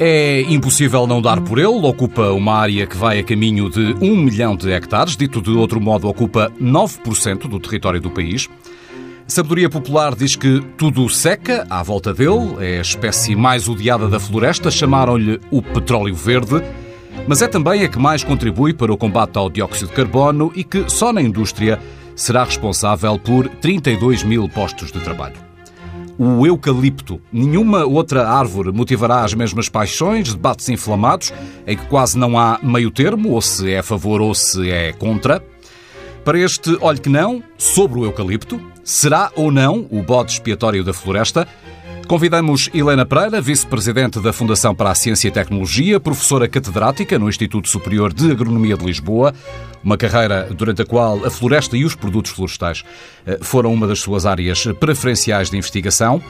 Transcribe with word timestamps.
É 0.00 0.42
impossível 0.42 1.08
não 1.08 1.20
dar 1.20 1.40
por 1.40 1.58
ele. 1.58 1.66
Ocupa 1.66 2.30
uma 2.30 2.54
área 2.54 2.86
que 2.86 2.96
vai 2.96 3.18
a 3.18 3.24
caminho 3.24 3.68
de 3.68 3.96
1 4.00 4.16
milhão 4.16 4.54
de 4.54 4.70
hectares. 4.70 5.16
Dito 5.16 5.42
de 5.42 5.50
outro 5.50 5.80
modo, 5.80 6.06
ocupa 6.06 6.52
9% 6.60 7.48
do 7.48 7.58
território 7.58 8.00
do 8.00 8.08
país. 8.08 8.48
Sabedoria 9.26 9.68
popular 9.68 10.14
diz 10.14 10.36
que 10.36 10.60
tudo 10.76 11.08
seca 11.08 11.66
à 11.68 11.82
volta 11.82 12.14
dele. 12.14 12.54
É 12.60 12.78
a 12.78 12.82
espécie 12.82 13.34
mais 13.34 13.68
odiada 13.68 14.06
da 14.06 14.20
floresta. 14.20 14.70
Chamaram-lhe 14.70 15.40
o 15.50 15.60
petróleo 15.60 16.14
verde. 16.14 16.62
Mas 17.26 17.42
é 17.42 17.48
também 17.48 17.82
a 17.82 17.88
que 17.88 17.98
mais 17.98 18.22
contribui 18.22 18.72
para 18.72 18.92
o 18.92 18.96
combate 18.96 19.36
ao 19.36 19.50
dióxido 19.50 19.88
de 19.88 19.94
carbono 19.94 20.52
e 20.54 20.62
que, 20.62 20.88
só 20.88 21.12
na 21.12 21.20
indústria, 21.20 21.80
será 22.14 22.44
responsável 22.44 23.18
por 23.18 23.48
32 23.48 24.22
mil 24.22 24.48
postos 24.48 24.92
de 24.92 25.00
trabalho 25.00 25.47
o 26.18 26.44
eucalipto. 26.44 27.20
Nenhuma 27.32 27.84
outra 27.84 28.28
árvore 28.28 28.72
motivará 28.72 29.22
as 29.24 29.32
mesmas 29.32 29.68
paixões, 29.68 30.34
debates 30.34 30.68
inflamados, 30.68 31.32
em 31.66 31.76
que 31.76 31.86
quase 31.86 32.18
não 32.18 32.36
há 32.36 32.58
meio 32.62 32.90
termo, 32.90 33.30
ou 33.30 33.40
se 33.40 33.70
é 33.70 33.78
a 33.78 33.82
favor 33.82 34.20
ou 34.20 34.34
se 34.34 34.68
é 34.70 34.92
contra. 34.92 35.42
Para 36.24 36.38
este 36.38 36.76
Olhe 36.80 37.00
que 37.00 37.08
Não, 37.08 37.42
sobre 37.56 38.00
o 38.00 38.04
eucalipto, 38.04 38.60
será 38.82 39.30
ou 39.36 39.52
não 39.52 39.86
o 39.90 40.02
bode 40.02 40.32
expiatório 40.32 40.82
da 40.82 40.92
floresta? 40.92 41.46
Convidamos 42.08 42.70
Helena 42.72 43.04
Pereira, 43.04 43.38
vice-presidente 43.38 44.18
da 44.18 44.32
Fundação 44.32 44.74
para 44.74 44.90
a 44.90 44.94
Ciência 44.94 45.28
e 45.28 45.30
Tecnologia, 45.30 46.00
professora 46.00 46.48
catedrática 46.48 47.18
no 47.18 47.28
Instituto 47.28 47.68
Superior 47.68 48.14
de 48.14 48.30
Agronomia 48.30 48.78
de 48.78 48.86
Lisboa, 48.86 49.34
uma 49.84 49.98
carreira 49.98 50.48
durante 50.56 50.80
a 50.80 50.86
qual 50.86 51.22
a 51.26 51.30
floresta 51.30 51.76
e 51.76 51.84
os 51.84 51.94
produtos 51.94 52.32
florestais 52.32 52.82
eh, 53.26 53.38
foram 53.42 53.74
uma 53.74 53.86
das 53.86 53.98
suas 53.98 54.24
áreas 54.24 54.64
preferenciais 54.80 55.50
de 55.50 55.58
investigação. 55.58 56.22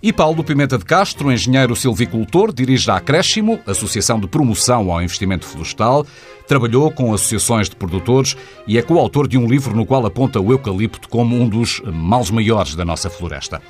E 0.00 0.12
Paulo 0.12 0.44
Pimenta 0.44 0.78
de 0.78 0.84
Castro, 0.84 1.32
engenheiro 1.32 1.74
silvicultor, 1.74 2.52
dirige 2.52 2.88
a 2.88 2.96
Acréscimo, 2.98 3.58
Associação 3.66 4.20
de 4.20 4.28
Promoção 4.28 4.92
ao 4.92 5.02
Investimento 5.02 5.46
Florestal, 5.46 6.06
trabalhou 6.46 6.92
com 6.92 7.12
associações 7.12 7.68
de 7.68 7.74
produtores 7.74 8.36
e 8.68 8.78
é 8.78 8.82
coautor 8.82 9.26
de 9.26 9.36
um 9.36 9.48
livro 9.48 9.74
no 9.74 9.84
qual 9.84 10.06
aponta 10.06 10.38
o 10.40 10.52
eucalipto 10.52 11.08
como 11.08 11.34
um 11.34 11.48
dos 11.48 11.82
males 11.84 12.30
maiores 12.30 12.76
da 12.76 12.84
nossa 12.84 13.10
floresta. 13.10 13.60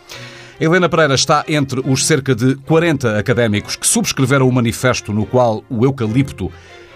Helena 0.61 0.89
Pereira 0.89 1.15
está 1.15 1.45
entre 1.49 1.81
os 1.85 2.07
cerca 2.07 2.35
de 2.35 2.55
40 2.55 3.19
académicos 3.19 3.75
que 3.75 3.87
subscreveram 3.87 4.49
o 4.49 4.53
manifesto 4.53 5.13
no 5.13 5.27
qual 5.27 5.65
o 5.69 5.85
eucalipto 5.85 6.51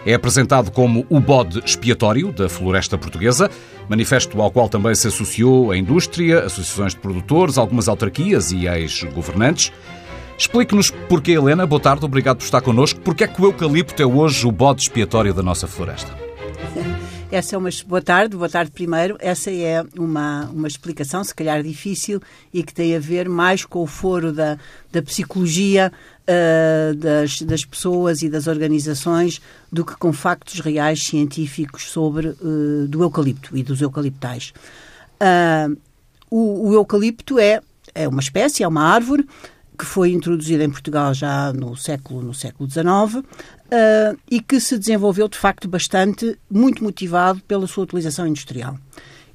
é 0.06 0.14
apresentado 0.14 0.70
como 0.70 1.04
o 1.10 1.18
bode 1.18 1.58
expiatório 1.64 2.30
da 2.30 2.48
floresta 2.48 2.96
portuguesa, 2.96 3.50
manifesto 3.88 4.40
ao 4.40 4.50
qual 4.50 4.68
também 4.68 4.94
se 4.94 5.08
associou 5.08 5.72
a 5.72 5.76
indústria, 5.76 6.44
associações 6.44 6.94
de 6.94 7.00
produtores, 7.00 7.58
algumas 7.58 7.88
autarquias 7.88 8.52
e 8.52 8.68
ex-governantes. 8.68 9.72
Explique-nos 10.38 10.92
porquê, 11.08 11.32
Helena. 11.32 11.66
Boa 11.66 11.80
tarde, 11.80 12.04
obrigado 12.04 12.36
por 12.36 12.44
estar 12.44 12.60
connosco. 12.60 13.00
Porquê 13.00 13.24
é 13.24 13.26
que 13.26 13.42
o 13.42 13.46
eucalipto 13.46 14.00
é 14.00 14.06
hoje 14.06 14.46
o 14.46 14.52
bode 14.52 14.82
expiatório 14.82 15.34
da 15.34 15.42
nossa 15.42 15.66
floresta? 15.66 16.27
Essa 17.30 17.56
é 17.56 17.58
uma 17.58 17.68
boa 17.86 18.00
tarde, 18.00 18.36
boa 18.36 18.48
tarde 18.48 18.70
primeiro. 18.70 19.18
Essa 19.20 19.50
é 19.50 19.84
uma, 19.98 20.46
uma 20.46 20.66
explicação, 20.66 21.22
se 21.22 21.34
calhar 21.34 21.62
difícil, 21.62 22.22
e 22.54 22.62
que 22.62 22.72
tem 22.72 22.96
a 22.96 22.98
ver 22.98 23.28
mais 23.28 23.66
com 23.66 23.82
o 23.82 23.86
foro 23.86 24.32
da, 24.32 24.58
da 24.90 25.02
psicologia 25.02 25.92
uh, 26.22 26.94
das, 26.94 27.42
das 27.42 27.66
pessoas 27.66 28.22
e 28.22 28.30
das 28.30 28.46
organizações 28.46 29.42
do 29.70 29.84
que 29.84 29.94
com 29.96 30.10
factos 30.10 30.60
reais 30.60 31.04
científicos 31.04 31.90
sobre 31.90 32.28
uh, 32.28 32.88
do 32.88 33.02
eucalipto 33.02 33.54
e 33.54 33.62
dos 33.62 33.82
eucaliptais. 33.82 34.54
Uh, 35.20 35.76
o, 36.30 36.70
o 36.70 36.72
eucalipto 36.72 37.38
é, 37.38 37.60
é 37.94 38.08
uma 38.08 38.20
espécie, 38.20 38.62
é 38.62 38.68
uma 38.68 38.84
árvore 38.84 39.26
que 39.78 39.84
foi 39.84 40.10
introduzida 40.10 40.64
em 40.64 40.70
Portugal 40.70 41.14
já 41.14 41.52
no 41.52 41.76
século, 41.76 42.20
no 42.20 42.34
século 42.34 42.68
XIX, 42.68 42.84
uh, 42.84 44.18
e 44.28 44.40
que 44.40 44.58
se 44.58 44.76
desenvolveu, 44.76 45.28
de 45.28 45.38
facto, 45.38 45.68
bastante, 45.68 46.36
muito 46.50 46.82
motivado 46.82 47.40
pela 47.42 47.66
sua 47.66 47.84
utilização 47.84 48.26
industrial. 48.26 48.76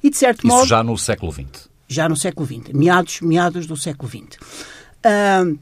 E, 0.02 0.10
de 0.10 0.16
certo 0.16 0.46
Isso 0.46 0.54
modo... 0.54 0.68
já 0.68 0.82
no 0.82 0.98
século 0.98 1.32
XX? 1.32 1.70
Já 1.88 2.08
no 2.08 2.16
século 2.16 2.46
XX, 2.46 2.72
meados, 2.74 3.20
meados 3.22 3.66
do 3.66 3.76
século 3.76 4.08
XX. 4.08 4.36
Uh, 5.04 5.58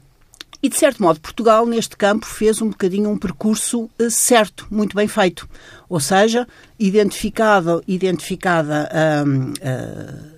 e, 0.61 0.69
de 0.69 0.77
certo 0.77 1.01
modo, 1.01 1.19
Portugal, 1.19 1.65
neste 1.65 1.95
campo, 1.95 2.25
fez 2.25 2.61
um 2.61 2.69
bocadinho 2.69 3.09
um 3.09 3.17
percurso 3.17 3.89
uh, 3.99 4.09
certo, 4.09 4.67
muito 4.69 4.95
bem 4.95 5.07
feito. 5.07 5.47
Ou 5.87 5.99
seja, 5.99 6.47
identificado, 6.77 7.83
identificada 7.87 8.89
uh, 8.91 10.32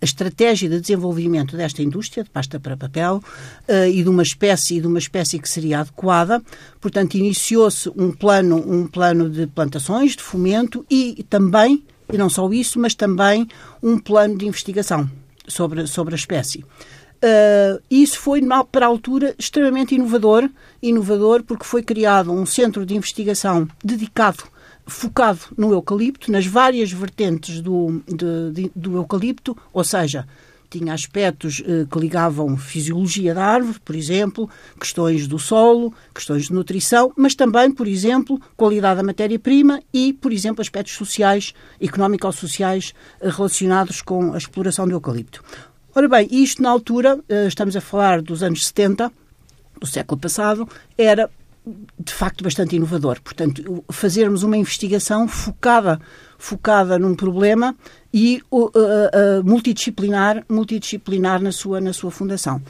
a 0.00 0.04
estratégia 0.04 0.68
de 0.68 0.80
desenvolvimento 0.80 1.56
desta 1.56 1.82
indústria 1.82 2.24
de 2.24 2.30
pasta 2.30 2.58
para 2.58 2.76
papel 2.76 3.22
uh, 3.68 3.86
e 3.86 4.02
de 4.02 4.08
uma 4.08 4.22
espécie 4.22 4.80
de 4.80 4.86
uma 4.86 4.98
espécie 4.98 5.38
que 5.38 5.48
seria 5.48 5.80
adequada. 5.80 6.42
Portanto, 6.80 7.16
iniciou-se 7.16 7.90
um 7.96 8.10
plano 8.10 8.56
um 8.56 8.86
plano 8.86 9.28
de 9.28 9.46
plantações, 9.46 10.16
de 10.16 10.22
fomento 10.22 10.84
e 10.90 11.24
também 11.28 11.84
e 12.12 12.18
não 12.18 12.28
só 12.28 12.50
isso, 12.52 12.78
mas 12.80 12.94
também 12.94 13.46
um 13.82 13.98
plano 13.98 14.36
de 14.36 14.46
investigação 14.46 15.08
sobre 15.46 15.86
sobre 15.86 16.14
a 16.14 16.16
espécie. 16.16 16.64
Uh, 17.22 17.82
isso 17.90 18.18
foi, 18.18 18.40
para 18.72 18.86
a 18.86 18.88
altura, 18.88 19.34
extremamente 19.38 19.94
inovador, 19.94 20.48
inovador 20.82 21.42
porque 21.42 21.64
foi 21.64 21.82
criado 21.82 22.32
um 22.32 22.46
centro 22.46 22.86
de 22.86 22.96
investigação 22.96 23.68
dedicado 23.84 24.44
focado 24.86 25.40
no 25.56 25.72
eucalipto, 25.72 26.30
nas 26.30 26.46
várias 26.46 26.92
vertentes 26.92 27.60
do, 27.60 28.02
de, 28.06 28.52
de, 28.52 28.72
do 28.74 28.96
eucalipto, 28.96 29.56
ou 29.72 29.84
seja, 29.84 30.26
tinha 30.70 30.94
aspectos 30.94 31.62
eh, 31.66 31.84
que 31.90 31.98
ligavam 31.98 32.56
fisiologia 32.56 33.34
da 33.34 33.44
árvore, 33.44 33.80
por 33.80 33.96
exemplo, 33.96 34.48
questões 34.78 35.26
do 35.26 35.38
solo, 35.38 35.92
questões 36.14 36.44
de 36.44 36.52
nutrição, 36.52 37.12
mas 37.16 37.34
também, 37.34 37.72
por 37.72 37.88
exemplo, 37.88 38.40
qualidade 38.56 38.98
da 38.98 39.02
matéria-prima 39.02 39.82
e, 39.92 40.12
por 40.12 40.32
exemplo, 40.32 40.62
aspectos 40.62 40.94
sociais, 40.94 41.52
económico-sociais 41.80 42.94
eh, 43.20 43.28
relacionados 43.28 44.00
com 44.00 44.32
a 44.32 44.38
exploração 44.38 44.86
do 44.86 44.92
eucalipto. 44.92 45.42
Ora 45.92 46.08
bem, 46.08 46.28
isto 46.30 46.62
na 46.62 46.70
altura, 46.70 47.18
eh, 47.28 47.48
estamos 47.48 47.74
a 47.74 47.80
falar 47.80 48.22
dos 48.22 48.42
anos 48.42 48.64
70, 48.66 49.12
do 49.80 49.86
século 49.86 50.20
passado, 50.20 50.68
era 50.96 51.28
de 51.66 52.12
facto 52.12 52.42
bastante 52.42 52.76
inovador. 52.76 53.20
Portanto, 53.20 53.84
fazermos 53.90 54.42
uma 54.42 54.56
investigação 54.56 55.28
focada 55.28 56.00
focada 56.38 56.98
num 56.98 57.14
problema 57.14 57.76
e 58.12 58.42
uh, 58.50 58.64
uh, 58.66 58.70
multidisciplinar 59.44 60.44
multidisciplinar 60.48 61.42
na 61.42 61.52
sua 61.52 61.80
na 61.80 61.92
sua 61.92 62.10
fundação. 62.10 62.62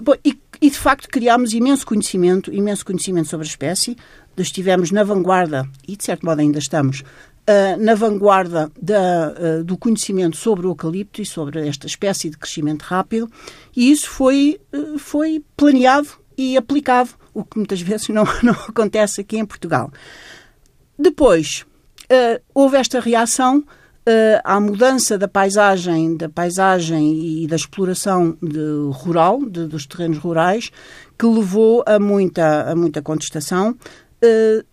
Bom, 0.00 0.14
e, 0.24 0.38
e, 0.60 0.70
de 0.70 0.78
facto 0.78 1.08
criámos 1.08 1.52
imenso 1.52 1.86
conhecimento 1.86 2.52
imenso 2.52 2.84
conhecimento 2.84 3.28
sobre 3.28 3.46
a 3.46 3.50
espécie. 3.50 3.96
Estivemos 4.36 4.90
na 4.90 5.04
vanguarda 5.04 5.68
e 5.86 5.94
de 5.94 6.04
certo 6.04 6.24
modo 6.24 6.40
ainda 6.40 6.58
estamos 6.58 7.00
uh, 7.00 7.76
na 7.78 7.94
vanguarda 7.94 8.70
da, 8.80 9.34
uh, 9.60 9.64
do 9.64 9.76
conhecimento 9.76 10.36
sobre 10.36 10.66
o 10.66 10.70
eucalipto 10.70 11.20
e 11.20 11.26
sobre 11.26 11.68
esta 11.68 11.86
espécie 11.86 12.30
de 12.30 12.38
crescimento 12.38 12.82
rápido 12.82 13.30
e 13.76 13.90
isso 13.90 14.08
foi 14.08 14.60
uh, 14.72 14.98
foi 14.98 15.44
planeado 15.56 16.08
e 16.36 16.56
aplicado 16.56 17.10
o 17.34 17.44
que 17.44 17.56
muitas 17.56 17.80
vezes 17.82 18.08
não, 18.08 18.24
não 18.42 18.52
acontece 18.52 19.20
aqui 19.20 19.38
em 19.38 19.44
Portugal. 19.44 19.90
Depois, 20.98 21.64
uh, 22.04 22.40
houve 22.54 22.76
esta 22.76 23.00
reação 23.00 23.58
uh, 23.58 24.40
à 24.44 24.60
mudança 24.60 25.16
da 25.18 25.28
paisagem, 25.28 26.16
da 26.16 26.28
paisagem 26.28 27.42
e 27.42 27.46
da 27.46 27.56
exploração 27.56 28.36
de, 28.42 28.60
rural, 28.92 29.44
de, 29.44 29.66
dos 29.66 29.86
terrenos 29.86 30.18
rurais, 30.18 30.70
que 31.18 31.26
levou 31.26 31.82
a 31.86 31.98
muita, 31.98 32.70
a 32.70 32.76
muita 32.76 33.02
contestação. 33.02 33.76
Uh, 34.22 34.64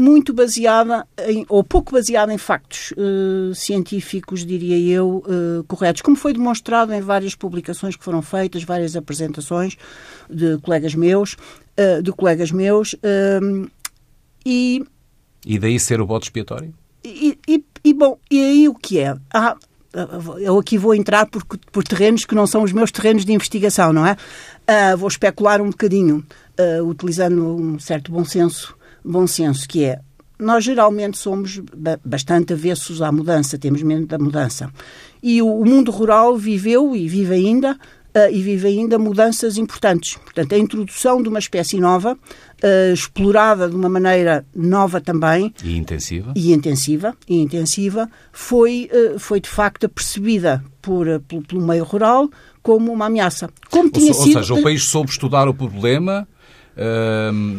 muito 0.00 0.32
baseada 0.32 1.06
em, 1.28 1.44
ou 1.48 1.62
pouco 1.62 1.92
baseada 1.92 2.32
em 2.32 2.38
factos 2.38 2.92
uh, 2.92 3.54
científicos, 3.54 4.46
diria 4.46 4.78
eu, 4.78 5.22
uh, 5.26 5.64
corretos, 5.64 6.00
como 6.00 6.16
foi 6.16 6.32
demonstrado 6.32 6.94
em 6.94 7.02
várias 7.02 7.34
publicações 7.34 7.96
que 7.96 8.02
foram 8.02 8.22
feitas, 8.22 8.64
várias 8.64 8.96
apresentações 8.96 9.76
de 10.28 10.56
colegas 10.58 10.94
meus, 10.94 11.36
uh, 11.80 12.02
de 12.02 12.12
colegas 12.12 12.50
meus, 12.50 12.94
e... 14.44 14.84
E 15.44 15.58
daí 15.58 15.80
ser 15.80 16.00
o 16.00 16.06
bote 16.06 16.26
expiatório? 16.26 16.72
E, 17.02 17.38
e, 17.48 17.64
e, 17.82 17.94
bom, 17.94 18.18
e 18.30 18.42
aí 18.42 18.68
o 18.68 18.74
que 18.74 18.98
é? 18.98 19.16
Ah, 19.32 19.56
eu 20.38 20.58
aqui 20.58 20.76
vou 20.76 20.94
entrar 20.94 21.26
por, 21.26 21.42
por 21.72 21.82
terrenos 21.82 22.24
que 22.24 22.34
não 22.34 22.46
são 22.46 22.62
os 22.62 22.72
meus 22.72 22.90
terrenos 22.90 23.24
de 23.24 23.32
investigação, 23.32 23.92
não 23.92 24.06
é? 24.06 24.16
vou 24.96 25.08
especular 25.08 25.60
um 25.60 25.70
bocadinho, 25.70 26.24
utilizando 26.84 27.56
um 27.56 27.78
certo 27.78 28.12
bom 28.12 28.24
senso 28.24 28.76
bom 29.04 29.26
senso, 29.26 29.66
que 29.68 29.84
é 29.84 30.00
nós 30.38 30.64
geralmente 30.64 31.18
somos 31.18 31.60
bastante 32.02 32.54
avessos 32.54 33.02
à 33.02 33.12
mudança, 33.12 33.58
temos 33.58 33.82
medo 33.82 34.06
da 34.06 34.18
mudança. 34.18 34.72
E 35.22 35.42
o, 35.42 35.64
mundo 35.66 35.90
rural 35.90 36.34
viveu 36.34 36.96
e 36.96 37.06
vive 37.06 37.34
ainda 37.34 37.72
uh, 37.72 37.78
e 38.32 38.42
vive 38.42 38.68
ainda 38.68 38.98
mudanças 38.98 39.56
importantes. 39.56 40.16
Portanto, 40.16 40.54
a 40.54 40.58
introdução 40.58 41.22
de 41.22 41.28
uma 41.28 41.38
espécie 41.38 41.78
nova, 41.78 42.14
uh, 42.14 42.92
explorada 42.92 43.68
de 43.68 43.76
uma 43.76 43.88
maneira 43.88 44.44
nova 44.54 45.00
também 45.00 45.54
e 45.62 45.76
intensiva, 45.76 46.32
e 46.34 46.52
intensiva, 46.52 47.16
e 47.28 47.40
intensiva, 47.40 48.10
foi 48.32 48.90
uh, 48.92 49.18
foi 49.18 49.40
de 49.40 49.48
facto 49.48 49.88
percebida 49.88 50.62
por 50.82 51.06
pelo, 51.28 51.42
pelo 51.42 51.66
meio 51.66 51.84
rural 51.84 52.28
como 52.62 52.92
uma 52.92 53.06
ameaça. 53.06 53.48
Como 53.70 53.90
tinha 53.90 54.12
ou, 54.12 54.14
sido... 54.14 54.36
ou 54.36 54.42
seja, 54.42 54.54
o 54.54 54.62
país 54.62 54.84
soube 54.84 55.10
estudar 55.10 55.48
o 55.48 55.54
problema 55.54 56.26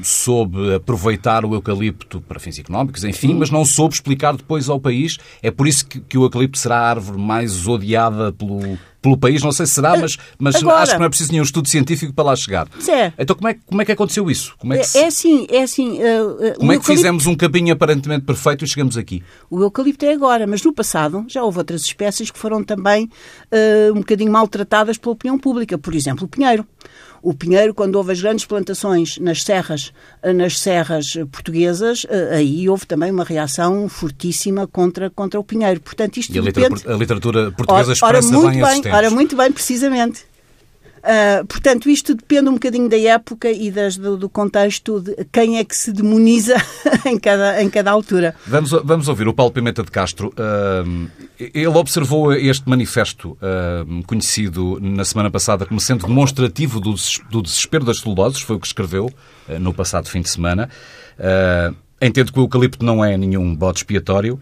soube 0.03 0.73
aproveitar 0.75 1.45
o 1.45 1.53
eucalipto 1.53 2.21
para 2.21 2.39
fins 2.39 2.57
económicos, 2.59 3.03
enfim, 3.03 3.33
mas 3.33 3.49
não 3.49 3.65
soube 3.65 3.93
explicar 3.93 4.35
depois 4.35 4.69
ao 4.69 4.79
país. 4.79 5.17
É 5.41 5.51
por 5.51 5.67
isso 5.67 5.85
que, 5.85 5.99
que 5.99 6.17
o 6.17 6.23
eucalipto 6.23 6.57
será 6.57 6.77
a 6.79 6.89
árvore 6.89 7.19
mais 7.19 7.67
odiada 7.67 8.31
pelo, 8.31 8.77
pelo 9.01 9.17
país, 9.17 9.41
não 9.43 9.51
sei 9.51 9.65
se 9.65 9.73
será, 9.73 9.97
mas, 9.97 10.17
mas 10.39 10.55
Agora, 10.55 10.77
acho 10.77 10.93
que 10.93 10.99
não 10.99 11.05
é 11.05 11.09
preciso 11.09 11.31
nenhum 11.31 11.43
estudo 11.43 11.67
científico 11.67 12.13
para 12.13 12.25
lá 12.25 12.35
chegar. 12.35 12.67
É. 12.87 13.11
Então 13.17 13.35
como 13.35 13.47
é, 13.47 13.55
como 13.65 13.81
é 13.81 13.85
que 13.85 13.91
aconteceu 13.91 14.29
isso? 14.29 14.55
Como 14.57 14.73
é 14.73 14.77
que, 14.79 14.83
se, 14.85 14.97
É 14.97 15.07
assim, 15.07 15.47
é 15.49 15.63
assim. 15.63 15.99
uh, 16.01 16.01
uh, 16.01 16.37
como 16.37 16.47
é 16.47 16.53
que 16.55 16.61
eucalipto- 16.61 16.83
fizemos 16.85 17.27
um 17.27 17.35
caminho 17.35 17.73
aparentemente 17.73 18.25
perfeito 18.25 18.65
e 18.65 18.67
chegamos 18.67 18.97
aqui? 18.97 19.23
O 19.49 19.61
eucalipto 19.61 20.05
é 20.05 20.13
agora, 20.13 20.45
mas 20.47 20.63
no 20.63 20.73
passado 20.73 21.25
já 21.27 21.43
houve 21.43 21.57
outras 21.57 21.81
espécies 21.83 22.31
que 22.31 22.39
foram 22.39 22.63
também 22.63 23.05
uh, 23.05 23.91
um 23.91 23.99
bocadinho 23.99 24.31
maltratadas 24.31 24.97
pela 24.97 25.13
opinião 25.13 25.37
pública. 25.37 25.77
Por 25.77 25.93
exemplo, 25.95 26.25
o 26.25 26.27
pinheiro. 26.27 26.65
O 27.21 27.33
pinheiro, 27.33 27.73
quando 27.73 27.95
houve 27.95 28.11
as 28.11 28.21
grandes 28.21 28.45
plantações 28.45 29.17
nas 29.17 29.43
serras, 29.43 29.93
uh, 30.23 30.33
nas 30.33 30.59
serras 30.59 31.13
portuguesas, 31.31 32.03
uh, 32.05 32.33
aí 32.33 32.67
houve 32.67 32.85
também 32.85 33.11
uma 33.11 33.23
reação 33.23 33.87
fortíssima 33.87 34.67
contra, 34.67 35.09
contra 35.09 35.39
o 35.39 35.43
pinheiro. 35.43 35.79
Portanto, 35.79 36.17
isto 36.17 36.35
E 36.35 36.39
a 36.39 36.41
depende... 36.41 36.67
literatura, 36.67 36.95
a 36.95 36.97
literatura 36.97 37.51
portuguesa 37.51 37.91
Ora, 37.91 37.99
ora, 38.03 38.19
expressa 38.19 38.33
muito 38.33 38.65
bem, 38.65 38.81
bem, 38.81 38.93
ora, 38.93 39.09
muito 39.09 39.35
bem, 39.35 39.51
precisamente. 39.51 40.30
Ah, 41.03 41.43
portanto, 41.47 41.89
isto 41.89 42.13
depende 42.15 42.49
um 42.49 42.53
bocadinho 42.53 42.87
da 42.87 42.97
época 42.99 43.49
e 43.51 43.71
das- 43.71 43.97
do, 43.97 44.15
do 44.17 44.29
contexto 44.29 45.01
de 45.01 45.15
quem 45.31 45.57
é 45.57 45.63
que 45.63 45.75
se 45.75 45.91
demoniza 45.91 46.55
em 47.05 47.17
cada, 47.19 47.61
em 47.63 47.69
cada 47.69 47.91
altura. 47.91 48.35
Vamos, 48.45 48.71
vamos 48.83 49.07
ouvir 49.07 49.27
o 49.27 49.33
Paulo 49.33 49.51
Pimenta 49.51 49.83
de 49.83 49.89
Castro. 49.91 50.33
Ahm, 50.37 51.07
ele 51.39 51.67
observou 51.67 52.33
este 52.33 52.69
manifesto 52.69 53.37
ahm, 53.41 54.01
conhecido 54.03 54.77
na 54.81 55.03
semana 55.05 55.31
passada 55.31 55.65
como 55.65 55.79
sendo 55.79 56.05
demonstrativo 56.07 56.79
do, 56.79 56.93
do 57.29 57.41
desespero 57.41 57.83
das 57.85 57.99
celuloses, 57.99 58.41
foi 58.41 58.55
o 58.55 58.59
que 58.59 58.67
escreveu 58.67 59.09
no 59.59 59.73
passado 59.73 60.07
fim 60.07 60.21
de 60.21 60.29
semana. 60.29 60.69
Entendo 62.01 62.31
que 62.33 62.39
o 62.39 62.43
eucalipto 62.43 62.83
não 62.85 63.03
é 63.03 63.15
nenhum 63.17 63.55
bode 63.55 63.79
expiatório. 63.79 64.39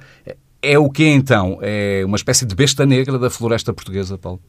É 0.61 0.77
o 0.77 0.89
que 0.89 1.05
então? 1.05 1.57
É 1.61 2.03
uma 2.05 2.15
espécie 2.17 2.45
de 2.45 2.53
besta 2.55 2.85
negra 2.85 3.17
da 3.17 3.29
floresta 3.29 3.73
portuguesa, 3.73 4.17
Paulo? 4.17 4.41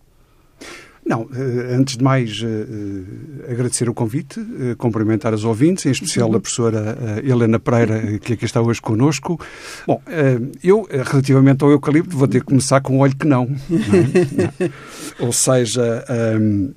Não, 1.11 1.29
eh, 1.35 1.75
antes 1.75 1.97
de 1.97 2.05
mais, 2.05 2.41
eh, 2.41 2.47
eh, 2.47 3.51
agradecer 3.51 3.89
o 3.89 3.93
convite, 3.93 4.41
cumprimentar 4.79 5.35
os 5.35 5.45
ouvintes, 5.45 5.85
em 5.85 5.91
especial 5.91 6.33
a 6.37 6.39
professora 6.39 6.97
Helena 7.25 7.59
Pereira, 7.59 8.17
que 8.21 8.35
aqui 8.35 8.45
está 8.45 8.63
hoje 8.63 8.81
connosco. 8.81 9.41
Bom, 9.85 10.01
eu, 10.63 10.87
relativamente 10.89 11.65
ao 11.65 11.71
eucalipto, 11.73 12.17
vou 12.17 12.29
ter 12.29 12.39
que 12.39 12.47
começar 12.47 12.81
com 12.81 12.99
o 12.99 13.01
olho 13.01 13.17
que 13.17 13.27
não. 13.27 13.47
não 13.47 13.57
é? 13.57 14.71
Não. 15.19 15.27
Ou 15.27 15.33
seja, 15.33 16.05
ehm, 16.09 16.71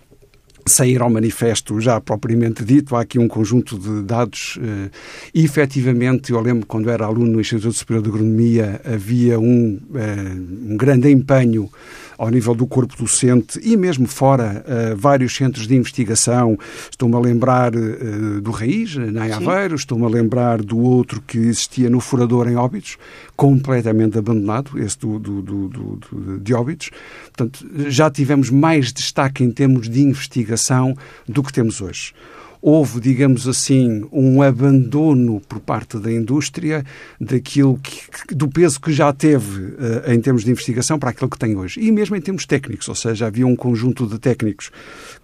sair 0.65 1.01
ao 1.01 1.09
manifesto 1.09 1.79
já 1.79 1.99
propriamente 1.99 2.63
dito, 2.63 2.95
há 2.95 3.01
aqui 3.01 3.19
um 3.19 3.27
conjunto 3.27 3.77
de 3.77 4.03
dados 4.03 4.57
eh, 4.61 4.89
e 5.33 5.43
efetivamente, 5.43 6.31
eu 6.31 6.39
lembro 6.39 6.65
quando 6.65 6.89
era 6.89 7.05
aluno 7.05 7.33
no 7.33 7.41
Instituto 7.41 7.73
Superior 7.73 8.03
de 8.03 8.09
Agronomia, 8.09 8.81
havia 8.85 9.39
um, 9.39 9.79
eh, 9.95 10.71
um 10.71 10.77
grande 10.77 11.09
empenho 11.11 11.69
ao 12.17 12.29
nível 12.29 12.53
do 12.55 12.65
corpo 12.67 12.95
docente 12.97 13.59
e 13.63 13.75
mesmo 13.77 14.07
fora, 14.07 14.63
eh, 14.67 14.95
vários 14.95 15.35
centros 15.35 15.67
de 15.67 15.75
investigação. 15.75 16.57
Estou-me 16.89 17.15
a 17.15 17.19
lembrar 17.19 17.73
eh, 17.75 18.39
do 18.41 18.51
Raiz, 18.51 18.95
na 18.95 19.25
Aveiro, 19.49 19.75
estou-me 19.75 20.05
a 20.05 20.09
lembrar 20.09 20.61
do 20.61 20.77
outro 20.79 21.21
que 21.21 21.37
existia 21.37 21.89
no 21.89 21.99
Furador 21.99 22.47
em 22.47 22.55
Óbidos, 22.55 22.97
completamente 23.35 24.17
abandonado, 24.17 24.79
esse 24.79 24.97
do, 24.99 25.19
do, 25.19 25.41
do, 25.41 25.67
do- 25.69 25.99
do- 26.11 26.39
de 26.39 26.53
Óbidos. 26.53 26.89
Portanto, 27.35 27.65
já 27.89 28.09
tivemos 28.09 28.49
mais 28.49 28.93
destaque 28.93 29.43
em 29.43 29.51
termos 29.51 29.89
de 29.89 30.01
investigação 30.01 30.95
do 31.27 31.41
que 31.43 31.51
temos 31.51 31.81
hoje 31.81 32.13
houve, 32.65 33.01
digamos 33.01 33.45
assim, 33.45 34.07
um 34.09 34.41
abandono 34.41 35.41
por 35.41 35.59
parte 35.59 35.97
da 35.97 36.09
indústria 36.09 36.85
daquilo 37.19 37.77
que, 37.77 38.33
do 38.33 38.47
peso 38.47 38.79
que 38.79 38.93
já 38.93 39.11
teve 39.11 39.75
eh, 39.77 40.13
em 40.13 40.21
termos 40.21 40.45
de 40.45 40.51
investigação 40.51 40.97
para 40.97 41.09
aquilo 41.09 41.29
que 41.29 41.37
tem 41.37 41.57
hoje. 41.57 41.81
E 41.81 41.91
mesmo 41.91 42.15
em 42.15 42.21
termos 42.21 42.45
técnicos, 42.45 42.87
ou 42.87 42.95
seja, 42.95 43.27
havia 43.27 43.45
um 43.45 43.53
conjunto 43.53 44.07
de 44.07 44.17
técnicos 44.17 44.71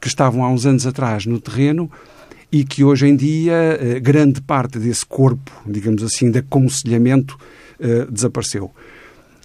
que 0.01 0.09
estavam 0.09 0.44
há 0.44 0.51
uns 0.51 0.65
anos 0.65 0.86
atrás 0.86 1.25
no 1.25 1.39
terreno 1.39 1.89
e 2.51 2.65
que 2.65 2.83
hoje 2.83 3.07
em 3.07 3.15
dia 3.15 3.53
eh, 3.80 4.01
grande 4.01 4.41
parte 4.41 4.77
desse 4.77 5.06
corpo, 5.06 5.50
digamos 5.65 6.03
assim, 6.03 6.30
de 6.30 6.39
aconselhamento 6.39 7.38
eh, 7.80 8.06
desapareceu. 8.12 8.69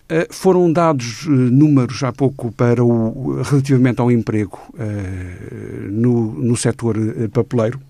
Uh, 0.04 0.30
foram 0.30 0.70
dados 0.70 1.24
uh, 1.26 1.30
números 1.30 2.02
há 2.02 2.12
pouco 2.12 2.52
para 2.52 2.84
o, 2.84 3.40
relativamente 3.40 4.00
ao 4.02 4.10
emprego 4.10 4.60
uh, 4.74 5.90
no, 5.90 6.32
no 6.34 6.56
setor 6.56 6.96
papeleiro. 7.32 7.80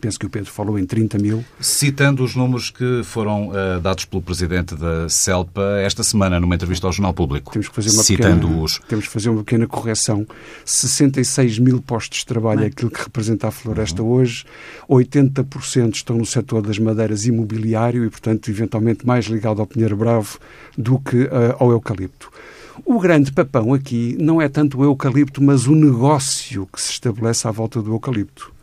Penso 0.00 0.16
que 0.16 0.26
o 0.26 0.30
Pedro 0.30 0.48
falou 0.52 0.78
em 0.78 0.86
30 0.86 1.18
mil. 1.18 1.44
Citando 1.58 2.22
os 2.22 2.36
números 2.36 2.70
que 2.70 3.02
foram 3.02 3.50
ah, 3.52 3.80
dados 3.80 4.04
pelo 4.04 4.22
presidente 4.22 4.76
da 4.76 5.08
CELPA 5.08 5.80
esta 5.80 6.04
semana, 6.04 6.38
numa 6.38 6.54
entrevista 6.54 6.86
ao 6.86 6.92
Jornal 6.92 7.12
Público. 7.12 7.50
Temos 7.50 7.68
que 7.68 7.74
fazer 7.74 7.90
uma 7.90 8.04
Citando-os. 8.04 8.74
pequena, 8.74 8.88
temos 8.88 9.06
que 9.06 9.12
fazer 9.12 9.28
uma 9.30 9.42
pequena 9.42 9.66
correção. 9.66 10.24
66 10.64 11.58
mil 11.58 11.82
postos 11.82 12.20
de 12.20 12.26
trabalho 12.26 12.62
é 12.62 12.66
aquilo 12.66 12.92
que 12.92 13.02
representa 13.02 13.48
a 13.48 13.50
floresta 13.50 14.00
hoje. 14.00 14.44
80% 14.88 15.94
estão 15.96 16.16
no 16.16 16.24
setor 16.24 16.62
das 16.62 16.78
madeiras 16.78 17.26
imobiliário 17.26 18.04
e, 18.04 18.08
portanto, 18.10 18.48
eventualmente 18.52 19.04
mais 19.04 19.26
ligado 19.26 19.60
ao 19.60 19.66
pinheiro 19.66 19.96
bravo 19.96 20.38
do 20.76 21.00
que 21.00 21.28
ah, 21.32 21.56
ao 21.58 21.72
eucalipto. 21.72 22.30
O 22.84 23.00
grande 23.00 23.32
papão 23.32 23.74
aqui 23.74 24.16
não 24.20 24.40
é 24.40 24.48
tanto 24.48 24.78
o 24.78 24.84
eucalipto, 24.84 25.42
mas 25.42 25.66
o 25.66 25.74
negócio 25.74 26.68
que 26.72 26.80
se 26.80 26.92
estabelece 26.92 27.48
à 27.48 27.50
volta 27.50 27.82
do 27.82 27.92
eucalipto 27.92 28.56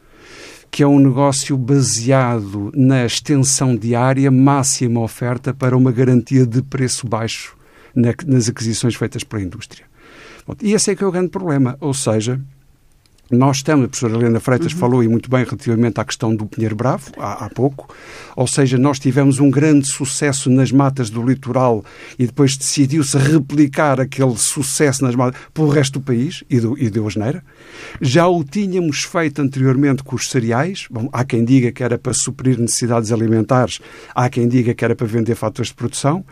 que 0.71 0.83
é 0.83 0.87
um 0.87 0.99
negócio 0.99 1.57
baseado 1.57 2.71
na 2.75 3.05
extensão 3.05 3.75
diária, 3.75 4.29
máxima 4.29 4.99
oferta 4.99 5.53
para 5.53 5.75
uma 5.77 5.91
garantia 5.91 6.45
de 6.45 6.61
preço 6.61 7.07
baixo 7.07 7.55
na- 7.95 8.13
nas 8.25 8.49
aquisições 8.49 8.95
feitas 8.95 9.23
pela 9.23 9.41
indústria. 9.41 9.85
E 10.61 10.73
esse 10.73 10.91
é 10.91 10.95
que 10.95 11.03
é 11.03 11.07
o 11.07 11.11
grande 11.11 11.29
problema, 11.29 11.77
ou 11.79 11.93
seja, 11.93 12.39
nós 13.31 13.57
estamos, 13.57 13.85
a 13.85 13.87
professora 13.87 14.15
Helena 14.15 14.39
Freitas 14.39 14.71
falou 14.71 15.03
e 15.03 15.07
muito 15.07 15.29
bem 15.29 15.43
relativamente 15.43 15.99
à 15.99 16.05
questão 16.05 16.35
do 16.35 16.45
Pinheiro 16.45 16.75
Bravo, 16.75 17.11
há, 17.17 17.45
há 17.45 17.49
pouco, 17.49 17.93
ou 18.35 18.45
seja, 18.45 18.77
nós 18.77 18.99
tivemos 18.99 19.39
um 19.39 19.49
grande 19.49 19.87
sucesso 19.87 20.49
nas 20.49 20.71
matas 20.71 21.09
do 21.09 21.25
litoral 21.25 21.83
e 22.19 22.27
depois 22.27 22.55
decidiu-se 22.55 23.17
replicar 23.17 23.99
aquele 23.99 24.37
sucesso 24.37 25.03
nas 25.03 25.15
matas 25.15 25.39
pelo 25.53 25.69
resto 25.69 25.99
do 25.99 26.05
país 26.05 26.43
e, 26.49 26.59
do, 26.59 26.77
e 26.77 26.89
deu 26.89 27.07
asneira. 27.07 27.43
Já 27.99 28.27
o 28.27 28.43
tínhamos 28.43 29.03
feito 29.03 29.41
anteriormente 29.41 30.03
com 30.03 30.15
os 30.15 30.29
cereais, 30.29 30.85
Bom, 30.89 31.09
há 31.11 31.23
quem 31.23 31.43
diga 31.43 31.71
que 31.71 31.83
era 31.83 31.97
para 31.97 32.13
suprir 32.13 32.59
necessidades 32.59 33.11
alimentares, 33.11 33.79
há 34.13 34.29
quem 34.29 34.47
diga 34.47 34.73
que 34.73 34.85
era 34.85 34.95
para 34.95 35.07
vender 35.07 35.35
fatores 35.35 35.69
de 35.69 35.75
produção, 35.75 36.23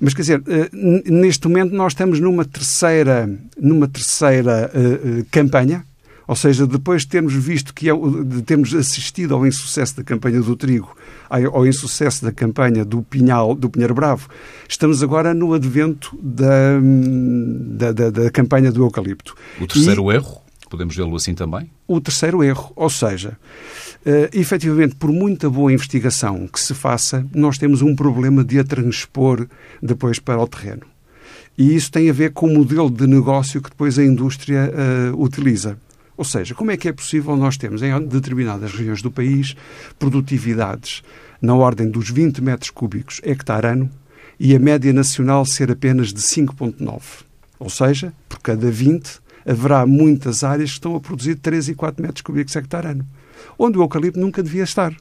mas 0.00 0.14
quer 0.14 0.22
dizer, 0.22 0.42
eh, 0.48 0.68
neste 1.06 1.46
momento 1.46 1.72
nós 1.72 1.92
estamos 1.92 2.18
numa 2.18 2.44
terceira, 2.44 3.30
numa 3.56 3.86
terceira 3.86 4.70
eh, 4.74 5.20
eh, 5.20 5.24
campanha, 5.30 5.84
ou 6.26 6.36
seja, 6.36 6.66
depois 6.66 7.02
de 7.02 7.08
termos 7.08 7.34
visto 7.34 7.74
que 7.74 7.88
é, 7.90 7.92
de 7.94 8.42
termos 8.42 8.74
assistido 8.74 9.34
ao 9.34 9.46
insucesso 9.46 9.96
da 9.96 10.02
campanha 10.04 10.40
do 10.40 10.54
trigo, 10.56 10.94
ao 11.28 11.66
insucesso 11.66 12.24
da 12.24 12.30
campanha 12.32 12.84
do 12.84 13.02
pinhal, 13.02 13.54
do 13.54 13.68
pinheiro 13.68 13.94
bravo, 13.94 14.28
estamos 14.68 15.02
agora 15.02 15.32
no 15.34 15.52
advento 15.54 16.16
da, 16.22 16.78
da, 16.80 17.92
da- 17.92 18.10
da 18.10 18.30
campanha 18.30 18.70
do 18.70 18.82
eucalipto. 18.82 19.34
O 19.60 19.66
terceiro 19.66 20.10
erro, 20.12 20.40
podemos 20.70 20.94
vê-lo 20.96 21.14
assim 21.16 21.34
também? 21.34 21.70
o 21.88 22.00
terceiro 22.00 22.42
erro, 22.42 22.72
ou 22.74 22.88
seja, 22.88 23.36
eh, 24.06 24.30
efetivamente, 24.32 24.94
por 24.94 25.10
muita 25.12 25.50
boa 25.50 25.70
investigação 25.72 26.46
que 26.46 26.58
se 26.58 26.72
faça, 26.72 27.26
nós 27.34 27.58
temos 27.58 27.82
um 27.82 27.94
problema 27.94 28.42
de 28.42 28.58
a 28.58 28.64
transpor 28.64 29.46
depois 29.82 30.18
para 30.18 30.40
o 30.40 30.46
terreno. 30.48 30.82
E 31.58 31.74
isso 31.74 31.90
tem 31.92 32.08
a 32.08 32.12
ver 32.14 32.32
com 32.32 32.46
o 32.46 32.54
modelo 32.54 32.90
de 32.90 33.06
negócio 33.06 33.60
que 33.60 33.68
depois 33.68 33.98
a 33.98 34.04
indústria 34.04 34.72
eh, 34.74 35.12
utiliza. 35.14 35.76
Ou 36.22 36.24
seja, 36.24 36.54
como 36.54 36.70
é 36.70 36.76
que 36.76 36.88
é 36.88 36.92
possível 36.92 37.36
nós 37.36 37.56
termos 37.56 37.82
em 37.82 37.90
determinadas 38.06 38.70
regiões 38.70 39.02
do 39.02 39.10
país 39.10 39.56
produtividades 39.98 41.02
na 41.40 41.52
ordem 41.52 41.90
dos 41.90 42.10
20 42.10 42.40
metros 42.40 42.70
cúbicos 42.70 43.20
hectare 43.24 43.66
ano 43.66 43.90
e 44.38 44.54
a 44.54 44.58
média 44.60 44.92
nacional 44.92 45.44
ser 45.44 45.68
apenas 45.72 46.12
de 46.12 46.20
5,9? 46.20 47.02
Ou 47.58 47.68
seja, 47.68 48.12
por 48.28 48.38
cada 48.38 48.70
20 48.70 49.20
haverá 49.44 49.84
muitas 49.84 50.44
áreas 50.44 50.70
que 50.70 50.76
estão 50.76 50.94
a 50.94 51.00
produzir 51.00 51.34
3 51.34 51.70
e 51.70 51.74
4 51.74 52.00
metros 52.00 52.22
cúbicos 52.22 52.54
hectare 52.54 52.86
ano, 52.86 53.04
onde 53.58 53.76
o 53.76 53.82
eucalipto 53.82 54.20
nunca 54.20 54.44
devia 54.44 54.62
estar. 54.62 54.94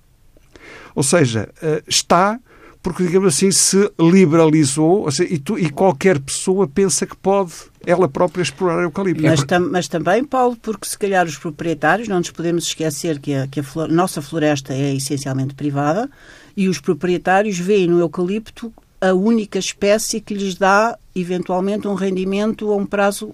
Ou 0.95 1.03
seja, 1.03 1.49
eh, 1.61 1.83
está 1.87 2.39
porque, 2.83 3.03
digamos 3.03 3.35
assim, 3.35 3.51
se 3.51 3.91
liberalizou 4.00 5.01
ou 5.03 5.11
seja, 5.11 5.33
e, 5.33 5.38
tu- 5.38 5.57
e 5.59 5.69
qualquer 5.69 6.19
pessoa 6.19 6.67
pensa 6.67 7.05
que 7.05 7.15
pode 7.15 7.51
ela 7.85 8.07
própria 8.07 8.41
explorar 8.43 8.77
o 8.79 8.81
eucalipto. 8.83 9.21
Mas, 9.23 9.43
tam- 9.43 9.69
mas 9.71 9.88
também, 9.88 10.23
Paulo, 10.23 10.55
porque 10.61 10.88
se 10.88 10.97
calhar 10.97 11.25
os 11.25 11.38
proprietários, 11.38 12.07
não 12.07 12.17
nos 12.17 12.31
podemos 12.31 12.65
esquecer 12.65 13.19
que 13.19 13.33
a, 13.33 13.47
que 13.47 13.59
a 13.59 13.63
flor- 13.63 13.89
nossa 13.89 14.21
floresta 14.21 14.73
é 14.73 14.95
essencialmente 14.95 15.53
privada 15.53 16.09
e 16.57 16.67
os 16.67 16.79
proprietários 16.79 17.57
veem 17.57 17.88
no 17.88 18.00
eucalipto 18.00 18.71
a 19.00 19.13
única 19.13 19.57
espécie 19.57 20.21
que 20.21 20.33
lhes 20.33 20.55
dá, 20.55 20.97
eventualmente, 21.15 21.88
um 21.88 21.95
rendimento 21.95 22.71
a 22.71 22.75
um 22.75 22.85
prazo 22.85 23.33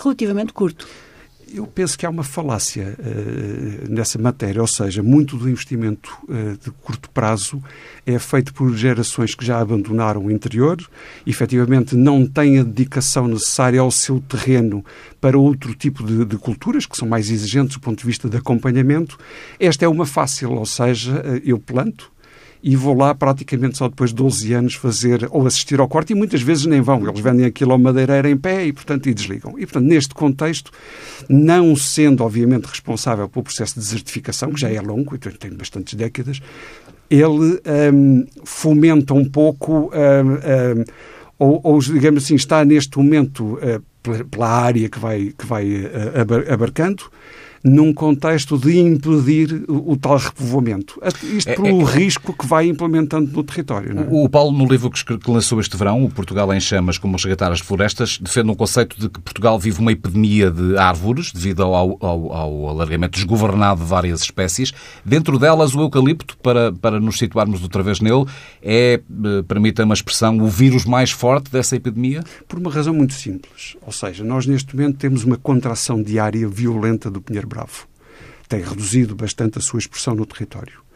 relativamente 0.00 0.52
curto. 0.52 0.86
Eu 1.52 1.66
penso 1.66 1.98
que 1.98 2.04
há 2.04 2.10
uma 2.10 2.22
falácia 2.22 2.96
uh, 2.98 3.90
nessa 3.90 4.18
matéria, 4.18 4.60
ou 4.60 4.66
seja, 4.66 5.02
muito 5.02 5.36
do 5.36 5.48
investimento 5.48 6.16
uh, 6.24 6.56
de 6.62 6.70
curto 6.82 7.08
prazo 7.10 7.62
é 8.06 8.18
feito 8.18 8.52
por 8.52 8.74
gerações 8.74 9.34
que 9.34 9.44
já 9.44 9.58
abandonaram 9.60 10.24
o 10.24 10.30
interior, 10.30 10.78
efetivamente 11.26 11.96
não 11.96 12.26
têm 12.26 12.58
a 12.58 12.62
dedicação 12.62 13.28
necessária 13.28 13.80
ao 13.80 13.90
seu 13.90 14.20
terreno 14.20 14.84
para 15.20 15.38
outro 15.38 15.74
tipo 15.74 16.04
de, 16.04 16.24
de 16.24 16.36
culturas, 16.36 16.86
que 16.86 16.96
são 16.96 17.08
mais 17.08 17.30
exigentes 17.30 17.76
do 17.76 17.80
ponto 17.80 17.98
de 17.98 18.06
vista 18.06 18.28
de 18.28 18.36
acompanhamento. 18.36 19.18
Esta 19.58 19.84
é 19.84 19.88
uma 19.88 20.06
fácil, 20.06 20.52
ou 20.52 20.66
seja, 20.66 21.20
uh, 21.20 21.40
eu 21.44 21.58
planto, 21.58 22.10
e 22.62 22.74
vou 22.76 22.96
lá 22.96 23.14
praticamente 23.14 23.78
só 23.78 23.88
depois 23.88 24.10
de 24.10 24.16
12 24.16 24.52
anos 24.52 24.74
fazer 24.74 25.28
ou 25.30 25.46
assistir 25.46 25.80
ao 25.80 25.88
corte 25.88 26.12
e 26.12 26.16
muitas 26.16 26.42
vezes 26.42 26.66
nem 26.66 26.80
vão. 26.80 27.06
Eles 27.06 27.20
vendem 27.20 27.46
aquilo 27.46 27.72
ao 27.72 27.78
madeireiro 27.78 28.28
em 28.28 28.36
pé 28.36 28.66
e, 28.66 28.72
portanto, 28.72 29.08
e 29.08 29.14
desligam. 29.14 29.58
E, 29.58 29.66
portanto, 29.66 29.84
neste 29.84 30.14
contexto, 30.14 30.70
não 31.28 31.76
sendo, 31.76 32.24
obviamente, 32.24 32.64
responsável 32.64 33.28
pelo 33.28 33.44
processo 33.44 33.74
de 33.74 33.80
desertificação, 33.80 34.52
que 34.52 34.60
já 34.60 34.70
é 34.70 34.80
longo 34.80 35.14
e 35.14 35.18
tem 35.18 35.52
bastantes 35.52 35.94
décadas, 35.94 36.40
ele 37.10 37.60
um, 37.92 38.26
fomenta 38.44 39.14
um 39.14 39.24
pouco, 39.24 39.90
um, 39.94 40.80
um, 40.80 40.84
ou, 41.38 41.60
ou, 41.62 41.78
digamos 41.78 42.24
assim, 42.24 42.34
está 42.34 42.64
neste 42.64 42.98
momento 42.98 43.54
uh, 43.54 44.24
pela 44.26 44.48
área 44.48 44.88
que 44.88 44.98
vai, 44.98 45.32
que 45.36 45.46
vai 45.46 45.66
uh, 45.66 46.52
abarcando, 46.52 47.04
num 47.64 47.92
contexto 47.92 48.58
de 48.58 48.78
impedir 48.78 49.64
o, 49.68 49.92
o 49.92 49.96
tal 49.96 50.16
repovoamento. 50.16 51.00
Isto 51.22 51.50
é, 51.50 51.54
pelo 51.54 51.88
é, 51.88 51.92
risco 51.92 52.32
que 52.32 52.46
vai 52.46 52.66
implementando 52.66 53.30
no 53.32 53.42
território. 53.42 53.98
É? 53.98 54.06
O, 54.10 54.28
Paulo, 54.28 54.56
no 54.56 54.66
livro 54.66 54.90
que, 54.90 55.18
que 55.18 55.30
lançou 55.30 55.60
este 55.60 55.76
verão, 55.76 56.04
O 56.04 56.10
Portugal 56.10 56.52
em 56.52 56.60
Chamas, 56.60 56.98
como 56.98 57.16
resgatar 57.16 57.52
as 57.52 57.60
florestas, 57.60 58.18
defende 58.18 58.50
um 58.50 58.54
conceito 58.54 58.98
de 58.98 59.08
que 59.08 59.20
Portugal 59.20 59.58
vive 59.58 59.80
uma 59.80 59.92
epidemia 59.92 60.50
de 60.50 60.76
árvores 60.76 61.32
devido 61.32 61.62
ao, 61.62 61.96
ao, 62.00 62.32
ao 62.32 62.68
alargamento 62.68 63.18
desgovernado 63.18 63.82
de 63.82 63.86
várias 63.86 64.20
espécies. 64.22 64.72
Dentro 65.04 65.38
delas, 65.38 65.74
o 65.74 65.80
eucalipto, 65.80 66.36
para, 66.38 66.72
para 66.72 67.00
nos 67.00 67.18
situarmos 67.18 67.62
outra 67.62 67.82
vez 67.82 68.00
nele, 68.00 68.24
é, 68.62 69.00
eh, 69.00 69.42
permita 69.46 69.84
uma 69.84 69.94
expressão, 69.94 70.38
o 70.38 70.48
vírus 70.48 70.84
mais 70.84 71.10
forte 71.10 71.50
dessa 71.50 71.76
epidemia? 71.76 72.22
Por 72.46 72.58
uma 72.58 72.70
razão 72.70 72.94
muito 72.94 73.14
simples. 73.14 73.76
Ou 73.84 73.92
seja, 73.92 74.22
nós 74.22 74.46
neste 74.46 74.76
momento 74.76 74.98
temos 74.98 75.24
uma 75.24 75.36
contração 75.36 76.02
diária 76.02 76.46
violenta 76.48 77.10
do 77.10 77.20
pinheiro 77.20 77.47
bravo. 77.48 77.88
Tem 78.48 78.62
reduzido 78.62 79.14
bastante 79.14 79.58
a 79.58 79.60
sua 79.60 79.78
expressão 79.78 80.14
no 80.14 80.24
território. 80.24 80.88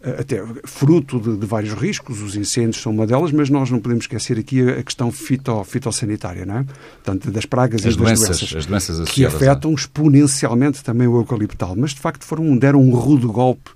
Eh, 0.00 0.16
até 0.20 0.44
fruto 0.64 1.18
de, 1.18 1.36
de, 1.36 1.46
vários 1.46 1.74
riscos, 1.74 2.22
os 2.22 2.36
incêndios 2.36 2.80
são 2.80 2.92
uma 2.92 3.06
delas, 3.06 3.32
mas 3.32 3.50
nós 3.50 3.70
não 3.70 3.80
podemos 3.80 4.04
esquecer 4.04 4.38
aqui 4.38 4.62
a, 4.62 4.82
questão 4.82 5.10
fito, 5.10 5.64
fitossanitária, 5.64 6.46
não 6.46 6.58
é? 6.58 6.64
Portanto, 6.64 7.30
das 7.32 7.44
pragas 7.44 7.80
as 7.80 7.82
e 7.82 7.88
das 7.88 7.96
doenças, 7.96 8.38
doenças, 8.38 8.56
as 8.56 8.66
doenças 8.66 9.08
que 9.08 9.26
afetam 9.26 9.74
exponencialmente 9.74 10.84
também 10.84 11.08
o 11.08 11.16
eucaliptal, 11.16 11.74
mas 11.76 11.90
de 11.90 12.00
facto 12.00 12.24
foram, 12.24 12.56
deram 12.56 12.80
um 12.80 12.94
rude 12.94 13.26
golpe 13.26 13.70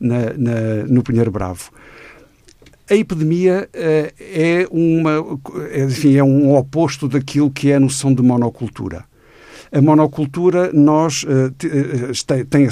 na, 0.00 0.32
na, 0.36 0.84
no 0.88 1.02
Pinheiro 1.02 1.30
Bravo. 1.30 1.70
A 2.88 2.94
epidemia 2.94 3.68
uh, 3.74 4.14
é, 4.18 4.66
uma, 4.70 5.12
é, 5.72 5.84
enfim, 5.84 6.16
é 6.16 6.22
um 6.22 6.54
oposto 6.54 7.08
daquilo 7.08 7.50
que 7.50 7.70
é 7.70 7.76
a 7.76 7.80
noção 7.80 8.14
de 8.14 8.22
monocultura. 8.22 9.04
A 9.76 9.82
monocultura, 9.82 10.72
nós, 10.72 11.22
uh, 11.24 11.52
tem, 12.48 12.66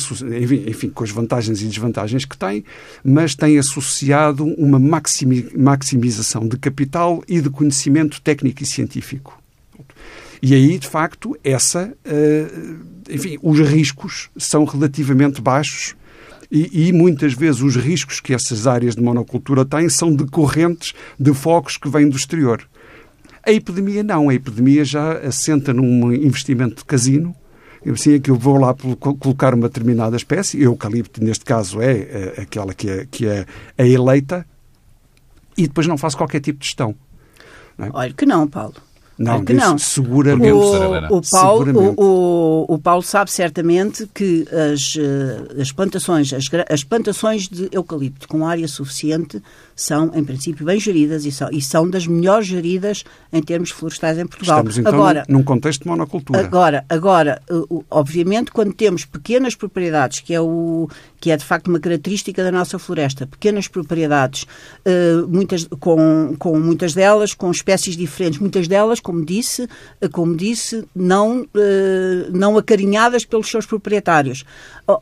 enfim, 0.67 0.89
com 0.89 1.05
as 1.05 1.11
vantagens 1.11 1.61
e 1.61 1.67
desvantagens 1.67 2.25
que 2.25 2.35
tem, 2.35 2.65
mas 3.05 3.35
tem 3.35 3.59
associado 3.59 4.43
uma 4.43 4.79
maximização 4.79 6.49
de 6.49 6.57
capital 6.57 7.23
e 7.29 7.43
de 7.43 7.51
conhecimento 7.51 8.23
técnico 8.23 8.63
e 8.63 8.67
científico. 8.67 9.39
E 10.41 10.55
aí, 10.55 10.79
de 10.79 10.89
facto, 10.89 11.37
essa, 11.45 11.93
uh, 12.07 12.77
enfim, 13.11 13.37
os 13.43 13.61
riscos 13.61 14.31
são 14.39 14.65
relativamente 14.65 15.43
baixos 15.43 15.95
e, 16.51 16.89
e, 16.89 16.93
muitas 16.93 17.35
vezes 17.35 17.61
os 17.61 17.77
riscos 17.77 18.19
que 18.19 18.33
essas 18.33 18.67
áreas 18.67 18.95
de 18.95 19.03
monocultura 19.03 19.67
têm 19.67 19.91
são 19.91 20.15
decorrentes 20.15 20.95
de 21.21 21.35
focos 21.35 21.77
que 21.77 21.89
vêm 21.91 22.09
do 22.09 22.17
exterior. 22.17 22.67
A 23.47 23.53
epidemia 23.53 24.03
não. 24.03 24.29
A 24.29 24.35
epidemia 24.35 24.85
já 24.85 25.19
assenta 25.19 25.73
num 25.73 26.13
investimento 26.13 26.77
de 26.77 26.85
casino, 26.85 27.35
assim 27.93 28.15
é 28.15 28.19
que 28.19 28.31
eu 28.31 28.37
vou 28.37 28.59
lá 28.59 28.75
colocar 28.75 29.55
uma 29.55 29.69
determinada 29.69 30.17
espécie, 30.17 30.61
eucalipto 30.61 31.23
neste 31.23 31.45
caso 31.45 31.81
é, 31.81 31.93
é 32.37 32.41
aquela 32.43 32.73
que 32.73 32.89
é, 32.89 33.07
que 33.11 33.27
é 33.27 33.45
a 33.77 33.87
eleita, 33.87 34.47
e 35.57 35.67
depois 35.67 35.87
não 35.87 35.99
faço 35.99 36.17
qualquer 36.17 36.41
tipo 36.41 36.61
de 36.61 36.67
gestão. 36.67 36.95
Não 37.77 37.87
é? 37.87 37.91
Olha 37.93 38.13
que 38.13 38.25
não, 38.25 38.49
Paulo. 38.49 38.75
Não, 39.17 39.45
que 39.45 39.53
não. 39.53 39.79
seguramente. 39.79 40.51
O, 40.51 41.19
o, 41.19 41.23
Paulo, 41.31 41.65
seguramente. 41.65 41.95
O, 42.01 42.67
o, 42.69 42.79
Paulo 42.81 43.03
sabe 43.03 43.31
certamente 43.31 44.09
que 44.13 44.45
as, 44.51 44.97
eh, 44.99 45.61
as 45.61 45.71
plantações, 45.71 46.33
as, 46.33 46.47
as 46.69 46.83
plantações 46.83 47.49
de 47.49 47.69
eucalipto 47.71 48.27
com 48.27 48.45
área 48.45 48.67
suficiente 48.67 49.41
são, 49.77 50.11
em 50.15 50.25
princípio, 50.25 50.65
bem 50.65 50.79
geridas 50.79 51.25
e 51.25 51.33
são, 51.33 51.49
e 51.51 51.61
são 51.61 51.89
das 51.89 52.07
melhores 52.07 52.47
geridas 52.47 53.05
em 53.33 53.43
termos 53.43 53.71
florestais 53.71 54.19
em 54.19 54.27
Portugal. 54.27 54.59
Estamos, 54.59 54.79
então, 54.79 54.95
agora, 54.95 55.25
num 55.29 55.43
contexto 55.43 55.83
de 55.83 55.89
monocultura. 55.89 56.41
Agora, 56.41 56.85
agora, 56.89 57.43
obviamente, 57.91 58.51
quando 58.51 58.73
temos 58.73 59.05
pequenas 59.05 59.55
propriedades, 59.55 60.21
que 60.21 60.35
é, 60.35 60.41
o, 60.41 60.89
que 61.21 61.31
é 61.31 61.37
de 61.37 61.45
facto 61.45 61.69
uma 61.69 61.81
característica 61.81 62.43
da 62.43 62.53
nossa 62.53 62.79
floresta, 62.79 63.27
pequenas 63.27 63.69
propriedades, 63.69 64.47
eh, 64.85 65.23
muitas, 65.29 65.67
com, 65.81 66.37
com 66.39 66.59
muitas 66.59 66.95
delas 66.95 67.35
com 67.35 67.51
espécies 67.51 67.97
diferentes, 67.97 68.39
muitas 68.39 68.69
delas, 68.69 69.01
como 69.01 69.25
disse, 69.25 69.69
eh, 70.01 70.09
como 70.09 70.37
disse 70.37 70.85
não, 70.95 71.47
eh, 71.55 72.29
não 72.33 72.57
acarinhadas 72.57 73.25
pelos 73.25 73.51
seus 73.51 73.67
proprietários. 73.67 74.45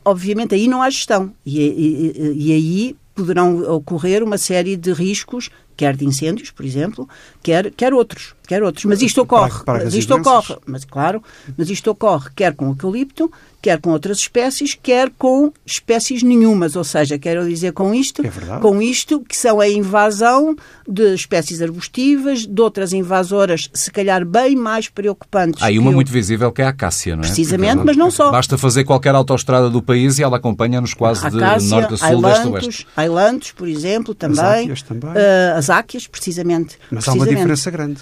Obviamente, 0.05 0.55
aí 0.55 0.67
não 0.67 0.81
há 0.81 0.89
gestão. 0.89 1.33
E, 1.45 1.59
e, 1.59 2.47
e 2.47 2.53
aí 2.53 2.95
poderão 3.13 3.61
ocorrer 3.75 4.23
uma 4.23 4.37
série 4.37 4.75
de 4.75 4.91
riscos, 4.91 5.49
quer 5.75 5.95
de 5.95 6.05
incêndios, 6.05 6.51
por 6.51 6.65
exemplo, 6.65 7.07
quer, 7.41 7.71
quer 7.71 7.93
outros, 7.93 8.35
quer 8.53 8.63
outros. 8.63 8.85
Mas 8.85 9.01
isto 9.01 9.21
ocorre, 9.21 9.63
mas 9.65 9.93
isto 9.93 10.15
ocorre, 10.15 10.55
mas 10.65 10.85
claro, 10.85 11.23
mas 11.57 11.69
isto 11.69 11.89
ocorre 11.89 12.29
quer 12.35 12.53
com 12.53 12.67
eucalipto, 12.67 13.31
quer 13.61 13.79
com 13.79 13.91
outras 13.91 14.17
espécies, 14.17 14.77
quer 14.81 15.09
com 15.17 15.51
espécies 15.65 16.21
nenhumas. 16.21 16.75
Ou 16.75 16.83
seja, 16.83 17.17
quero 17.17 17.47
dizer 17.47 17.71
com 17.71 17.93
isto, 17.93 18.23
é 18.25 18.59
com 18.59 18.81
isto 18.81 19.21
que 19.21 19.35
são 19.35 19.59
a 19.59 19.67
invasão 19.67 20.55
de 20.87 21.13
espécies 21.15 21.61
arbustivas, 21.61 22.45
de 22.45 22.61
outras 22.61 22.93
invasoras, 22.93 23.69
se 23.73 23.89
calhar 23.89 24.25
bem 24.25 24.55
mais 24.55 24.89
preocupantes. 24.89 25.63
Há 25.63 25.67
aí 25.67 25.79
uma 25.79 25.91
muito 25.91 26.11
visível 26.11 26.51
que 26.51 26.61
é 26.61 26.65
a 26.65 26.69
acácia, 26.69 27.15
não 27.15 27.23
é? 27.23 27.27
Precisamente, 27.27 27.75
Porque 27.75 27.87
mas 27.87 27.97
não 27.97 28.11
só. 28.11 28.31
Basta 28.31 28.57
fazer 28.57 28.83
qualquer 28.83 29.15
autoestrada 29.15 29.69
do 29.69 29.81
país 29.81 30.19
e 30.19 30.23
ela 30.23 30.37
acompanha-nos 30.37 30.93
quase 30.93 31.25
acácia, 31.25 31.59
de 31.59 31.67
norte 31.67 31.93
a 31.93 31.97
sul, 31.97 32.21
leste 32.21 32.47
a 32.47 32.49
oeste. 32.49 32.87
Ailantos, 32.95 33.51
por 33.51 33.67
exemplo, 33.67 34.13
também. 34.13 34.39
As 34.39 34.61
áquias 34.61 34.81
também. 34.81 35.09
Uh, 35.09 35.57
as 35.57 35.69
áquias, 35.69 36.07
precisamente. 36.07 36.77
Mas 36.91 37.05
precisamente. 37.05 37.07
há 37.07 37.31
uma 37.31 37.37
diferença 37.37 37.71
grande. 37.71 38.01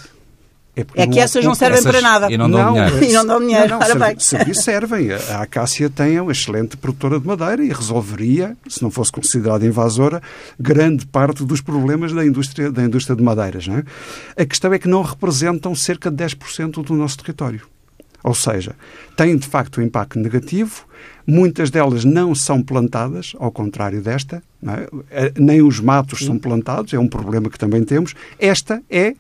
É, 0.76 0.86
é 0.96 1.08
que 1.08 1.20
essas 1.20 1.44
não 1.44 1.54
servem 1.54 1.80
essas 1.80 1.92
para 1.92 2.02
nada. 2.02 2.32
E 2.32 2.38
não 2.38 2.50
dão 2.50 2.74
não, 2.74 2.74
dinheiro. 2.74 3.04
E 3.04 3.14
não 3.14 3.26
dão 3.26 3.40
dinheiro. 3.40 3.70
Não, 3.70 3.80
não, 3.80 4.20
serviço 4.20 4.64
servem. 4.64 5.12
A 5.12 5.42
Acácia 5.42 5.90
tem 5.90 6.20
uma 6.20 6.32
excelente 6.32 6.78
produtora 6.78 7.20
de 7.20 7.28
madeira 7.28 7.64
e 7.64 7.70
resolveria, 7.70 8.56
se 8.68 8.82
não 8.82 8.90
fosse 8.90 9.12
considerada 9.12 9.66
invasora, 9.66 10.22
grande 10.60 11.06
parte 11.06 11.44
dos 11.44 11.60
problemas 11.60 12.14
da 12.14 12.26
indústria, 12.26 12.72
da 12.72 12.84
indústria 12.84 13.16
de 13.16 13.24
madeiras. 13.24 13.68
Não 13.68 13.78
é? 13.78 13.84
A 14.38 14.46
questão 14.46 14.74
é 14.74 14.80
que 14.80 14.88
não 14.88 15.02
representam 15.02 15.76
cerca 15.76 16.10
de 16.10 16.24
10% 16.24 16.84
do 16.84 16.94
nosso 16.94 17.18
território. 17.18 17.62
Ou 18.24 18.36
seja, 18.36 18.76
têm 19.18 19.36
de 19.36 19.48
facto 19.48 19.82
um 19.82 19.84
impacto 19.84 20.20
negativo, 20.20 20.86
muitas 21.26 21.72
delas 21.72 22.06
não 22.06 22.36
são 22.36 22.62
plantadas, 22.62 23.34
ao 23.40 23.52
contrário 23.52 24.02
desta, 24.02 24.44
é? 25.10 25.34
nem 25.40 25.62
os 25.62 25.80
matos 25.80 26.24
são 26.24 26.38
plantados, 26.38 26.94
é 26.94 27.00
um 27.00 27.08
problema 27.08 27.50
que 27.50 27.58
também 27.58 27.84
temos. 27.84 28.14
Esta 28.38 28.82
é 28.90 29.08
eh, 29.08 29.16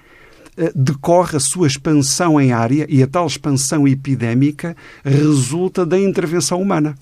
decorre 0.75 1.37
a 1.37 1.39
sua 1.39 1.67
expansão 1.67 2.39
em 2.39 2.51
área 2.51 2.85
e 2.89 3.01
a 3.01 3.07
tal 3.07 3.25
expansão 3.25 3.87
epidémica 3.87 4.75
resulta 5.03 5.85
da 5.85 5.97
intervenção 5.97 6.61
humana. 6.61 6.95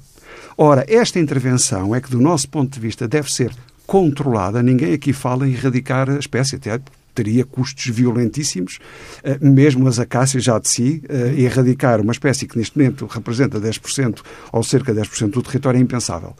Ora, 0.57 0.85
esta 0.87 1.19
intervenção 1.19 1.95
é 1.95 2.01
que, 2.01 2.11
do 2.11 2.19
nosso 2.19 2.49
ponto 2.49 2.73
de 2.73 2.79
vista, 2.79 3.07
deve 3.07 3.31
ser 3.33 3.51
controlada. 3.87 4.61
Ninguém 4.61 4.93
aqui 4.93 5.13
fala 5.13 5.47
em 5.47 5.53
erradicar 5.53 6.09
a 6.09 6.19
espécie, 6.19 6.57
até 6.57 6.79
teria 7.15 7.43
custos 7.43 7.87
violentíssimos, 7.87 8.77
eh, 9.23 9.37
mesmo 9.41 9.87
as 9.87 9.99
acácias 9.99 10.43
já 10.43 10.59
de 10.59 10.69
si, 10.69 11.01
eh, 11.09 11.33
erradicar 11.37 11.99
uma 11.99 12.11
espécie 12.11 12.45
que 12.45 12.57
neste 12.57 12.77
momento 12.77 13.05
representa 13.07 13.59
10% 13.59 14.21
ou 14.51 14.63
cerca 14.63 14.93
de 14.93 14.99
10% 14.99 15.31
do 15.31 15.41
território 15.41 15.77
é 15.77 15.81
impensável. 15.81 16.35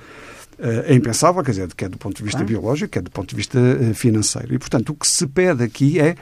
É 0.61 0.93
impensável, 0.93 1.41
quer 1.41 1.51
dizer, 1.51 1.73
quer 1.73 1.87
do 1.87 1.97
ponto 1.97 2.17
de 2.17 2.23
vista 2.23 2.43
biológico, 2.43 2.91
quer 2.91 3.01
do 3.01 3.09
ponto 3.09 3.29
de 3.29 3.35
vista 3.37 3.57
financeiro. 3.93 4.53
E, 4.53 4.59
portanto, 4.59 4.89
o 4.89 4.93
que 4.93 5.07
se 5.07 5.25
pede 5.25 5.63
aqui 5.63 5.97
é 5.97 6.07
é, 6.07 6.15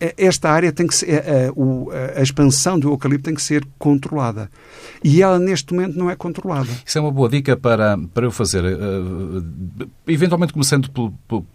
esta 0.00 0.50
área 0.50 0.72
tem 0.72 0.86
que 0.86 0.94
ser, 0.94 1.06
a, 1.06 1.12
é, 1.12 1.16
é, 1.16 2.16
a, 2.16 2.20
a, 2.20 2.22
expansão 2.22 2.78
do 2.78 2.90
eucalipto 2.90 3.24
tem 3.24 3.34
que 3.34 3.42
ser 3.42 3.66
controlada. 3.78 4.50
E 5.02 5.22
ela, 5.22 5.38
neste 5.38 5.72
momento, 5.72 5.96
não 5.96 6.10
é 6.10 6.16
controlada. 6.16 6.68
Isso 6.84 6.98
é 6.98 7.00
uma 7.00 7.10
boa 7.10 7.28
dica 7.28 7.56
para, 7.56 7.96
para 8.12 8.26
eu 8.26 8.30
fazer, 8.30 8.64
uh, 8.64 9.44
eventualmente 10.06 10.52
começando 10.52 10.90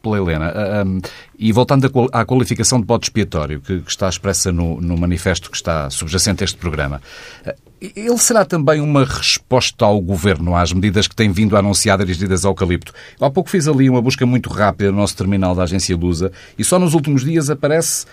pela 0.01 0.17
Helena, 0.17 0.51
uh, 0.51 1.01
e 1.37 1.51
voltando 1.51 1.91
à 2.11 2.25
qualificação 2.25 2.79
de 2.79 2.85
bode 2.85 3.05
expiatório, 3.05 3.61
que, 3.61 3.81
que 3.81 3.91
está 3.91 4.07
expressa 4.07 4.51
no, 4.51 4.79
no, 4.79 4.97
manifesto 4.97 5.49
que 5.49 5.57
está 5.57 5.89
subjacente 5.89 6.43
a 6.43 6.45
este 6.45 6.57
programa. 6.57 7.01
Uh, 7.45 7.69
ele 7.81 8.17
será 8.17 8.43
também 8.43 8.81
uma 8.81 9.05
resposta 9.05 9.85
ao 9.85 10.01
governo 10.01 10.53
às 10.53 10.73
medidas 10.73 11.07
que 11.07 11.15
tem 11.15 11.31
vindo 11.31 11.55
a 11.55 11.59
anunciar 11.59 11.97
dirigidas 11.97 12.43
ao 12.43 12.51
eucalipto. 12.51 12.93
Eu 13.19 13.25
há 13.25 13.31
pouco 13.31 13.49
fiz 13.49 13.67
ali 13.67 13.89
uma 13.89 14.01
busca 14.01 14.25
muito 14.25 14.49
rápida 14.49 14.91
no 14.91 14.97
nosso 14.97 15.15
terminal 15.15 15.55
da 15.55 15.63
agência 15.63 15.95
Lusa 15.95 16.29
e 16.57 16.63
só 16.63 16.77
nos 16.77 16.93
últimos 16.93 17.23
dias 17.23 17.49
aparece 17.49 18.05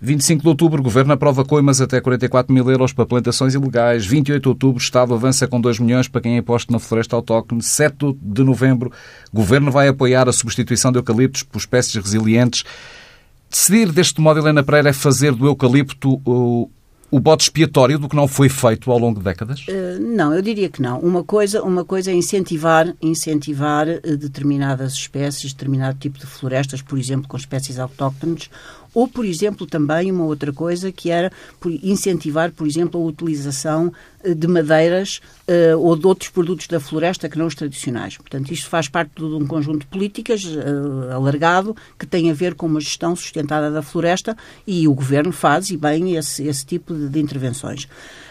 25 0.00 0.42
de 0.42 0.48
outubro, 0.48 0.82
Governo 0.82 1.12
aprova 1.12 1.44
coimas 1.44 1.80
até 1.80 2.00
44 2.00 2.52
mil 2.52 2.68
euros 2.70 2.92
para 2.92 3.06
plantações 3.06 3.54
ilegais. 3.54 4.04
28 4.04 4.42
de 4.42 4.48
outubro, 4.48 4.82
Estado 4.82 5.14
avança 5.14 5.46
com 5.46 5.60
2 5.60 5.78
milhões 5.78 6.08
para 6.08 6.20
quem 6.20 6.38
é 6.38 6.44
na 6.70 6.78
floresta 6.78 7.16
autóctone. 7.16 7.62
7 7.62 8.16
de 8.20 8.42
novembro, 8.42 8.92
Governo 9.32 9.70
vai 9.70 9.88
apoiar 9.88 10.28
a 10.28 10.32
substituição 10.32 10.92
de 10.92 10.98
eucaliptos 10.98 11.42
por 11.42 11.58
espécies 11.58 11.94
resilientes. 11.94 12.64
Decidir 13.50 13.92
deste 13.92 14.20
modo, 14.20 14.40
Helena 14.40 14.62
Pereira, 14.62 14.90
é 14.90 14.92
fazer 14.92 15.32
do 15.32 15.46
eucalipto 15.46 16.20
o, 16.24 16.68
o 17.10 17.20
bote 17.20 17.44
expiatório 17.44 17.98
do 17.98 18.08
que 18.08 18.16
não 18.16 18.26
foi 18.26 18.48
feito 18.48 18.90
ao 18.90 18.98
longo 18.98 19.18
de 19.18 19.24
décadas? 19.24 19.60
Uh, 19.68 20.00
não, 20.00 20.34
eu 20.34 20.42
diria 20.42 20.68
que 20.68 20.82
não. 20.82 20.98
Uma 21.00 21.22
coisa, 21.22 21.62
uma 21.62 21.84
coisa 21.84 22.10
é 22.10 22.14
incentivar, 22.14 22.92
incentivar 23.00 23.86
uh, 23.88 24.16
determinadas 24.16 24.92
espécies, 24.94 25.52
determinado 25.52 25.98
tipo 25.98 26.18
de 26.18 26.26
florestas, 26.26 26.82
por 26.82 26.98
exemplo, 26.98 27.28
com 27.28 27.36
espécies 27.36 27.78
autóctones, 27.78 28.50
ou, 28.96 29.06
por 29.06 29.26
exemplo, 29.26 29.66
também 29.66 30.10
uma 30.10 30.24
outra 30.24 30.50
coisa 30.50 30.90
que 30.90 31.10
era 31.10 31.30
incentivar, 31.82 32.50
por 32.50 32.66
exemplo, 32.66 32.98
a 32.98 33.04
utilização 33.04 33.92
eh, 34.24 34.32
de 34.32 34.48
madeiras 34.48 35.20
uh, 35.48 35.78
ou 35.78 35.96
de 35.96 36.06
outros 36.06 36.30
produtos 36.30 36.66
da 36.66 36.80
floresta 36.80 37.28
que 37.28 37.38
não 37.38 37.46
os 37.46 37.54
tradicionais. 37.54 38.16
Portanto, 38.16 38.52
isto 38.52 38.68
faz 38.68 38.88
parte 38.88 39.12
de 39.16 39.24
um 39.24 39.46
conjunto 39.46 39.80
de 39.80 39.86
políticas 39.86 40.44
uh, 40.44 41.12
alargado 41.12 41.76
que 41.98 42.06
tem 42.06 42.30
a 42.30 42.34
ver 42.34 42.54
com 42.54 42.66
uma 42.66 42.80
gestão 42.80 43.14
sustentada 43.14 43.70
da 43.70 43.82
floresta 43.82 44.36
e 44.66 44.86
o 44.86 44.94
Governo 44.94 45.32
faz, 45.32 45.70
e 45.70 45.76
bem, 45.76 46.16
esse, 46.16 46.46
esse 46.46 46.64
tipo 46.64 46.94
de, 46.94 47.08
de 47.08 47.20
intervenções. 47.20 47.88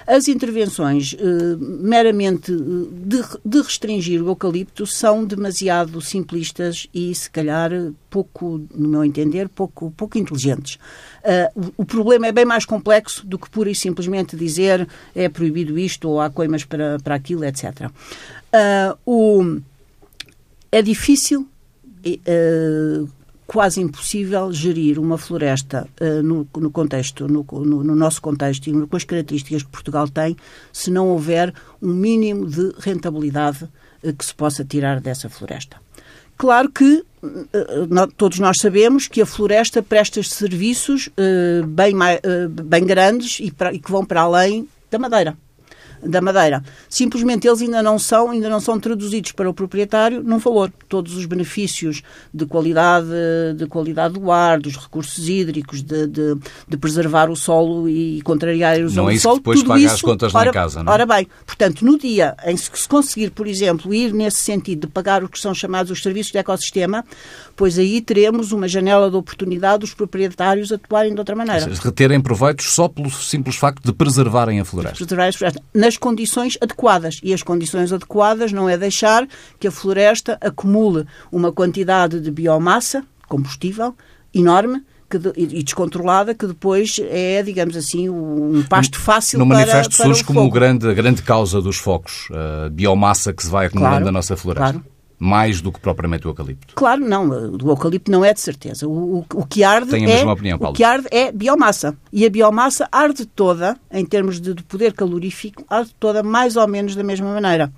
As 0.07 0.27
intervenções 0.27 1.15
eh, 1.19 1.57
meramente 1.59 2.51
de, 2.51 3.23
de, 3.43 3.61
restringir 3.61 4.21
o 4.21 4.27
eucalipto 4.27 4.85
são 4.85 5.25
demasiado 5.25 5.99
simplistas 5.99 6.87
e, 6.93 7.13
se 7.15 7.27
calhar, 7.27 7.71
pouco, 8.07 8.61
no 8.71 8.87
meu 8.87 9.03
entender, 9.03 9.49
pouco, 9.49 9.91
pouco 9.97 10.19
inteligentes. 10.19 10.77
Uh, 11.25 11.73
o, 11.75 11.83
problema 11.83 12.27
é 12.27 12.31
bem 12.31 12.45
mais 12.45 12.65
complexo 12.65 13.25
do 13.25 13.39
que 13.39 13.49
pura 13.49 13.67
e 13.67 13.73
simplesmente 13.73 14.37
dizer 14.37 14.87
é 15.15 15.27
proibido 15.27 15.79
isto 15.79 16.07
ou 16.07 16.21
há 16.21 16.29
coimas 16.29 16.63
para, 16.63 16.99
para 16.99 17.15
aquilo, 17.15 17.43
etc. 17.43 17.89
Uh, 17.89 18.97
o, 19.03 19.61
é 20.71 20.83
difícil 20.83 21.41
uh, 22.05 23.09
quase 23.47 23.81
impossível 23.81 24.53
gerir 24.53 24.99
uma 24.99 25.17
floresta 25.17 25.87
no, 26.23 26.47
no, 26.57 26.69
contexto, 26.69 27.27
no, 27.27 27.43
no, 27.43 27.83
no, 27.83 27.95
nosso 27.95 28.21
contexto 28.21 28.67
e 28.67 28.87
com 28.87 28.95
as 28.95 29.03
características 29.03 29.63
que 29.63 29.69
Portugal 29.69 30.07
tem, 30.07 30.35
se 30.71 30.91
não 30.91 31.09
houver 31.09 31.53
um 31.81 31.93
mínimo 31.93 32.47
de 32.47 32.73
rentabilidade 32.79 33.67
que 34.17 34.25
se 34.25 34.33
possa 34.33 34.63
tirar 34.63 34.99
dessa 34.99 35.29
floresta. 35.29 35.84
Claro 36.37 36.69
que 36.69 37.03
uh, 37.23 38.07
todos 38.17 38.39
nós 38.39 38.57
sabemos 38.59 39.07
que 39.07 39.21
a 39.21 39.25
floresta 39.25 39.81
presta 39.81 40.21
serviços 40.21 41.09
bem, 41.67 41.95
bem 42.63 42.85
grandes 42.85 43.39
e, 43.39 43.51
pra, 43.51 43.73
e 43.73 43.79
que 43.79 43.91
vão 43.91 44.05
para 44.05 44.21
além 44.21 44.67
da 44.91 44.99
madeira 44.99 45.37
da 46.05 46.21
Madeira. 46.21 46.63
Simplesmente 46.89 47.47
eles 47.47 47.61
ainda 47.61 47.81
não 47.81 47.97
são, 47.97 48.31
ainda 48.31 48.49
não 48.49 48.59
são 48.59 48.79
traduzidos 48.79 49.31
para 49.31 49.49
o 49.49 49.53
proprietário 49.53 50.23
num 50.23 50.37
valor. 50.37 50.71
Todos 50.87 51.15
os 51.15 51.25
benefícios 51.25 52.01
de 52.33 52.45
qualidade, 52.45 53.07
de 53.55 53.65
qualidade 53.67 54.13
do 54.15 54.31
ar, 54.31 54.59
dos 54.59 54.77
recursos 54.77 55.27
hídricos, 55.27 55.81
de, 55.81 56.07
de, 56.07 56.35
de 56.67 56.77
preservar 56.77 57.29
o 57.29 57.35
solo 57.35 57.89
e 57.89 58.21
contrariar 58.21 58.77
erosão 58.77 59.05
não 59.05 59.09
é 59.09 59.15
isso 59.15 59.23
solo. 59.23 59.37
depois 59.37 59.59
tudo 59.59 59.67
paga 59.69 59.85
as 59.85 60.01
contas 60.01 60.33
em 60.33 60.51
casa, 60.51 60.83
não 60.83 60.91
é? 60.91 60.95
Ora 60.95 61.05
bem, 61.05 61.27
portanto, 61.45 61.85
no 61.85 61.97
dia 61.97 62.35
em 62.45 62.55
que 62.55 62.79
se 62.79 62.87
conseguir, 62.87 63.31
por 63.31 63.47
exemplo, 63.47 63.93
ir 63.93 64.13
nesse 64.13 64.37
sentido 64.37 64.81
de 64.81 64.87
pagar 64.87 65.23
o 65.23 65.29
que 65.29 65.39
são 65.39 65.53
chamados 65.53 65.91
os 65.91 66.01
serviços 66.01 66.31
de 66.31 66.37
ecossistema, 66.37 67.03
pois 67.55 67.77
aí 67.77 68.01
teremos 68.01 68.51
uma 68.51 68.67
janela 68.67 69.09
de 69.09 69.15
oportunidade 69.15 69.79
dos 69.79 69.93
proprietários 69.93 70.71
atuarem 70.71 71.13
de 71.13 71.19
outra 71.19 71.35
maneira. 71.35 71.69
Reterem 71.81 72.21
proveitos 72.21 72.73
só 72.73 72.87
pelo 72.87 73.09
simples 73.09 73.55
facto 73.55 73.83
de 73.83 73.93
preservarem 73.93 74.59
a 74.59 74.65
floresta. 74.65 74.97
Preservarem 74.97 75.29
a 75.29 75.33
floresta. 75.33 75.61
Nas 75.73 75.94
condições 75.97 76.57
adequadas. 76.61 77.19
E 77.23 77.33
as 77.33 77.43
condições 77.43 77.91
adequadas 77.91 78.51
não 78.51 78.69
é 78.69 78.77
deixar 78.77 79.27
que 79.59 79.67
a 79.67 79.71
floresta 79.71 80.37
acumule 80.41 81.05
uma 81.31 81.51
quantidade 81.51 82.19
de 82.19 82.31
biomassa, 82.31 83.03
combustível, 83.27 83.95
enorme, 84.33 84.83
de, 85.09 85.31
e 85.37 85.63
descontrolada 85.63 86.33
que 86.33 86.47
depois 86.47 86.99
é, 87.09 87.41
digamos 87.43 87.77
assim, 87.77 88.09
um 88.09 88.63
pasto 88.67 88.99
fácil 88.99 89.39
no 89.39 89.47
para, 89.47 89.59
manifesto 89.59 89.95
para 89.95 90.05
surge 90.07 90.23
como 90.23 90.49
grande, 90.49 90.89
a 90.89 90.93
grande 90.93 91.21
causa 91.21 91.61
dos 91.61 91.77
focos, 91.77 92.27
a 92.31 92.69
biomassa 92.69 93.31
que 93.31 93.43
se 93.43 93.49
vai 93.49 93.67
acumulando 93.67 93.95
claro, 93.95 94.05
na 94.05 94.11
nossa 94.11 94.35
floresta. 94.35 94.73
Claro 94.73 94.94
mais 95.17 95.61
do 95.61 95.71
que 95.71 95.79
propriamente 95.79 96.27
o 96.27 96.29
eucalipto? 96.29 96.75
Claro, 96.75 97.01
não. 97.01 97.29
O 97.29 97.69
eucalipto 97.69 98.11
não 98.11 98.23
é 98.23 98.33
de 98.33 98.41
certeza. 98.41 98.87
O, 98.87 99.19
o, 99.19 99.25
o 99.33 99.45
que 99.45 99.63
arde 99.63 99.89
Tenho 99.91 100.07
a 100.07 100.11
é, 100.11 100.15
mesma 100.15 100.33
opinião, 100.33 100.59
Paulo. 100.59 100.73
O 100.73 100.75
que 100.75 100.83
arde 100.83 101.07
é 101.11 101.31
biomassa. 101.31 101.95
E 102.11 102.25
a 102.25 102.29
biomassa 102.29 102.87
arde 102.91 103.25
toda, 103.25 103.77
em 103.91 104.05
termos 104.05 104.39
de, 104.39 104.53
de 104.53 104.63
poder 104.63 104.93
calorífico, 104.93 105.63
arde 105.69 105.95
toda 105.99 106.21
mais 106.21 106.55
ou 106.55 106.67
menos 106.67 106.95
da 106.95 107.03
mesma 107.03 107.33
maneira. 107.33 107.71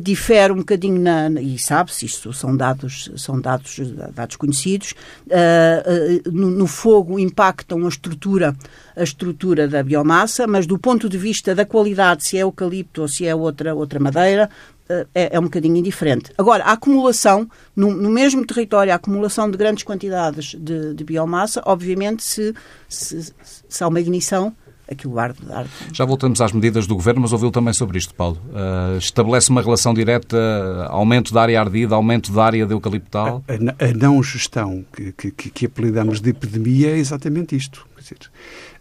Difere 0.00 0.50
um 0.50 0.56
bocadinho 0.56 0.98
na, 0.98 1.28
e 1.40 1.58
sabe-se, 1.58 2.06
isto 2.06 2.32
são 2.32 2.56
dados, 2.56 3.10
são 3.16 3.38
dados, 3.38 3.78
dados 4.14 4.34
conhecidos, 4.36 4.94
uh, 5.26 6.26
uh, 6.26 6.32
no, 6.32 6.50
no 6.50 6.66
fogo 6.66 7.18
impactam 7.18 7.84
a 7.84 7.88
estrutura, 7.88 8.56
a 8.96 9.02
estrutura 9.02 9.68
da 9.68 9.82
biomassa, 9.82 10.46
mas 10.46 10.66
do 10.66 10.78
ponto 10.78 11.06
de 11.06 11.18
vista 11.18 11.54
da 11.54 11.66
qualidade, 11.66 12.24
se 12.24 12.38
é 12.38 12.40
eucalipto 12.40 13.02
ou 13.02 13.08
se 13.08 13.26
é 13.26 13.34
outra, 13.34 13.74
outra 13.74 14.00
madeira, 14.00 14.48
é, 14.88 15.34
é, 15.34 15.40
um 15.40 15.44
bocadinho 15.44 15.76
indiferente. 15.76 16.30
Agora, 16.36 16.64
a 16.64 16.72
acumulação, 16.72 17.48
no, 17.74 17.90
no, 17.90 18.10
mesmo 18.10 18.46
território, 18.46 18.92
a 18.92 18.96
acumulação 18.96 19.50
de 19.50 19.56
grandes 19.56 19.82
quantidades 19.82 20.54
de, 20.58 20.94
de 20.94 21.04
biomassa, 21.04 21.62
obviamente, 21.64 22.22
se, 22.22 22.54
se, 22.88 23.32
se 23.68 23.84
há 23.84 23.88
uma 23.88 24.00
ignição, 24.00 24.54
aquilo 24.90 25.18
arde, 25.18 25.40
arde. 25.50 25.70
Já 25.92 26.04
voltamos 26.04 26.40
às 26.40 26.52
medidas 26.52 26.86
do 26.86 26.94
Governo, 26.94 27.22
mas 27.22 27.32
ouviu 27.32 27.50
também 27.50 27.72
sobre 27.72 27.98
isto, 27.98 28.14
Paulo. 28.14 28.38
Uh, 28.48 28.98
estabelece 28.98 29.48
uma 29.50 29.62
relação 29.62 29.94
direta, 29.94 30.36
aumento 30.88 31.32
da 31.32 31.42
área 31.42 31.60
ardida, 31.60 31.94
aumento 31.94 32.30
da 32.30 32.44
área 32.44 32.66
de 32.66 32.74
eucaliptal? 32.74 33.42
A, 33.48 33.84
a, 33.84 33.88
a 33.88 33.92
não 33.94 34.22
gestão 34.22 34.84
que, 34.92 35.12
que, 35.12 35.50
que 35.50 35.66
apelidamos 35.66 36.20
de 36.20 36.30
epidemia 36.30 36.90
é 36.90 36.98
exatamente 36.98 37.56
isto. 37.56 37.86
Quer 37.96 38.02
dizer, 38.02 38.30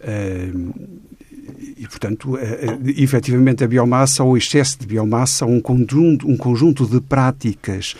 uh, 0.01 0.73
e, 1.83 1.87
portanto, 1.87 2.37
é, 2.37 2.43
é, 2.43 3.01
efetivamente 3.01 3.61
a 3.61 3.67
biomassa 3.67 4.23
ou 4.23 4.31
o 4.31 4.37
excesso 4.37 4.79
de 4.79 4.87
biomassa, 4.87 5.45
um 5.45 5.59
conjunto, 5.59 6.25
um 6.25 6.37
conjunto 6.37 6.87
de 6.87 7.01
práticas 7.01 7.93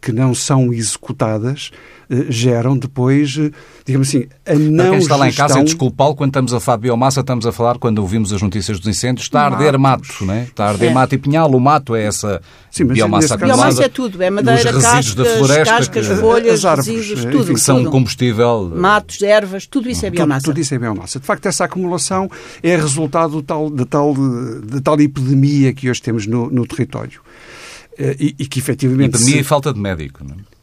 que 0.00 0.10
não 0.10 0.34
são 0.34 0.72
executadas, 0.72 1.70
eh, 2.05 2.05
geram 2.28 2.76
depois, 2.76 3.36
eh, 3.38 3.50
digamos 3.84 4.08
assim, 4.08 4.26
a 4.46 4.54
não 4.54 4.76
Para 4.76 4.90
quem 4.90 4.98
está 4.98 5.16
lá 5.16 5.28
em 5.28 5.32
casa, 5.32 5.60
é 5.60 5.64
desculpá-lo, 5.64 6.14
quando 6.14 6.30
estamos 6.30 6.54
a 6.54 6.60
falar 6.60 6.76
de 6.76 6.82
biomassa, 6.82 7.20
estamos 7.20 7.46
a 7.46 7.52
falar, 7.52 7.78
quando 7.78 7.98
ouvimos 7.98 8.32
as 8.32 8.40
notícias 8.40 8.78
dos 8.78 8.88
incêndios, 8.88 9.26
está 9.26 9.42
a 9.42 9.46
arder 9.46 9.78
mato, 9.78 10.24
né? 10.24 10.46
está 10.48 10.66
a 10.66 10.68
arder 10.68 10.90
é. 10.90 10.94
mato 10.94 11.14
e 11.14 11.18
pinhal, 11.18 11.50
o 11.50 11.60
mato 11.60 11.96
é 11.96 12.04
essa 12.04 12.40
Sim, 12.70 12.84
biomassa 12.84 13.34
acumulada. 13.34 13.62
Biomassa 13.62 13.84
é 13.84 13.88
tudo, 13.88 14.22
é 14.22 14.30
madeira, 14.30 14.72
cascas, 14.72 15.14
da 15.14 15.24
floresta, 15.24 15.64
cascas, 15.64 16.08
que, 16.08 16.14
folhas, 16.16 16.64
árvores, 16.64 16.86
resíduos, 16.86 17.24
tudo. 17.24 17.42
Enfim, 17.44 17.54
que 17.54 17.60
são 17.60 17.78
tudo. 17.78 17.90
combustível. 17.90 18.72
Matos, 18.74 19.22
ervas, 19.22 19.66
tudo 19.66 19.88
isso 19.88 20.06
é 20.06 20.10
biomassa. 20.10 20.42
Tudo, 20.42 20.54
tudo, 20.54 20.62
isso 20.62 20.74
é 20.74 20.78
biomassa. 20.78 21.18
De 21.18 21.26
facto, 21.26 21.46
essa 21.46 21.64
acumulação 21.64 22.30
é 22.62 22.76
resultado 22.76 23.38
de 23.38 23.42
tal, 23.42 23.70
de 23.70 23.84
tal, 23.84 24.14
de 24.14 24.80
tal 24.80 25.00
epidemia 25.00 25.72
que 25.72 25.90
hoje 25.90 26.00
temos 26.02 26.26
no, 26.26 26.50
no 26.50 26.66
território. 26.66 27.20
Eh, 27.98 28.16
e, 28.20 28.34
e, 28.40 28.46
que 28.46 28.58
efetivamente. 28.58 29.10
Epidemia 29.10 29.36
se... 29.36 29.40
e 29.40 29.44
falta 29.44 29.72
de 29.72 29.80
médico, 29.80 30.22
não 30.22 30.34
é? 30.34 30.55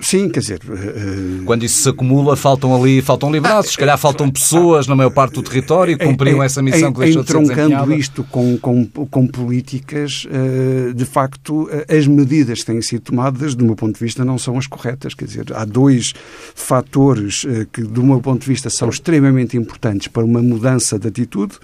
Sim, 0.00 0.28
quer 0.28 0.40
dizer. 0.40 0.60
Uh... 0.64 1.44
Quando 1.44 1.64
isso 1.64 1.82
se 1.82 1.88
acumula, 1.88 2.36
faltam 2.36 2.74
ali, 2.74 3.02
faltam 3.02 3.30
livrados, 3.32 3.72
se 3.72 3.78
calhar 3.78 3.98
faltam 3.98 4.30
pessoas 4.30 4.86
na 4.86 4.94
maior 4.94 5.10
parte 5.10 5.34
do 5.34 5.42
território 5.42 5.98
que 5.98 6.04
cumpriam 6.04 6.42
essa 6.42 6.62
missão 6.62 6.92
que 6.92 7.00
deixou 7.00 7.22
de 7.22 7.30
ser 7.30 7.38
Entroncando 7.38 7.92
isto 7.94 8.24
com, 8.24 8.58
com, 8.58 8.86
com 8.86 9.26
políticas, 9.26 10.26
uh, 10.26 10.94
de 10.94 11.04
facto, 11.04 11.68
as 11.88 12.06
medidas 12.06 12.60
que 12.60 12.66
têm 12.66 12.80
sido 12.82 13.02
tomadas, 13.02 13.54
do 13.54 13.64
meu 13.64 13.74
ponto 13.74 13.94
de 13.94 14.04
vista, 14.04 14.24
não 14.24 14.38
são 14.38 14.56
as 14.56 14.66
corretas. 14.66 15.14
Quer 15.14 15.24
dizer, 15.24 15.46
há 15.54 15.64
dois 15.64 16.12
fatores 16.54 17.44
que, 17.72 17.82
do 17.82 18.02
meu 18.02 18.20
ponto 18.20 18.40
de 18.42 18.46
vista, 18.46 18.70
são 18.70 18.88
extremamente 18.88 19.56
importantes 19.56 20.08
para 20.08 20.24
uma 20.24 20.42
mudança 20.42 20.98
de 20.98 21.08
atitude. 21.08 21.54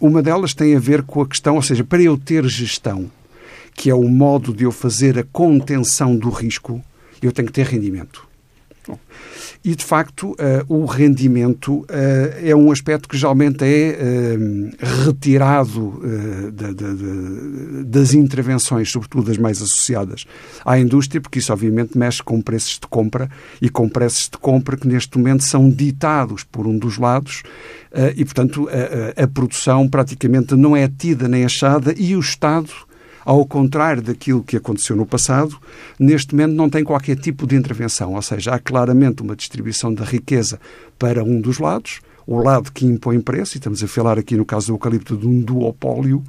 uma 0.00 0.22
delas 0.22 0.54
tem 0.54 0.76
a 0.76 0.80
ver 0.80 1.02
com 1.02 1.22
a 1.22 1.26
questão, 1.26 1.56
ou 1.56 1.62
seja, 1.62 1.84
para 1.84 2.02
eu 2.02 2.16
ter 2.16 2.46
gestão, 2.46 3.10
que 3.74 3.90
é 3.90 3.94
o 3.94 4.08
modo 4.08 4.52
de 4.52 4.64
eu 4.64 4.72
fazer 4.72 5.18
a 5.18 5.24
contenção 5.24 6.16
do 6.16 6.28
risco, 6.28 6.82
eu 7.26 7.32
tenho 7.32 7.46
que 7.46 7.54
ter 7.54 7.66
rendimento. 7.66 8.30
E, 9.62 9.74
de 9.74 9.84
facto, 9.84 10.30
uh, 10.32 10.36
o 10.68 10.86
rendimento 10.86 11.80
uh, 11.80 11.86
é 12.42 12.56
um 12.56 12.72
aspecto 12.72 13.08
que 13.08 13.16
geralmente 13.16 13.62
é 13.62 13.94
uh, 13.94 15.04
retirado 15.04 16.00
das 17.84 18.14
intervenções, 18.14 18.90
sobretudo 18.90 19.24
das 19.24 19.36
mais 19.36 19.60
associadas 19.60 20.24
à 20.64 20.78
indústria, 20.78 21.20
porque 21.20 21.40
isso, 21.40 21.52
obviamente, 21.52 21.96
mexe 21.96 22.22
com 22.22 22.40
preços 22.40 22.78
de 22.80 22.86
compra 22.86 23.28
e 23.60 23.68
com 23.68 23.88
preços 23.88 24.30
de 24.30 24.38
compra 24.38 24.76
que, 24.76 24.88
neste 24.88 25.18
momento, 25.18 25.44
são 25.44 25.68
ditados 25.68 26.42
por 26.44 26.66
um 26.66 26.78
dos 26.78 26.96
lados 26.96 27.42
e, 28.16 28.24
portanto, 28.24 28.68
a, 28.68 29.20
a, 29.20 29.24
a 29.24 29.28
produção 29.28 29.88
praticamente 29.88 30.54
não 30.54 30.76
é 30.76 30.88
tida 30.88 31.28
nem 31.28 31.44
achada 31.44 31.94
e 31.96 32.16
o 32.16 32.20
Estado 32.20 32.70
ao 33.30 33.46
contrário 33.46 34.02
daquilo 34.02 34.42
que 34.42 34.56
aconteceu 34.56 34.96
no 34.96 35.06
passado, 35.06 35.56
neste 35.96 36.34
momento 36.34 36.52
não 36.52 36.68
tem 36.68 36.82
qualquer 36.82 37.14
tipo 37.14 37.46
de 37.46 37.54
intervenção, 37.54 38.14
ou 38.14 38.22
seja, 38.22 38.54
há 38.54 38.58
claramente 38.58 39.22
uma 39.22 39.36
distribuição 39.36 39.94
da 39.94 40.04
riqueza 40.04 40.58
para 40.98 41.22
um 41.22 41.40
dos 41.40 41.60
lados, 41.60 42.00
o 42.26 42.36
lado 42.42 42.70
que 42.72 42.86
impõe 42.86 43.20
preço, 43.20 43.56
e 43.56 43.58
estamos 43.58 43.82
a 43.82 43.88
falar 43.88 44.18
aqui 44.18 44.36
no 44.36 44.44
caso 44.44 44.68
do 44.68 44.72
eucalipto 44.74 45.16
de 45.16 45.26
um 45.26 45.40
duopólio, 45.40 46.22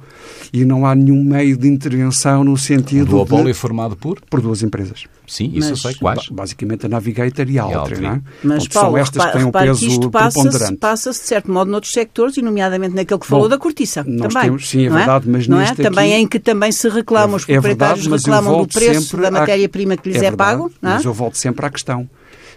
e 0.52 0.64
não 0.64 0.86
há 0.86 0.94
nenhum 0.94 1.22
meio 1.22 1.56
de 1.56 1.68
intervenção 1.68 2.44
no 2.44 2.56
sentido. 2.56 3.02
O 3.02 3.10
duopólio 3.10 3.44
de, 3.46 3.50
é 3.50 3.54
formado 3.54 3.96
por? 3.96 4.20
Por 4.22 4.40
duas 4.40 4.62
empresas. 4.62 5.04
Sim, 5.26 5.50
isso 5.54 5.70
Mas, 5.70 5.70
eu 5.70 5.76
sei. 5.76 5.94
Quais? 5.94 6.28
Basicamente 6.28 6.86
a 6.86 6.88
Navigator 6.88 7.48
e 7.48 7.58
a 7.58 7.62
Altri, 7.62 8.00
não 8.00 8.10
é? 8.10 8.20
Mas, 8.42 8.68
Paulo, 8.68 8.90
são 8.90 8.98
estas 8.98 9.24
repare, 9.24 9.32
que 9.32 9.38
têm 9.38 9.46
um 9.46 9.52
peso 9.52 9.80
que 9.80 9.86
isto 9.86 10.10
passa-se, 10.10 10.76
passa 10.76 11.10
de 11.10 11.16
certo 11.16 11.50
modo 11.50 11.70
noutros 11.70 11.92
sectores, 11.92 12.36
e 12.36 12.42
nomeadamente 12.42 12.94
naquele 12.94 13.20
que 13.20 13.26
falou 13.26 13.44
Bom, 13.44 13.50
da 13.50 13.58
cortiça. 13.58 14.04
Nós 14.06 14.32
também, 14.32 14.50
temos, 14.50 14.68
sim, 14.68 14.86
é 14.86 14.90
verdade, 14.90 15.28
é? 15.28 15.32
mas 15.32 15.48
não 15.48 15.60
é? 15.60 15.74
Também 15.74 16.12
aqui, 16.12 16.22
em 16.22 16.26
que 16.26 16.38
também 16.38 16.72
se 16.72 16.88
reclamam, 16.88 17.36
os 17.36 17.48
é, 17.48 17.54
proprietários 17.54 18.06
é 18.06 18.10
verdade, 18.10 18.24
reclamam 18.24 18.62
do 18.62 18.68
preço 18.68 19.16
da 19.16 19.30
matéria-prima 19.30 19.96
que 19.96 20.08
lhes 20.08 20.16
é, 20.16 20.26
é 20.26 20.30
verdade, 20.30 20.58
pago. 20.58 20.72
Não 20.82 20.90
é? 20.90 20.94
Mas 20.94 21.04
eu 21.04 21.14
volto 21.14 21.38
sempre 21.38 21.64
à 21.64 21.70
questão. 21.70 22.08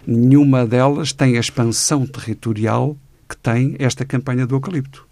Nenhuma 0.06 0.66
delas 0.66 1.12
tem 1.12 1.36
a 1.36 1.40
expansão 1.40 2.06
territorial 2.06 2.96
que 3.28 3.36
tem 3.36 3.76
esta 3.78 4.04
campanha 4.04 4.46
do 4.46 4.54
eucalipto. 4.54 5.06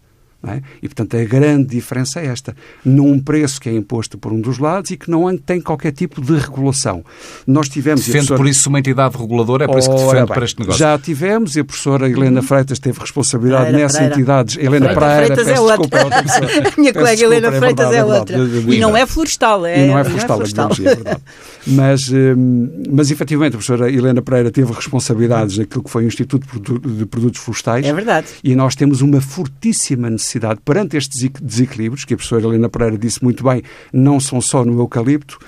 É? 0.46 0.62
E, 0.82 0.88
portanto, 0.88 1.16
a 1.16 1.24
grande 1.24 1.68
diferença 1.68 2.20
é 2.20 2.26
esta. 2.26 2.54
Num 2.84 3.18
preço 3.18 3.60
que 3.60 3.68
é 3.68 3.72
imposto 3.72 4.18
por 4.18 4.32
um 4.32 4.40
dos 4.40 4.58
lados 4.58 4.90
e 4.90 4.96
que 4.96 5.10
não 5.10 5.36
tem 5.36 5.60
qualquer 5.60 5.92
tipo 5.92 6.20
de 6.20 6.36
regulação. 6.36 7.04
Nós 7.46 7.68
tivemos... 7.68 8.00
Defende 8.00 8.26
professora... 8.26 8.38
por 8.38 8.48
isso 8.48 8.68
uma 8.68 8.78
entidade 8.78 9.16
reguladora, 9.16 9.64
é 9.64 9.66
por 9.66 9.78
isso 9.78 9.90
que 9.90 9.96
defende 9.96 10.16
bem, 10.16 10.26
para 10.26 10.44
este 10.44 10.60
negócio. 10.60 10.78
Já 10.78 10.98
tivemos 10.98 11.56
e 11.56 11.60
a 11.60 11.64
professora 11.64 12.08
Helena 12.08 12.40
uhum. 12.40 12.46
Freitas 12.46 12.78
teve 12.78 12.98
responsabilidade 13.00 13.70
Pereira. 13.70 14.04
entidades. 14.04 14.56
Helena 14.56 14.94
Pereira, 14.94 15.26
Freitas 15.26 15.48
é 15.48 15.60
outra. 15.60 16.00
a 16.04 16.80
minha 16.80 16.92
colega 16.92 17.16
desculpa, 17.16 17.34
Helena 17.34 17.48
é 17.48 17.58
Freitas 17.58 17.92
é, 17.92 17.96
é 17.96 18.04
outra. 18.04 18.36
E 18.38 18.78
não 18.78 18.96
é 18.96 19.06
florestal. 19.06 19.66
É, 19.66 19.84
e 19.84 19.88
não 19.88 19.98
é 19.98 20.04
florestal, 20.04 20.38
não 20.38 20.44
é, 20.44 20.48
florestal. 20.48 20.86
é 20.86 20.94
verdade. 20.94 21.22
Mas, 21.66 22.08
hum, 22.10 22.84
mas, 22.90 23.10
efetivamente, 23.10 23.54
a 23.54 23.58
professora 23.58 23.90
Helena 23.90 24.20
Pereira 24.20 24.50
teve 24.50 24.72
responsabilidades 24.72 25.58
naquilo 25.58 25.82
que 25.82 25.90
foi 25.90 26.04
o 26.04 26.06
Instituto 26.06 26.46
de 26.80 27.06
Produtos 27.06 27.40
Florestais. 27.40 27.86
É 27.86 27.92
verdade. 27.92 28.26
E 28.42 28.54
nós 28.54 28.74
temos 28.74 29.00
uma 29.00 29.20
fortíssima 29.20 30.10
necessidade, 30.10 30.33
perante 30.64 30.96
estes 30.96 31.28
desequilíbrios, 31.40 32.04
que 32.04 32.14
a 32.14 32.16
professora 32.16 32.44
Helena 32.44 32.68
Pereira 32.68 32.98
disse 32.98 33.22
muito 33.22 33.44
bem, 33.44 33.62
não 33.92 34.18
são 34.20 34.40
só 34.40 34.64
no 34.64 34.78
eucalipto, 34.80 35.38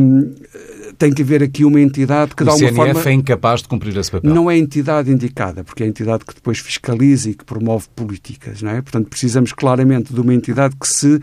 um, 0.00 0.34
tem 0.98 1.12
que 1.12 1.22
haver 1.22 1.42
aqui 1.42 1.64
uma 1.64 1.80
entidade 1.80 2.34
que, 2.34 2.42
o 2.42 2.50
alguma 2.50 2.68
CNF 2.68 2.94
forma... 2.94 3.10
é 3.10 3.12
incapaz 3.12 3.62
de 3.62 3.68
cumprir 3.68 3.96
esse 3.96 4.10
papel. 4.10 4.34
Não 4.34 4.50
é 4.50 4.54
a 4.54 4.58
entidade 4.58 5.10
indicada, 5.10 5.62
porque 5.62 5.84
é 5.84 5.86
a 5.86 5.88
entidade 5.88 6.24
que 6.24 6.34
depois 6.34 6.58
fiscaliza 6.58 7.30
e 7.30 7.34
que 7.34 7.44
promove 7.44 7.86
políticas, 7.94 8.60
não 8.60 8.72
é? 8.72 8.82
Portanto, 8.82 9.08
precisamos 9.08 9.52
claramente 9.52 10.12
de 10.12 10.20
uma 10.20 10.34
entidade 10.34 10.74
que 10.76 10.88
se 10.88 11.14
uh, 11.16 11.20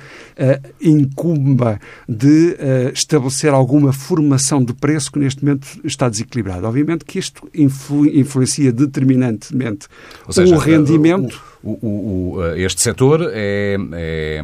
incumba 0.81 1.79
de 2.07 2.55
uh, 2.57 2.93
estabelecer 2.93 3.53
alguma 3.53 3.91
formação 3.91 4.63
de 4.63 4.73
preço 4.73 5.11
que 5.11 5.19
neste 5.19 5.43
momento 5.43 5.67
está 5.83 6.07
desequilibrado. 6.07 6.65
Obviamente 6.65 7.03
que 7.03 7.19
isto 7.19 7.47
influ 7.53 8.05
influencia 8.05 8.71
determinantemente 8.71 9.87
seja, 10.29 10.55
o 10.55 10.57
rendimento... 10.57 11.41
O, 11.61 11.71
o, 11.71 12.35
o, 12.35 12.55
este 12.55 12.81
setor 12.81 13.27
é, 13.33 13.75
é 13.93 14.41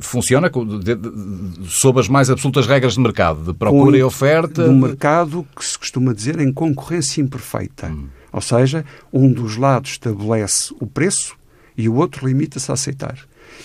funciona 0.00 0.50
sob 1.68 2.00
as 2.00 2.08
mais 2.08 2.30
absolutas 2.30 2.66
regras 2.66 2.94
de 2.94 3.00
mercado, 3.00 3.52
de 3.52 3.58
procura 3.58 3.92
Com, 3.92 3.96
e 3.96 4.02
oferta. 4.02 4.64
Do 4.64 4.72
mercado 4.72 5.46
que 5.56 5.64
se 5.64 5.78
costuma 5.78 6.12
dizer 6.14 6.40
em 6.40 6.52
concorrência 6.52 7.20
imperfeita. 7.20 7.88
Hum. 7.88 8.06
Ou 8.32 8.40
seja, 8.40 8.84
um 9.12 9.30
dos 9.30 9.56
lados 9.56 9.90
estabelece 9.92 10.74
o 10.80 10.86
preço 10.86 11.36
e 11.76 11.88
o 11.88 11.94
outro 11.94 12.26
limita-se 12.26 12.70
a 12.70 12.74
aceitar. 12.74 13.18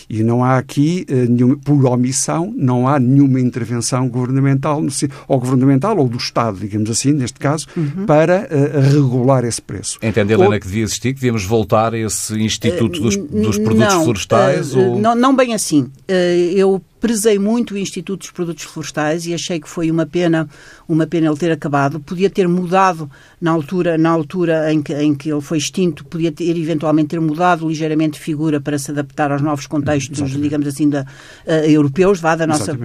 E 0.10 0.23
não 0.23 0.43
há 0.43 0.58
aqui, 0.58 1.06
eh, 1.10 1.26
nenhuma, 1.28 1.58
por 1.58 1.86
omissão, 1.86 2.54
não 2.56 2.88
há 2.88 3.00
nenhuma 3.00 3.39
intervenção 3.39 4.08
governamental, 4.10 4.84
ou 5.28 5.39
governamental 5.39 5.97
ou 5.97 6.08
do 6.08 6.17
Estado, 6.17 6.60
digamos 6.60 6.89
assim, 6.89 7.12
neste 7.13 7.39
caso, 7.39 7.67
uhum. 7.76 8.06
para 8.06 8.47
uh, 8.50 8.93
regular 8.93 9.43
esse 9.43 9.62
preço. 9.62 10.00
Entende, 10.02 10.34
Helena, 10.34 10.56
ou... 10.56 10.60
que 10.60 10.67
devia 10.67 10.84
existir, 10.84 11.13
que 11.13 11.19
devíamos 11.19 11.45
voltar 11.45 11.93
a 11.93 11.97
esse 11.97 12.34
Instituto 12.41 13.00
dos, 13.02 13.17
dos 13.17 13.58
Produtos 13.58 13.93
não, 13.93 14.04
Florestais? 14.04 14.73
Uh, 14.73 14.80
ou... 14.80 15.00
não, 15.00 15.15
não 15.15 15.36
bem 15.36 15.54
assim. 15.54 15.82
Uh, 16.10 16.52
eu 16.56 16.82
prezei 17.00 17.38
muito 17.38 17.74
o 17.74 17.78
Instituto 17.78 18.22
dos 18.22 18.32
Produtos 18.32 18.64
Florestais 18.64 19.26
e 19.26 19.34
achei 19.34 19.60
que 19.60 19.70
foi 19.70 19.90
uma 19.92 20.06
pena, 20.06 20.50
uma 20.88 21.06
pena 21.06 21.28
ele 21.28 21.38
ter 21.38 21.52
acabado. 21.52 22.00
Podia 22.00 22.30
ter 22.30 22.48
mudado 22.48 23.10
na 23.40 23.52
altura, 23.52 23.98
na 23.98 24.10
altura 24.10 24.74
em 24.74 24.82
que, 24.82 24.94
em 24.94 25.14
que 25.14 25.32
ele 25.32 25.42
foi 25.42 25.58
extinto, 25.58 26.04
podia 26.06 26.32
ter 26.32 26.58
eventualmente 26.58 27.10
ter 27.10 27.20
mudado 27.20 27.68
ligeiramente 27.68 28.14
de 28.14 28.20
figura 28.20 28.60
para 28.60 28.78
se 28.78 28.92
adaptar 28.92 29.32
aos 29.32 29.42
novos 29.42 29.68
contextos, 29.68 30.18
Exatamente. 30.20 30.42
digamos 30.42 30.68
assim, 30.68 30.90
da, 30.90 31.02
uh, 31.02 31.52
europeus, 31.66 32.20
vá, 32.20 32.36
da 32.36 32.48
nossa. 32.48 32.78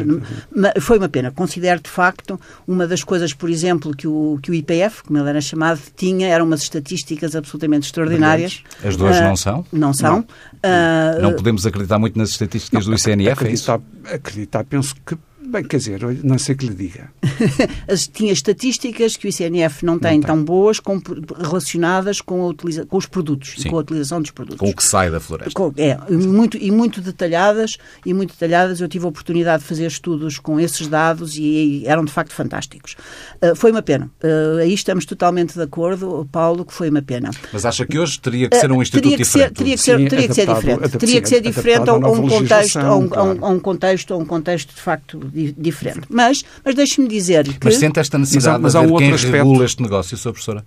Foi 0.81 0.99
uma 0.99 1.09
pena. 1.09 1.31
Considero 1.31 1.81
de 1.81 1.91
facto 1.91 2.39
uma 2.67 2.87
das 2.87 3.03
coisas, 3.03 3.33
por 3.33 3.49
exemplo, 3.49 3.95
que 3.97 4.07
o, 4.07 4.39
que 4.43 4.51
o 4.51 4.55
IPF, 4.55 5.05
como 5.05 5.19
ele 5.19 5.29
era 5.29 5.41
chamado, 5.41 5.81
tinha, 5.97 6.29
eram 6.29 6.45
umas 6.45 6.63
estatísticas 6.63 7.35
absolutamente 7.35 7.87
extraordinárias. 7.87 8.63
As 8.85 8.97
duas 8.97 9.19
uh, 9.19 9.23
não 9.23 9.37
são? 9.37 9.67
Não 9.73 9.93
são. 9.93 10.17
Não. 10.17 10.21
Uh, 10.21 11.23
não 11.23 11.33
podemos 11.33 11.67
acreditar 11.67 11.99
muito 11.99 12.19
nas 12.19 12.31
estatísticas 12.31 12.87
não, 12.87 12.95
do 12.95 13.01
ICNF, 13.01 13.47
é 13.47 13.53
isso? 13.53 13.73
Acreditar, 14.07 14.65
penso 14.65 14.95
que 15.05 15.17
Bem, 15.53 15.65
quer 15.65 15.77
dizer, 15.77 16.01
não 16.25 16.39
sei 16.39 16.55
que 16.55 16.65
lhe 16.65 16.75
diga. 16.75 17.13
Tinha 18.15 18.33
estatísticas 18.33 19.19
que 19.19 19.27
o 19.27 19.29
ICNF 19.29 19.85
não 19.85 19.99
tem, 19.99 20.13
não 20.13 20.21
tem. 20.21 20.27
tão 20.27 20.43
boas 20.43 20.81
com, 20.81 20.99
relacionadas 21.39 22.23
com, 22.23 22.41
a 22.41 22.47
utiliza, 22.47 22.87
com 22.87 22.97
os 22.97 23.05
produtos 23.05 23.57
Sim. 23.59 23.69
com 23.69 23.77
a 23.77 23.81
utilização 23.81 24.23
dos 24.23 24.31
produtos. 24.31 24.59
Com 24.59 24.71
o 24.71 24.75
que 24.75 24.83
sai 24.83 25.11
da 25.11 25.21
floresta. 25.21 25.53
Com, 25.53 25.71
é, 25.77 25.99
muito, 26.11 26.57
e 26.57 26.71
muito 26.71 27.03
detalhadas, 27.03 27.77
e 28.07 28.15
muito 28.15 28.33
detalhadas. 28.33 28.81
Eu 28.81 28.89
tive 28.89 29.05
a 29.05 29.09
oportunidade 29.09 29.63
de 29.63 29.69
fazer 29.69 29.87
estudos 29.87 30.39
com 30.39 30.59
esses 30.59 30.89
dados 30.89 31.37
e, 31.37 31.43
e 31.43 31.87
eram 31.87 32.03
de 32.07 32.13
facto 32.13 32.33
fantásticos. 32.33 32.97
Uh, 33.43 33.55
foi 33.55 33.73
uma 33.73 33.83
pena. 33.83 34.11
Uh, 34.25 34.61
aí 34.61 34.73
estamos 34.73 35.05
totalmente 35.05 35.53
de 35.53 35.63
acordo, 35.63 36.27
Paulo, 36.33 36.65
que 36.65 36.73
foi 36.73 36.89
uma 36.89 37.03
pena. 37.03 37.31
Mas 37.53 37.67
acha 37.67 37.85
que 37.85 37.99
hoje 37.99 38.19
teria 38.19 38.49
que 38.49 38.57
ser 38.57 38.73
um 38.73 38.79
uh, 38.79 38.83
instituto 38.83 39.03
teria 39.03 39.19
diferente? 39.19 39.49
Ser, 39.49 39.55
teria 39.55 39.77
que 39.77 39.83
ser, 39.83 39.99
Sim, 39.99 40.09
teria 40.09 40.29
que 40.29 40.35
ser 40.35 40.47
diferente. 40.47 40.99
Teria 40.99 41.21
que 41.21 41.29
ser 41.29 41.41
diferente 41.43 41.91
a 41.91 41.95
um 41.95 42.27
contexto, 42.27 42.79
a 42.79 42.97
um, 42.97 43.11
a 43.43 43.49
um 43.51 43.61
contexto, 43.61 44.15
a 44.15 44.17
um 44.17 44.25
contexto 44.25 44.75
de 44.75 44.81
facto 44.81 45.21
diferente. 45.51 46.03
Mas, 46.09 46.45
mas 46.65 46.75
deixe-me 46.75 47.09
dizer 47.09 47.45
que... 47.45 47.65
Mas 47.65 47.77
sente 47.77 47.99
esta 47.99 48.19
necessidade 48.19 48.63
mas 48.63 48.77
há, 48.77 48.81
mas 48.81 48.89
de 48.89 48.95
um 48.95 48.99
quem 48.99 49.13
aspecto... 49.13 49.37
regula 49.37 49.65
este 49.65 49.83
negócio, 49.83 50.15
Sra. 50.15 50.33
Professora? 50.33 50.65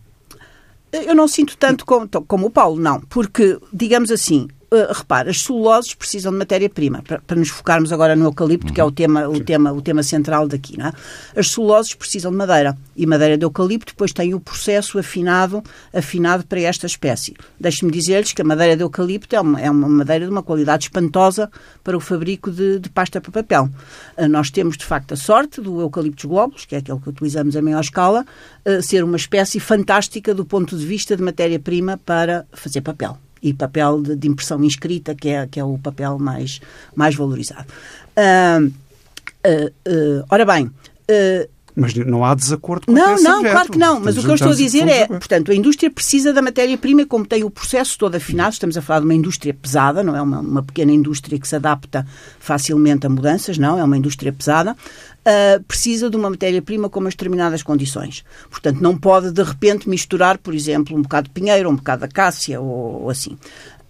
Eu 0.92 1.16
não 1.16 1.28
sinto 1.28 1.58
tanto 1.58 1.86
como, 1.86 2.08
como 2.28 2.48
o 2.48 2.50
Paulo, 2.50 2.82
não. 2.82 3.02
Porque, 3.02 3.58
digamos 3.72 4.12
assim, 4.12 4.48
uh, 4.72 4.94
repare, 4.94 5.30
as 5.30 5.42
celuloses 5.42 5.94
precisam 5.94 6.32
de 6.32 6.38
matéria-prima, 6.38 7.02
para, 7.02 7.20
para, 7.20 7.36
nos 7.36 7.50
focarmos 7.50 7.92
agora 7.92 8.16
no 8.16 8.26
eucalipto, 8.26 8.68
uhum. 8.68 8.74
que 8.74 8.82
é 8.82 8.84
o 8.84 8.92
tema, 8.92 9.28
o, 9.28 9.40
tema, 9.40 9.72
o 9.72 9.82
tema 9.82 10.04
central 10.04 10.48
daqui. 10.48 10.78
Não 10.78 10.88
é? 10.88 10.94
As 11.36 11.52
celuloses 11.52 11.94
precisam 11.94 12.32
de 12.32 12.38
madeira, 12.38 12.78
e 12.96 13.06
madeira 13.06 13.38
de 13.38 13.46
eucalipto 13.46 13.94
depois 13.94 14.12
tem 14.12 14.34
o 14.34 14.40
processo 14.40 14.98
afinado, 14.98 15.64
afinado 15.94 16.46
para 16.46 16.60
esta 16.62 16.86
espécie. 16.86 17.36
Deixe-me 17.60 17.92
dizer-lhes 17.92 18.34
que 18.34 18.42
a 18.42 18.46
madeira 18.46 18.76
de 18.76 18.84
eucalipto 18.84 19.36
é 19.36 19.42
uma, 19.42 19.62
é 19.62 19.70
uma 19.70 19.88
madeira 19.88 20.26
de 20.26 20.32
uma 20.32 20.44
qualidade 20.44 20.86
espantosa 20.86 21.50
para 21.84 21.96
o 21.96 22.00
fabrico 22.00 22.52
de, 22.52 22.80
de 22.80 22.90
pasta 22.90 23.20
para 23.20 23.32
papel. 23.32 23.70
Uh, 24.18 24.28
nós 24.28 24.50
temos, 24.50 24.78
de 24.78 24.86
facto, 24.86 25.14
a 25.14 25.18
sorte 25.18 25.62
do 25.62 25.82
eucalipto 25.82 26.28
globos, 26.28 26.66
que 26.66 26.76
é 26.76 26.80
aquele 26.80 27.00
que 27.00 27.10
utilizamos 27.10 27.56
a 27.56 27.62
maior 27.62 27.82
escala, 27.82 28.26
uh, 28.66 28.82
ser 28.82 29.04
uma 29.04 29.18
espécie 29.18 29.60
fantástica 29.60 30.34
do 30.34 30.46
ponto 30.46 30.78
de 30.78 30.86
vista 30.86 31.16
de 31.16 31.24
matéria-prima 31.24 32.00
para 32.06 32.46
fazer 32.54 32.82
papel 32.82 33.18
e 33.46 33.54
papel 33.54 34.02
de, 34.02 34.16
de, 34.16 34.28
impressão 34.28 34.64
inscrita, 34.64 35.14
que 35.14 35.30
é, 35.30 35.46
que 35.46 35.60
é 35.60 35.64
o 35.64 35.78
papel 35.78 36.18
mais, 36.18 36.60
mais 36.96 37.16
valorizado. 37.16 37.68
Uh, 38.18 38.66
uh, 38.66 39.68
uh, 39.68 40.26
ora 40.30 40.44
bem, 40.46 40.72
mas 41.76 41.94
não 41.94 42.24
há 42.24 42.34
desacordo 42.34 42.86
com 42.88 42.94
Não, 42.94 43.18
não, 43.22 43.44
claro 43.44 43.72
que 43.72 43.78
não. 43.78 44.00
Mas 44.00 44.18
o 44.18 44.22
que 44.22 44.30
eu 44.30 44.36
estou 44.36 44.52
a 44.52 44.56
dizer 44.56 44.88
é, 44.88 45.08
portanto, 45.08 45.52
a 45.52 45.56
indústria 45.56 45.92
precisa 45.92 46.32
da 46.32 46.42
matéria-prima, 46.42 47.06
como 47.06 47.26
tem 47.26 47.44
o 47.44 47.50
processo 47.50 47.98
todo 47.98 48.16
afinado. 48.16 48.54
Estamos 48.54 48.78
a 48.78 48.82
falar 48.82 49.00
de 49.00 49.06
uma 49.06 49.14
indústria 49.14 49.54
pesada, 49.54 50.02
não 50.02 50.16
é 50.16 50.22
uma, 50.22 50.40
uma 50.40 50.64
pequena 50.64 50.92
indústria 50.92 51.38
que 51.38 51.48
se 51.48 51.56
adapta 51.56 52.08
facilmente 52.40 53.06
a 53.06 53.10
mudanças, 53.10 53.58
não, 53.58 53.78
é 53.78 53.84
uma 53.84 53.98
indústria 53.98 54.32
pesada. 54.32 54.76
Uh, 55.28 55.62
precisa 55.64 56.08
de 56.08 56.16
uma 56.16 56.30
matéria-prima 56.30 56.88
com 56.88 57.00
umas 57.00 57.16
determinadas 57.16 57.64
condições. 57.64 58.24
Portanto, 58.50 58.80
não 58.80 58.96
pode 58.96 59.32
de 59.32 59.42
repente 59.42 59.90
misturar, 59.90 60.38
por 60.38 60.54
exemplo, 60.54 60.96
um 60.96 61.02
bocado 61.02 61.28
de 61.28 61.34
pinheiro, 61.34 61.68
um 61.68 61.76
bocado 61.76 62.02
de 62.02 62.06
acácia 62.06 62.62
ou, 62.62 63.04
ou 63.04 63.10
assim. 63.10 63.36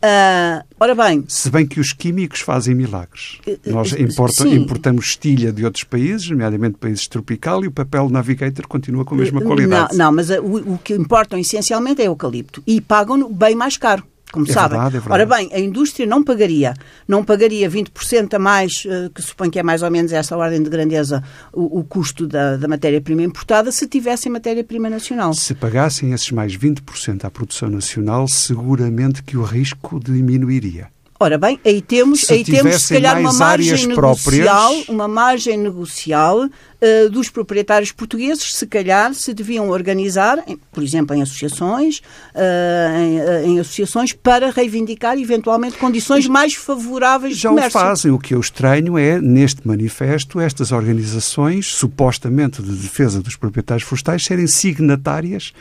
Uh, 0.06 0.64
ora 0.80 0.94
bem. 0.94 1.26
Se 1.28 1.50
bem 1.50 1.66
que 1.66 1.80
os 1.80 1.92
químicos 1.92 2.42
fazem 2.42 2.76
milagres. 2.76 3.40
Nós 3.66 3.92
importa, 3.94 4.48
importamos 4.48 5.06
estilha 5.08 5.52
de 5.52 5.66
outros 5.66 5.84
países, 5.84 6.30
nomeadamente 6.30 6.78
países 6.78 7.08
tropical, 7.08 7.64
e 7.64 7.68
o 7.68 7.72
papel 7.72 8.08
Navigator 8.10 8.68
continua 8.68 9.04
com 9.04 9.16
a 9.16 9.18
mesma 9.18 9.42
qualidade. 9.42 9.98
Não, 9.98 10.06
não 10.06 10.12
mas 10.12 10.30
o, 10.30 10.74
o 10.74 10.80
que 10.84 10.94
importam 10.94 11.40
essencialmente 11.40 12.02
é 12.02 12.06
o 12.06 12.12
eucalipto. 12.12 12.62
E 12.68 12.80
pagam 12.80 13.32
bem 13.34 13.56
mais 13.56 13.78
caro 13.78 14.04
como 14.32 14.50
é 14.50 14.52
sabem. 14.52 14.78
Verdade, 14.78 14.98
é 14.98 15.00
verdade. 15.00 15.22
Ora 15.22 15.38
bem, 15.38 15.50
a 15.54 15.60
indústria 15.60 16.06
não 16.06 16.24
pagaria, 16.24 16.74
não 17.08 17.24
pagaria 17.24 17.70
20% 17.70 18.34
a 18.34 18.40
mais, 18.40 18.84
eh, 18.86 19.10
que 19.14 19.22
suponho 19.22 19.52
que 19.52 19.60
é 19.60 19.64
mais 19.64 19.82
ou 19.82 19.92
menos 19.92 20.12
essa 20.12 20.36
ordem 20.36 20.62
de 20.62 20.70
grandeza, 20.70 21.24
o, 21.54 21.80
o 21.80 21.84
custo 21.84 22.28
da, 22.28 22.58
da 22.58 22.68
matéria-prima 22.68 23.22
importada, 23.22 23.72
se 23.72 23.88
tivessem 23.88 24.32
matéria-prima 24.32 24.90
nacional. 24.90 25.34
Se 25.34 25.54
pagassem 25.54 26.12
esses 26.12 26.32
mais 26.32 26.58
20% 26.58 27.26
à 27.26 27.32
produção 27.32 27.70
nacional, 27.70 28.28
seguramente 28.28 29.24
que 29.24 29.38
o 29.38 29.44
risco 29.44 30.00
diminuiria. 30.00 30.95
Ora 31.18 31.38
bem, 31.38 31.58
aí 31.66 31.82
temos, 31.82 32.22
se 32.22 32.34
aí 32.34 32.44
temos 32.44 32.84
se 32.84 32.94
calhar 32.94 33.18
uma 33.18 33.32
margem 33.32 33.88
negocial, 33.88 34.68
próprias... 34.68 34.90
uma 34.90 35.08
margem 35.08 35.58
negocial 35.58 36.44
uh, 36.44 37.10
dos 37.10 37.30
proprietários 37.30 37.94
portugueses, 37.94 38.54
se 38.54 38.68
calhar 38.68 39.14
se 39.14 39.34
deviam 39.34 39.70
organizar, 39.70 40.44
em, 40.46 40.58
por 40.74 40.84
exemplo, 40.84 41.16
em 41.16 41.22
associações, 41.22 42.00
uh, 42.00 43.00
em, 43.00 43.20
uh, 43.20 43.48
em, 43.48 43.60
associações 43.62 44.12
para 44.12 44.52
reivindicar 44.52 45.18
eventualmente 45.18 45.78
condições 45.78 46.28
mais 46.28 46.54
favoráveis 46.54 47.38
Já 47.38 47.50
de 47.50 47.56
comércio. 47.56 47.80
Já 47.80 47.86
o 47.86 47.90
fazem. 47.90 48.12
O 48.12 48.20
que 48.20 48.36
eu 48.36 48.40
estranho 48.42 48.98
é, 48.98 49.22
neste 49.22 49.66
manifesto, 49.66 50.40
estas 50.42 50.74
organizações, 50.74 51.68
supostamente 51.68 52.62
de 52.62 52.76
defesa 52.76 53.22
dos 53.22 53.38
proprietários 53.38 53.88
florestais, 53.88 54.26
serem 54.26 54.48
signatárias 54.48 55.54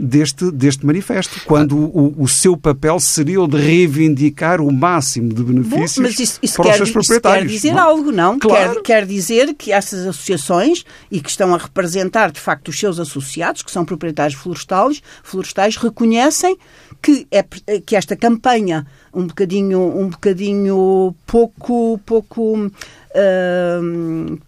deste, 0.00 0.50
deste 0.50 0.84
manifesto, 0.84 1.40
quando 1.46 1.76
o, 1.76 2.12
o 2.18 2.26
seu 2.26 2.56
papel 2.56 2.98
seria 2.98 3.40
o 3.40 3.46
de 3.46 3.56
reivindicar 3.56 4.60
o 4.60 4.72
máximo 4.96 5.32
de 5.32 5.42
benefícios 5.42 5.96
Bom, 5.96 6.02
mas 6.02 6.18
isso, 6.18 6.38
isso 6.42 6.56
para 6.56 6.64
quer, 6.64 6.70
os 6.70 6.76
seus 6.76 6.90
proprietários. 6.90 7.52
Isso 7.52 7.62
quer 7.62 7.68
dizer 7.68 7.74
não? 7.74 7.88
algo, 7.88 8.12
não? 8.12 8.38
Claro. 8.38 8.74
Quer, 8.76 8.82
quer 8.82 9.06
dizer 9.06 9.54
que 9.54 9.72
essas 9.72 10.06
associações, 10.06 10.84
e 11.10 11.20
que 11.20 11.30
estão 11.30 11.54
a 11.54 11.58
representar, 11.58 12.30
de 12.30 12.40
facto, 12.40 12.68
os 12.68 12.78
seus 12.78 12.98
associados, 12.98 13.62
que 13.62 13.70
são 13.70 13.84
proprietários 13.84 14.38
florestais, 14.38 15.02
florestais 15.22 15.76
reconhecem 15.76 16.56
que, 17.02 17.26
é, 17.30 17.42
que 17.80 17.94
esta 17.94 18.16
campanha 18.16 18.86
um 19.12 19.26
bocadinho, 19.26 19.80
um 19.80 20.08
bocadinho 20.08 21.14
pouco, 21.26 21.98
pouco 22.04 22.70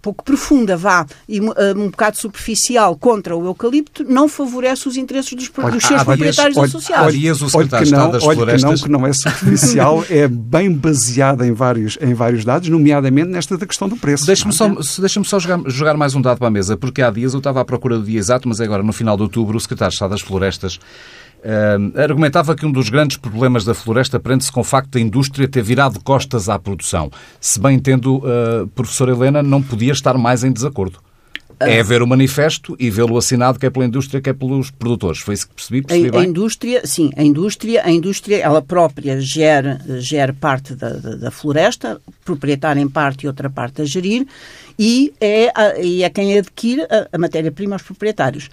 pouco 0.02 0.24
profunda, 0.24 0.76
vá, 0.76 1.06
e 1.28 1.40
uh, 1.40 1.54
um 1.76 1.90
bocado 1.90 2.16
superficial 2.16 2.96
contra 2.96 3.36
o 3.36 3.46
eucalipto, 3.46 4.04
não 4.04 4.28
favorece 4.28 4.88
os 4.88 4.96
interesses 4.96 5.34
dos, 5.34 5.50
olha, 5.58 5.72
dos 5.72 5.84
seus 5.84 6.02
proprietários 6.02 6.58
associados. 6.58 7.06
Olha, 7.06 7.18
dias 7.18 7.40
o 7.42 7.48
secretário 7.48 7.86
olha 7.86 7.96
que 7.96 8.04
não, 8.04 8.10
das 8.10 8.22
olha 8.24 8.36
florestas... 8.36 8.82
que 8.82 8.88
não, 8.88 8.98
que 8.98 9.02
não 9.02 9.06
é 9.06 9.12
superficial, 9.12 10.04
é 10.10 10.28
bem 10.28 10.72
baseada 10.72 11.46
em 11.46 11.52
vários, 11.52 11.98
em 12.00 12.14
vários 12.14 12.44
dados, 12.44 12.68
nomeadamente 12.68 13.28
nesta 13.28 13.56
da 13.56 13.66
questão 13.66 13.88
do 13.88 13.96
preço. 13.96 14.26
Deixa-me 14.26 14.52
só, 14.52 14.68
deixa 14.98 15.22
só 15.24 15.38
jogar, 15.38 15.60
jogar 15.66 15.96
mais 15.96 16.14
um 16.14 16.20
dado 16.20 16.38
para 16.38 16.48
a 16.48 16.50
mesa, 16.50 16.76
porque 16.76 17.02
há 17.02 17.10
dias 17.10 17.32
eu 17.32 17.38
estava 17.38 17.60
à 17.60 17.64
procura 17.64 17.98
do 17.98 18.04
dia 18.04 18.18
exato, 18.18 18.48
mas 18.48 18.60
agora, 18.60 18.82
no 18.82 18.92
final 18.92 19.16
de 19.16 19.22
outubro, 19.22 19.56
o 19.56 19.60
secretário 19.60 19.90
de 19.90 19.96
Estado 19.96 20.10
das 20.10 20.20
Florestas 20.20 20.78
Uh, 21.38 22.00
argumentava 22.00 22.56
que 22.56 22.66
um 22.66 22.72
dos 22.72 22.88
grandes 22.88 23.16
problemas 23.16 23.64
da 23.64 23.72
floresta 23.72 24.18
prende-se 24.18 24.50
com 24.50 24.60
o 24.60 24.64
facto 24.64 24.90
da 24.90 25.00
indústria 25.00 25.46
ter 25.46 25.62
virado 25.62 26.00
costas 26.00 26.48
à 26.48 26.58
produção. 26.58 27.10
Se 27.40 27.60
bem 27.60 27.76
entendo, 27.76 28.16
uh, 28.16 28.66
professora 28.74 29.12
Helena, 29.12 29.42
não 29.42 29.62
podia 29.62 29.92
estar 29.92 30.18
mais 30.18 30.42
em 30.42 30.50
desacordo. 30.50 30.98
É 31.60 31.82
ver 31.82 32.02
o 32.02 32.06
manifesto 32.06 32.76
e 32.78 32.88
vê-lo 32.88 33.16
assinado, 33.16 33.58
quer 33.58 33.70
pela 33.70 33.84
indústria, 33.84 34.20
quer 34.20 34.32
pelos 34.32 34.70
produtores. 34.70 35.18
Foi 35.18 35.34
isso 35.34 35.48
que 35.48 35.54
percebi? 35.54 35.82
percebi 35.82 36.16
a, 36.16 36.20
a, 36.20 36.24
indústria, 36.24 36.82
sim, 36.84 37.10
a 37.16 37.22
indústria, 37.22 37.84
a 37.84 37.90
indústria, 37.90 38.36
ela 38.36 38.62
própria 38.62 39.20
gera, 39.20 39.80
gera 39.98 40.32
parte 40.32 40.76
da, 40.76 40.90
da, 40.90 41.16
da 41.16 41.30
floresta, 41.32 42.00
proprietária 42.24 42.80
em 42.80 42.88
parte 42.88 43.24
e 43.24 43.26
outra 43.26 43.50
parte 43.50 43.82
a 43.82 43.84
gerir, 43.84 44.24
e 44.78 45.12
é, 45.20 45.50
a, 45.52 45.80
e 45.80 46.04
é 46.04 46.10
quem 46.10 46.38
adquire 46.38 46.82
a, 46.82 47.08
a 47.12 47.18
matéria-prima 47.18 47.74
aos 47.74 47.82
proprietários. 47.82 48.48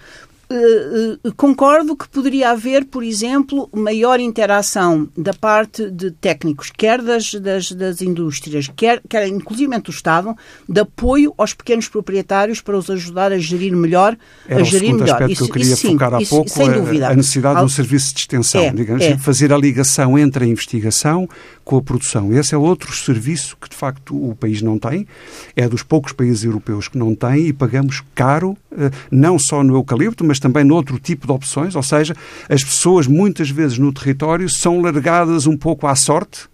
Uh, 0.47 1.33
concordo 1.35 1.95
que 1.97 2.07
poderia 2.07 2.51
haver, 2.51 2.85
por 2.85 3.03
exemplo, 3.03 3.67
maior 3.73 4.19
interação 4.19 5.09
da 5.17 5.33
parte 5.33 5.89
de 5.89 6.11
técnicos, 6.11 6.71
quer 6.75 7.01
das, 7.01 7.33
das, 7.33 7.71
das 7.71 8.01
indústrias, 8.01 8.69
quer, 8.75 9.01
quer 9.09 9.27
inclusive 9.27 9.75
do 9.79 9.89
Estado, 9.89 10.35
de 10.69 10.79
apoio 10.81 11.33
aos 11.37 11.53
pequenos 11.53 11.87
proprietários 11.87 12.61
para 12.61 12.77
os 12.77 12.89
ajudar 12.89 13.31
a 13.31 13.37
gerir 13.37 13.75
melhor. 13.75 14.15
Era 14.47 14.61
a 14.61 14.63
gerir 14.63 14.93
o 14.93 14.99
melhor. 14.99 15.13
aspecto 15.13 15.31
isso, 15.31 15.43
que 15.45 15.49
eu 15.49 15.53
queria 15.53 15.73
isso, 15.73 15.91
focar 15.91 16.13
há 16.13 16.21
isso, 16.21 16.29
pouco, 16.29 16.49
sem 16.49 16.71
dúvida. 16.71 17.09
a 17.09 17.15
necessidade 17.15 17.55
Al... 17.55 17.61
de 17.61 17.65
um 17.65 17.75
serviço 17.75 18.13
de 18.13 18.19
extensão, 18.19 18.61
é, 18.61 18.69
digamos, 18.71 19.03
é. 19.03 19.17
fazer 19.17 19.51
a 19.51 19.57
ligação 19.57 20.17
entre 20.17 20.45
a 20.45 20.47
investigação 20.47 21.27
com 21.65 21.77
a 21.77 21.81
produção. 21.81 22.31
Esse 22.31 22.53
é 22.53 22.57
outro 22.57 22.95
serviço 22.95 23.57
que, 23.59 23.67
de 23.67 23.75
facto, 23.75 24.15
o 24.15 24.35
país 24.35 24.61
não 24.61 24.77
tem, 24.77 25.07
é 25.55 25.67
dos 25.67 25.81
poucos 25.81 26.13
países 26.13 26.43
europeus 26.43 26.87
que 26.87 26.97
não 26.97 27.15
tem 27.15 27.47
e 27.47 27.51
pagamos 27.51 28.03
caro, 28.13 28.55
eh, 28.71 28.91
não 29.09 29.39
só 29.39 29.63
no 29.63 29.75
eucalipto, 29.75 30.23
mas 30.23 30.39
também 30.39 30.63
noutro 30.63 30.99
tipo 30.99 31.25
de 31.25 31.33
opções, 31.33 31.75
ou 31.75 31.81
seja, 31.83 32.15
as 32.47 32.63
pessoas 32.63 33.07
muitas 33.07 33.49
vezes 33.49 33.79
no 33.79 33.91
território 33.91 34.47
são 34.47 34.79
largadas 34.79 35.47
um 35.47 35.57
pouco 35.57 35.87
à 35.87 35.95
sorte, 35.95 36.47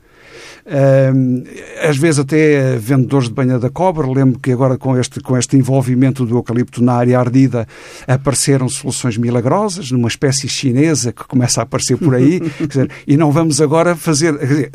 às 1.88 1.98
vezes 1.98 2.20
até 2.20 2.78
vendedores 2.78 3.28
de 3.28 3.34
banha 3.34 3.58
da 3.58 3.70
cobra. 3.70 4.08
Lembro 4.08 4.40
que 4.40 4.52
agora 4.52 4.78
com 4.78 4.98
este, 4.98 5.20
com 5.20 5.38
este 5.38 5.58
envolvimento 5.58 6.26
do 6.26 6.38
eucalipto 6.38 6.84
na 6.84 6.94
área 6.94 7.20
ardida 7.20 7.68
apareceram 8.08 8.70
soluções 8.70 9.18
milagrosas, 9.18 9.92
numa 9.92 10.08
espécie 10.08 10.48
chinesa 10.48 11.12
que 11.12 11.24
começa 11.24 11.62
a 11.62 11.64
aparecer 11.64 11.98
por 11.98 12.16
aí. 12.16 12.40
dizer, 12.68 12.90
e 13.08 13.18
não 13.18 13.32
vamos 13.32 13.62
agora 13.62 13.96
fazer, 13.96 14.38
dizer, 14.38 14.72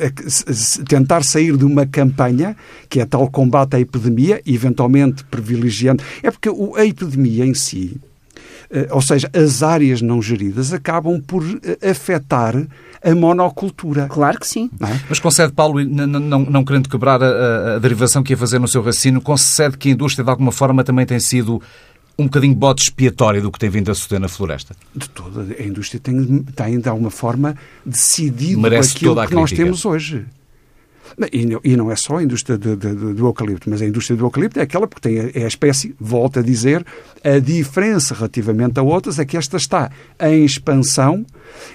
tentar 0.88 1.24
sair 1.24 1.56
de 1.56 1.64
uma 1.64 1.86
campanha 1.86 2.56
que 2.88 3.00
é 3.00 3.06
tal 3.06 3.28
combate 3.30 3.76
à 3.76 3.80
epidemia, 3.80 4.40
eventualmente 4.46 5.24
privilegiando. 5.24 6.02
É 6.22 6.30
porque 6.30 6.48
a 6.76 6.84
epidemia 6.84 7.44
em 7.44 7.54
si, 7.54 8.00
eh, 8.70 8.88
ou 8.90 9.00
seja, 9.00 9.30
as 9.32 9.62
áreas 9.62 10.02
não 10.02 10.20
geridas 10.20 10.72
acabam 10.72 11.20
por 11.20 11.42
eh, 11.62 11.90
afetar 11.90 12.54
a 13.02 13.14
monocultura. 13.14 14.06
Claro 14.08 14.38
que 14.38 14.46
sim. 14.46 14.70
É? 14.80 15.00
Mas 15.08 15.18
concede, 15.18 15.52
Paulo, 15.52 15.82
não, 15.84 16.06
não, 16.06 16.40
não 16.40 16.64
querendo 16.64 16.88
quebrar 16.88 17.22
a, 17.22 17.76
a, 17.76 17.78
derivação 17.78 18.22
que 18.22 18.32
ia 18.32 18.36
fazer 18.36 18.58
no 18.58 18.68
seu 18.68 18.82
raciocínio, 18.82 19.20
concede 19.20 19.76
que 19.76 19.88
a 19.88 19.92
indústria 19.92 20.24
de 20.24 20.30
alguma 20.30 20.52
forma 20.52 20.82
também 20.84 21.06
tem 21.06 21.20
sido 21.20 21.60
um 22.18 22.24
bocadinho 22.24 22.54
bote 22.54 22.82
expiatório 22.82 23.42
do 23.42 23.52
que 23.52 23.58
tem 23.58 23.68
vindo 23.68 23.90
a 23.90 23.94
suceder 23.94 24.20
na 24.20 24.28
floresta? 24.28 24.74
De 24.94 25.08
toda. 25.10 25.54
A 25.58 25.62
indústria 25.62 26.00
tem, 26.00 26.42
tem 26.42 26.80
de 26.80 26.88
alguma 26.88 27.10
forma, 27.10 27.56
decidido 27.84 28.60
Merece 28.60 28.96
aquilo 28.96 29.26
que 29.26 29.34
nós 29.34 29.52
temos 29.52 29.84
hoje. 29.84 30.24
E 31.64 31.76
não 31.76 31.90
é 31.90 31.96
só 31.96 32.16
a 32.16 32.22
indústria 32.22 32.58
de, 32.58 32.76
de, 32.76 32.94
de, 32.94 33.14
do 33.14 33.26
eucalipto, 33.26 33.70
mas 33.70 33.80
a 33.80 33.86
indústria 33.86 34.16
do 34.16 34.24
eucalipto 34.24 34.58
é 34.58 34.62
aquela 34.62 34.86
porque 34.86 35.08
tem 35.08 35.20
a, 35.20 35.30
é 35.34 35.44
a 35.44 35.48
espécie, 35.48 35.94
volto 35.98 36.40
a 36.40 36.42
dizer, 36.42 36.84
a 37.22 37.38
diferença 37.38 38.14
relativamente 38.14 38.78
a 38.78 38.82
outras 38.82 39.18
é 39.18 39.24
que 39.24 39.36
esta 39.36 39.56
está 39.56 39.90
em 40.20 40.44
expansão 40.44 41.24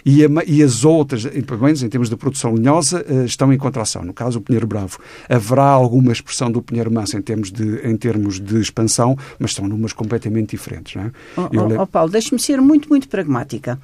e, 0.05 0.25
a, 0.25 0.27
e 0.45 0.63
as 0.63 0.83
outras, 0.83 1.25
pelo 1.25 1.61
menos 1.61 1.83
em 1.83 1.89
termos 1.89 2.09
de 2.09 2.15
produção 2.15 2.55
linhosa, 2.55 3.05
eh, 3.07 3.25
estão 3.25 3.51
em 3.51 3.57
contração. 3.57 4.03
No 4.03 4.13
caso, 4.13 4.39
o 4.39 4.41
pinheiro 4.41 4.67
bravo. 4.67 4.99
Haverá 5.29 5.65
alguma 5.65 6.11
expressão 6.11 6.51
do 6.51 6.61
pinheiro 6.61 6.91
manso 6.91 7.17
em 7.17 7.21
termos 7.21 7.51
de, 7.51 7.87
em 7.87 7.95
termos 7.95 8.39
de 8.39 8.59
expansão, 8.59 9.17
mas 9.39 9.53
são 9.53 9.67
números 9.67 9.93
completamente 9.93 10.51
diferentes. 10.51 10.95
Não 10.95 11.03
é? 11.03 11.11
oh, 11.37 11.41
oh, 11.41 11.81
oh, 11.81 11.87
Paulo, 11.87 12.11
deixe-me 12.11 12.39
ser 12.39 12.61
muito, 12.61 12.89
muito 12.89 13.07
pragmática. 13.07 13.79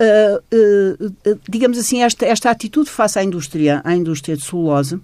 Uh, 0.00 1.12
uh, 1.30 1.38
digamos 1.48 1.78
assim, 1.78 2.02
esta, 2.02 2.26
esta 2.26 2.50
atitude 2.50 2.88
face 2.88 3.18
à 3.18 3.24
indústria, 3.24 3.80
à 3.84 3.94
indústria 3.94 4.36
de 4.36 4.44
celulose, 4.44 4.98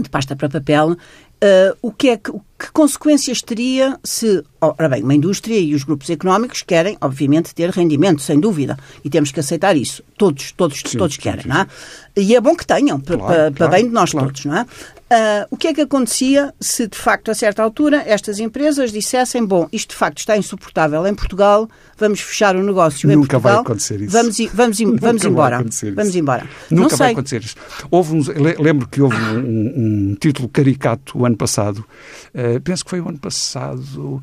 de 0.00 0.08
pasta 0.08 0.36
para 0.36 0.48
papel, 0.48 0.96
Uh, 1.42 1.74
o 1.80 1.90
que 1.90 2.10
é 2.10 2.18
que, 2.18 2.30
que, 2.30 2.70
consequências 2.70 3.40
teria 3.40 3.98
se, 4.04 4.44
ora 4.60 4.90
bem, 4.90 5.02
uma 5.02 5.14
indústria 5.14 5.58
e 5.58 5.74
os 5.74 5.84
grupos 5.84 6.10
económicos 6.10 6.60
querem, 6.60 6.98
obviamente, 7.00 7.54
ter 7.54 7.70
rendimento, 7.70 8.20
sem 8.20 8.38
dúvida, 8.38 8.76
e 9.02 9.08
temos 9.08 9.32
que 9.32 9.40
aceitar 9.40 9.74
isso. 9.74 10.02
Todos, 10.18 10.52
todos, 10.52 10.82
sim, 10.84 10.98
todos 10.98 11.16
querem, 11.16 11.40
sim, 11.40 11.48
sim. 11.48 11.48
não 11.48 11.62
é? 11.62 11.66
E 12.14 12.36
é 12.36 12.40
bom 12.42 12.54
que 12.54 12.66
tenham, 12.66 13.00
claro, 13.00 13.24
para, 13.24 13.52
claro, 13.52 13.72
bem 13.72 13.86
de 13.86 13.90
nós 13.90 14.10
claro. 14.10 14.26
todos, 14.26 14.44
não 14.44 14.58
é? 14.58 14.66
Uh, 15.10 15.44
o 15.50 15.56
que 15.56 15.66
é 15.66 15.74
que 15.74 15.80
acontecia 15.80 16.54
se, 16.60 16.86
de 16.86 16.96
facto, 16.96 17.32
a 17.32 17.34
certa 17.34 17.60
altura, 17.64 18.04
estas 18.06 18.38
empresas 18.38 18.92
dissessem: 18.92 19.44
bom, 19.44 19.68
isto 19.72 19.90
de 19.90 19.96
facto 19.96 20.18
está 20.18 20.36
insuportável 20.36 21.04
em 21.04 21.12
Portugal, 21.12 21.68
vamos 21.98 22.20
fechar 22.20 22.54
o 22.54 22.62
negócio 22.62 23.08
Nunca 23.08 23.14
em 23.14 23.18
Portugal. 23.18 23.40
Nunca 23.40 23.48
vai 23.48 23.60
acontecer 23.60 24.00
isso. 24.02 24.12
Vamos, 24.12 24.36
vamos, 24.54 24.78
vamos 25.00 25.24
embora. 25.24 25.64
Vamos 25.96 26.14
embora. 26.14 26.48
Nunca 26.70 26.82
Não 26.82 26.88
vai 26.90 27.08
sei. 27.08 27.12
acontecer 27.12 27.42
isso. 27.42 27.56
Houve 27.90 28.14
um, 28.14 28.22
lembro 28.62 28.86
que 28.86 29.02
houve 29.02 29.16
um, 29.16 30.10
um, 30.10 30.14
título 30.14 30.48
caricato 30.48 31.18
o 31.18 31.26
ano 31.26 31.36
passado, 31.36 31.78
uh, 31.78 32.60
penso 32.60 32.84
que 32.84 32.90
foi 32.90 33.00
o 33.00 33.08
ano 33.08 33.18
passado, 33.18 34.22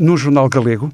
no 0.00 0.16
Jornal 0.16 0.48
Galego, 0.48 0.90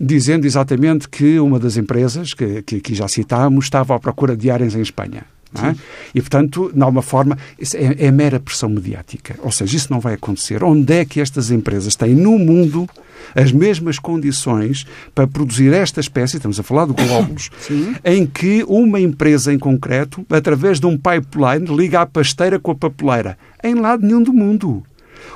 dizendo 0.00 0.46
exatamente 0.46 1.08
que 1.08 1.38
uma 1.38 1.60
das 1.60 1.76
empresas, 1.76 2.34
que, 2.34 2.60
que 2.62 2.76
aqui 2.78 2.92
já 2.92 3.06
citámos, 3.06 3.66
estava 3.66 3.94
à 3.94 4.00
procura 4.00 4.36
de 4.36 4.50
áreas 4.50 4.74
em 4.74 4.80
Espanha. 4.80 5.24
É? 5.62 5.74
E, 6.14 6.20
portanto, 6.20 6.70
de 6.74 6.82
alguma 6.82 7.02
forma, 7.02 7.38
é, 7.58 8.06
é 8.06 8.10
mera 8.10 8.40
pressão 8.40 8.68
mediática. 8.68 9.36
Ou 9.42 9.52
seja, 9.52 9.76
isso 9.76 9.92
não 9.92 10.00
vai 10.00 10.14
acontecer. 10.14 10.64
Onde 10.64 10.92
é 10.92 11.04
que 11.04 11.20
estas 11.20 11.50
empresas 11.50 11.94
têm 11.94 12.14
no 12.14 12.38
mundo 12.38 12.88
as 13.34 13.52
mesmas 13.52 13.98
condições 13.98 14.86
para 15.14 15.26
produzir 15.26 15.72
esta 15.72 16.00
espécie, 16.00 16.36
estamos 16.36 16.58
a 16.58 16.62
falar 16.62 16.86
do 16.86 16.94
glóbulos, 16.94 17.50
em 18.04 18.26
que 18.26 18.64
uma 18.68 19.00
empresa 19.00 19.52
em 19.52 19.58
concreto, 19.58 20.26
através 20.28 20.80
de 20.80 20.86
um 20.86 20.96
pipeline, 20.96 21.76
liga 21.76 22.00
a 22.00 22.06
pasteira 22.06 22.58
com 22.58 22.72
a 22.72 22.74
papeleira. 22.74 23.38
Em 23.62 23.74
lado 23.74 24.04
nenhum 24.04 24.22
do 24.22 24.32
mundo. 24.32 24.82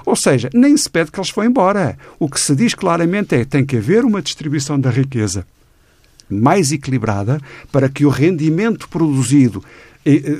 Ou 0.05 0.17
seja, 0.17 0.51
nem 0.53 0.77
se 0.77 0.89
pede 0.89 1.11
que 1.11 1.19
eles 1.19 1.31
vão 1.31 1.45
embora. 1.45 1.97
O 2.19 2.29
que 2.29 2.39
se 2.39 2.55
diz 2.55 2.75
claramente 2.75 3.35
é 3.35 3.39
que 3.39 3.47
tem 3.47 3.65
que 3.65 3.77
haver 3.77 4.05
uma 4.05 4.23
distribuição 4.23 4.79
da 4.79 4.91
riqueza 4.91 5.47
mais 6.31 6.73
equilibrada 6.73 7.41
para 7.73 7.89
que 7.89 8.05
o 8.05 8.11
rendimento 8.11 8.89
produzido 8.89 9.65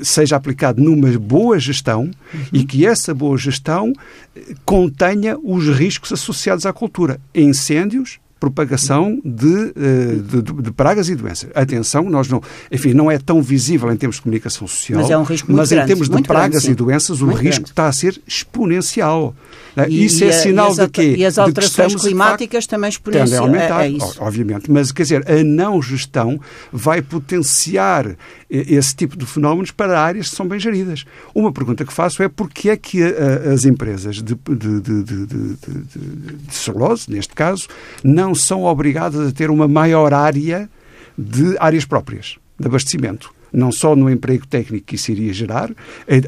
seja 0.03 0.35
aplicado 0.35 0.81
numa 0.81 1.17
boa 1.17 1.59
gestão 1.59 2.03
uhum. 2.33 2.41
e 2.53 2.63
que 2.63 2.85
essa 2.85 3.13
boa 3.13 3.37
gestão 3.37 3.93
eh, 4.35 4.55
contenha 4.65 5.37
os 5.43 5.67
riscos 5.67 6.11
associados 6.11 6.65
à 6.65 6.73
cultura. 6.73 7.19
Incêndios, 7.33 8.19
propagação 8.39 9.19
de, 9.23 9.73
eh, 9.75 10.15
de, 10.23 10.41
de, 10.41 10.71
pragas 10.71 11.09
e 11.09 11.15
doenças. 11.15 11.49
Atenção, 11.53 12.09
nós 12.09 12.29
não, 12.29 12.41
enfim, 12.71 12.93
não 12.93 13.11
é 13.11 13.17
tão 13.17 13.41
visível 13.41 13.91
em 13.91 13.97
termos 13.97 14.15
de 14.17 14.21
comunicação 14.21 14.67
social, 14.67 15.01
mas, 15.01 15.11
é 15.11 15.17
um 15.17 15.23
risco 15.23 15.51
muito 15.51 15.59
mas 15.59 15.69
grande, 15.69 15.83
em 15.83 15.87
termos 15.87 16.09
de 16.09 16.23
pragas 16.23 16.63
grande, 16.63 16.71
e 16.71 16.75
doenças, 16.75 17.21
o 17.21 17.25
muito 17.25 17.37
risco 17.39 17.61
grande. 17.61 17.71
está 17.71 17.87
a 17.87 17.91
ser 17.91 18.21
exponencial. 18.25 19.35
E, 19.87 20.05
Isso 20.05 20.23
é 20.23 20.27
e 20.27 20.33
sinal 20.33 20.71
a, 20.71 20.85
de 20.85 20.89
quê? 20.89 21.15
E 21.17 21.25
as 21.25 21.35
de 21.35 21.39
alterações 21.39 21.91
estamos, 21.91 22.01
climáticas 22.03 22.65
facto, 22.65 22.69
também 22.69 22.87
a 22.87 22.89
exponenciam. 22.89 23.43
aumentar, 23.43 23.85
é, 23.85 23.91
é 23.91 23.97
obviamente. 24.19 24.71
Mas, 24.71 24.91
quer 24.91 25.03
dizer, 25.03 25.29
a 25.29 25.43
não 25.43 25.81
gestão 25.81 26.39
vai 26.71 27.01
potenciar 27.01 28.15
esse 28.49 28.95
tipo 28.95 29.15
de 29.15 29.25
fenómenos 29.25 29.71
para 29.71 30.01
áreas 30.01 30.29
que 30.29 30.35
são 30.35 30.47
bem 30.47 30.59
geridas. 30.59 31.05
Uma 31.35 31.51
pergunta 31.51 31.85
que 31.85 31.93
faço 31.93 32.23
é 32.23 32.27
porquê 32.27 32.69
é 32.69 32.77
que 32.77 33.03
a, 33.03 33.53
as 33.53 33.63
empresas 33.65 34.17
de, 34.17 34.35
de, 34.35 34.81
de, 34.81 35.03
de, 35.03 35.25
de 35.25 36.55
celulose, 36.55 37.09
neste 37.09 37.33
caso, 37.33 37.67
não 38.03 38.28
são 38.33 38.63
obrigadas 38.63 39.27
a 39.27 39.31
ter 39.31 39.49
uma 39.49 39.67
maior 39.67 40.13
área 40.13 40.69
de 41.17 41.55
áreas 41.59 41.85
próprias 41.85 42.37
de 42.59 42.67
abastecimento 42.67 43.33
não 43.51 43.71
só 43.71 43.95
no 43.95 44.09
emprego 44.09 44.45
técnico 44.45 44.85
que 44.85 44.95
isso 44.95 45.11
iria 45.11 45.33
gerar, 45.33 45.71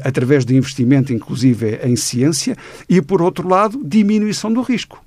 através 0.02 0.44
de 0.44 0.56
investimento, 0.56 1.12
inclusive, 1.12 1.78
em 1.84 1.96
ciência, 1.96 2.56
e, 2.88 3.00
por 3.00 3.22
outro 3.22 3.48
lado, 3.48 3.80
diminuição 3.84 4.52
do 4.52 4.60
risco. 4.60 5.02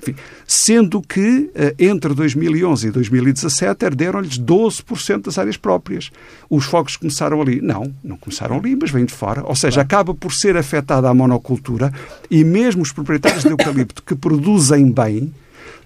Enfim, 0.00 0.16
sendo 0.44 1.00
que 1.00 1.50
entre 1.78 2.12
2011 2.12 2.88
e 2.88 2.90
2017 2.90 3.84
herderam-lhes 3.84 4.36
12% 4.36 5.26
das 5.26 5.38
áreas 5.38 5.56
próprias. 5.56 6.10
Os 6.50 6.64
fogos 6.64 6.96
começaram 6.96 7.40
ali. 7.40 7.60
Não, 7.60 7.94
não 8.02 8.16
começaram 8.16 8.56
ali, 8.56 8.74
mas 8.74 8.90
vêm 8.90 9.04
de 9.04 9.12
fora. 9.12 9.44
Ou 9.46 9.54
seja, 9.54 9.80
acaba 9.80 10.12
por 10.12 10.32
ser 10.32 10.56
afetada 10.56 11.08
a 11.08 11.14
monocultura 11.14 11.92
e 12.28 12.42
mesmo 12.42 12.82
os 12.82 12.90
proprietários 12.90 13.44
de 13.44 13.50
eucalipto 13.50 14.02
que 14.02 14.16
produzem 14.16 14.90
bem 14.90 15.32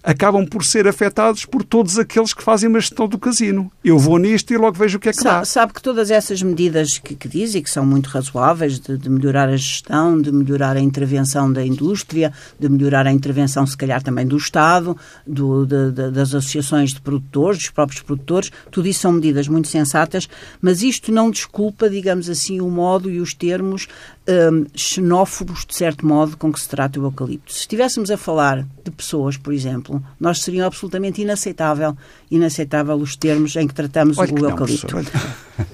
acabam 0.06 0.46
por 0.46 0.64
ser 0.64 0.86
afetados 0.86 1.44
por 1.44 1.64
todos 1.64 1.98
aqueles 1.98 2.32
que 2.32 2.40
fazem 2.40 2.68
uma 2.68 2.78
gestão 2.78 3.08
do 3.08 3.18
casino. 3.18 3.72
Eu 3.84 3.98
vou 3.98 4.18
nisto 4.18 4.52
e 4.52 4.56
logo 4.56 4.78
vejo 4.78 4.98
o 4.98 5.00
que 5.00 5.08
é 5.08 5.12
que 5.12 5.20
sabe, 5.20 5.40
dá. 5.40 5.44
Sabe 5.44 5.72
que 5.72 5.82
todas 5.82 6.12
essas 6.12 6.40
medidas 6.40 6.96
que, 6.98 7.16
que 7.16 7.26
diz 7.26 7.56
e 7.56 7.60
que 7.60 7.68
são 7.68 7.84
muito 7.84 8.06
razoáveis, 8.06 8.78
de, 8.78 8.96
de, 8.96 9.10
melhorar 9.10 9.48
a 9.48 9.56
gestão, 9.56 10.20
de 10.20 10.30
melhorar 10.30 10.76
a 10.76 10.80
intervenção 10.80 11.52
da 11.52 11.66
indústria, 11.66 12.32
de 12.56 12.68
melhorar 12.68 13.04
a 13.08 13.12
intervenção, 13.12 13.66
se 13.66 13.76
calhar, 13.76 14.00
também 14.00 14.24
do 14.24 14.36
Estado, 14.36 14.96
do, 15.26 15.66
de, 15.66 15.90
de, 15.90 16.10
das 16.12 16.32
associações 16.32 16.92
de 16.92 17.00
produtores, 17.00 17.58
dos 17.58 17.70
próprios 17.70 18.00
produtores, 18.00 18.52
tudo 18.70 18.86
isso 18.86 19.00
são 19.00 19.10
medidas 19.10 19.48
muito 19.48 19.66
sensatas, 19.66 20.28
mas 20.60 20.82
isto 20.82 21.10
não 21.10 21.32
desculpa, 21.32 21.90
digamos 21.90 22.30
assim, 22.30 22.60
o 22.60 22.70
modo 22.70 23.10
e 23.10 23.18
os 23.18 23.34
termos 23.34 23.88
um, 24.28 24.66
xenófobos, 24.74 25.64
de 25.66 25.74
certo 25.74 26.06
modo, 26.06 26.36
com 26.36 26.52
que 26.52 26.60
se 26.60 26.68
trata 26.68 27.00
o 27.00 27.04
eucalipto. 27.04 27.52
Se 27.52 27.60
estivéssemos 27.60 28.10
a 28.10 28.16
falar 28.16 28.64
de 28.84 28.90
pessoas, 28.90 29.36
por 29.36 29.52
exemplo, 29.52 29.95
nós 30.18 30.40
seria 30.40 30.66
absolutamente 30.66 31.22
inaceitável, 31.22 31.96
inaceitável 32.30 32.96
os 32.96 33.16
termos 33.16 33.54
em 33.56 33.66
que 33.66 33.74
tratamos 33.74 34.18
olha 34.18 34.32
o 34.32 34.34
que 34.34 34.44
eucalipto. 34.44 34.96
Não, 34.96 35.04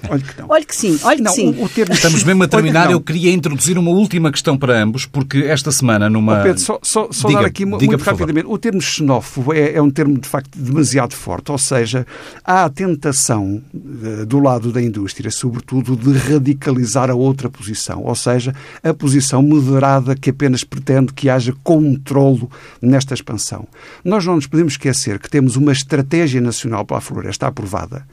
olha, 0.09 0.21
que 0.21 0.41
não. 0.41 0.45
Olha 0.49 0.65
que 0.65 0.75
sim, 0.75 0.99
olha 1.03 1.17
que 1.17 1.21
não, 1.23 1.31
sim. 1.31 1.55
O, 1.57 1.65
o 1.65 1.69
termo... 1.69 1.93
Estamos 1.93 2.23
mesmo 2.23 2.43
a 2.43 2.47
terminar. 2.47 2.91
Eu 2.91 3.01
queria 3.01 3.31
introduzir 3.31 3.77
uma 3.77 3.91
última 3.91 4.31
questão 4.31 4.57
para 4.57 4.81
ambos, 4.81 5.05
porque 5.05 5.39
esta 5.39 5.71
semana 5.71 6.09
numa... 6.09 6.39
Oh, 6.39 6.43
Pedro, 6.43 6.59
só, 6.59 6.79
só, 6.81 7.07
só 7.11 7.27
diga, 7.27 7.41
dar 7.41 7.47
aqui 7.47 7.65
diga, 7.65 7.77
muito 7.77 8.03
rapidamente. 8.03 8.47
O 8.47 8.57
termo 8.57 8.81
xenófobo 8.81 9.53
é, 9.53 9.73
é, 9.73 9.81
um 9.81 9.89
termo, 9.89 10.17
de 10.17 10.27
facto, 10.27 10.57
demasiado 10.57 11.13
forte. 11.13 11.51
Ou 11.51 11.57
seja, 11.57 12.05
há 12.43 12.65
a 12.65 12.69
tentação 12.69 13.61
uh, 13.73 14.25
do 14.25 14.39
lado 14.39 14.71
da 14.71 14.81
indústria, 14.81 15.31
sobretudo, 15.31 15.95
de 15.95 16.17
radicalizar 16.17 17.09
a 17.09 17.15
outra 17.15 17.49
posição. 17.49 18.03
Ou 18.03 18.15
seja, 18.15 18.53
a 18.83 18.93
posição 18.93 19.41
moderada 19.41 20.15
que 20.15 20.29
apenas 20.29 20.63
pretende 20.63 21.13
que 21.13 21.29
haja 21.29 21.53
controlo 21.63 22.49
nesta 22.81 23.13
expansão. 23.13 23.67
Nós 24.03 24.25
não 24.25 24.35
nos 24.35 24.47
podemos 24.47 24.73
esquecer 24.73 25.19
que 25.19 25.29
temos 25.29 25.55
uma 25.55 25.71
estratégia 25.71 26.42
nacional 26.43 26.85
para 26.85 26.97
a 26.97 27.01
floresta 27.01 27.47
aprovada, 27.47 28.05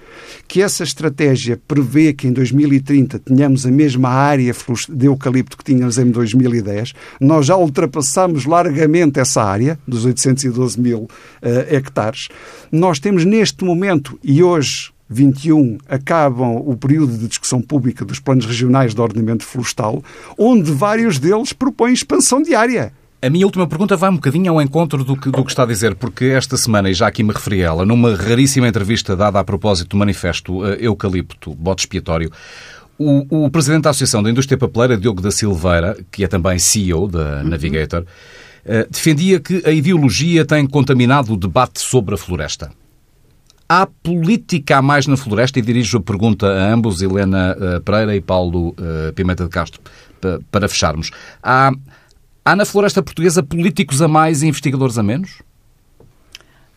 que 0.49 0.63
essa 0.63 0.83
estratégia 0.83 1.61
prevê 1.69 2.13
que 2.13 2.27
em 2.27 2.33
2030 2.33 3.19
tenhamos 3.19 3.67
a 3.67 3.71
mesma 3.71 4.09
área 4.09 4.55
de 4.89 5.07
eucalipto 5.07 5.57
que 5.57 5.65
tínhamos 5.65 5.99
em 5.99 6.11
2010. 6.11 6.93
Nós 7.21 7.47
já 7.47 7.57
ultrapassamos 7.57 8.47
largamente 8.47 9.21
essa 9.21 9.43
área, 9.43 9.79
dos 9.87 10.05
812 10.05 10.81
mil 10.81 11.01
uh, 11.01 11.09
hectares. 11.69 12.29
Nós 12.71 12.99
temos 12.99 13.25
neste 13.25 13.65
momento, 13.65 14.19
e 14.23 14.43
hoje 14.43 14.93
21 15.11 15.79
acabam 15.89 16.63
o 16.65 16.77
período 16.77 17.19
de 17.19 17.27
discussão 17.27 17.61
pública 17.61 18.05
dos 18.05 18.21
planos 18.21 18.47
regionais 18.47 18.95
de 18.95 19.01
ordenamento 19.01 19.45
florestal, 19.45 20.03
onde 20.39 20.71
vários 20.71 21.19
deles 21.19 21.53
propõem 21.53 21.93
expansão 21.93 22.41
diária. 22.41 22.93
A 23.23 23.29
minha 23.29 23.45
última 23.45 23.67
pergunta 23.67 23.99
vai 23.99 24.09
um 24.09 24.15
bocadinho 24.15 24.51
ao 24.51 24.63
encontro 24.63 25.05
do 25.05 25.15
que, 25.15 25.31
do 25.31 25.45
que 25.45 25.51
está 25.51 25.65
a 25.65 25.67
dizer, 25.67 25.95
porque 25.95 26.25
esta 26.27 26.57
semana, 26.57 26.89
e 26.89 26.95
já 26.95 27.07
aqui 27.07 27.23
me 27.23 27.35
referi 27.35 27.63
a 27.63 27.67
ela, 27.67 27.85
numa 27.85 28.17
raríssima 28.17 28.67
entrevista 28.67 29.15
dada 29.15 29.39
a 29.39 29.45
propósito 29.45 29.91
do 29.91 29.97
manifesto 29.99 30.61
uh, 30.61 30.69
Eucalipto, 30.81 31.55
bote 31.55 31.83
expiatório, 31.83 32.33
o, 32.99 33.45
o, 33.45 33.51
presidente 33.51 33.83
da 33.83 33.91
Associação 33.91 34.23
da 34.23 34.31
Indústria 34.31 34.57
Papeleira, 34.57 34.97
Diogo 34.97 35.21
da 35.21 35.31
Silveira, 35.31 35.99
que 36.11 36.25
é 36.25 36.29
também 36.29 36.59
CEO 36.59 37.09
da 37.09 37.45
Navigator, 37.45 38.05
uh, 38.05 38.91
defendia 38.91 39.39
que 39.39 39.63
a 39.67 39.71
ideologia 39.71 40.47
tem 40.47 40.67
contaminado 40.67 41.35
o 41.35 41.37
debate 41.37 41.79
sobre 41.79 42.15
a 42.15 42.19
floresta. 42.19 42.73
Há 43.69 43.87
política 43.87 44.79
a 44.79 44.83
mais 44.83 45.07
na 45.07 45.19
floresta? 45.19 45.59
E 45.59 45.63
dirijo 45.63 45.99
a 45.99 46.01
pergunta 46.01 46.47
a 46.47 46.73
ambos, 46.73 47.03
Helena 47.03 47.55
uh, 47.55 47.81
Pereira 47.83 48.17
e 48.17 48.21
Paulo 48.23 48.75
Pimenta 49.15 49.45
de 49.45 49.51
Castro, 49.51 49.81
para 50.51 50.67
fecharmos. 50.67 51.11
Há 51.43 51.71
Há 52.45 52.57
na 52.57 52.65
floresta 52.65 53.03
portuguesa 53.03 53.43
políticos 53.43 54.01
a 54.01 54.09
mais 54.09 54.43
e 54.43 54.47
investigadores 54.47 54.97
a 54.97 55.03
menos? 55.03 55.43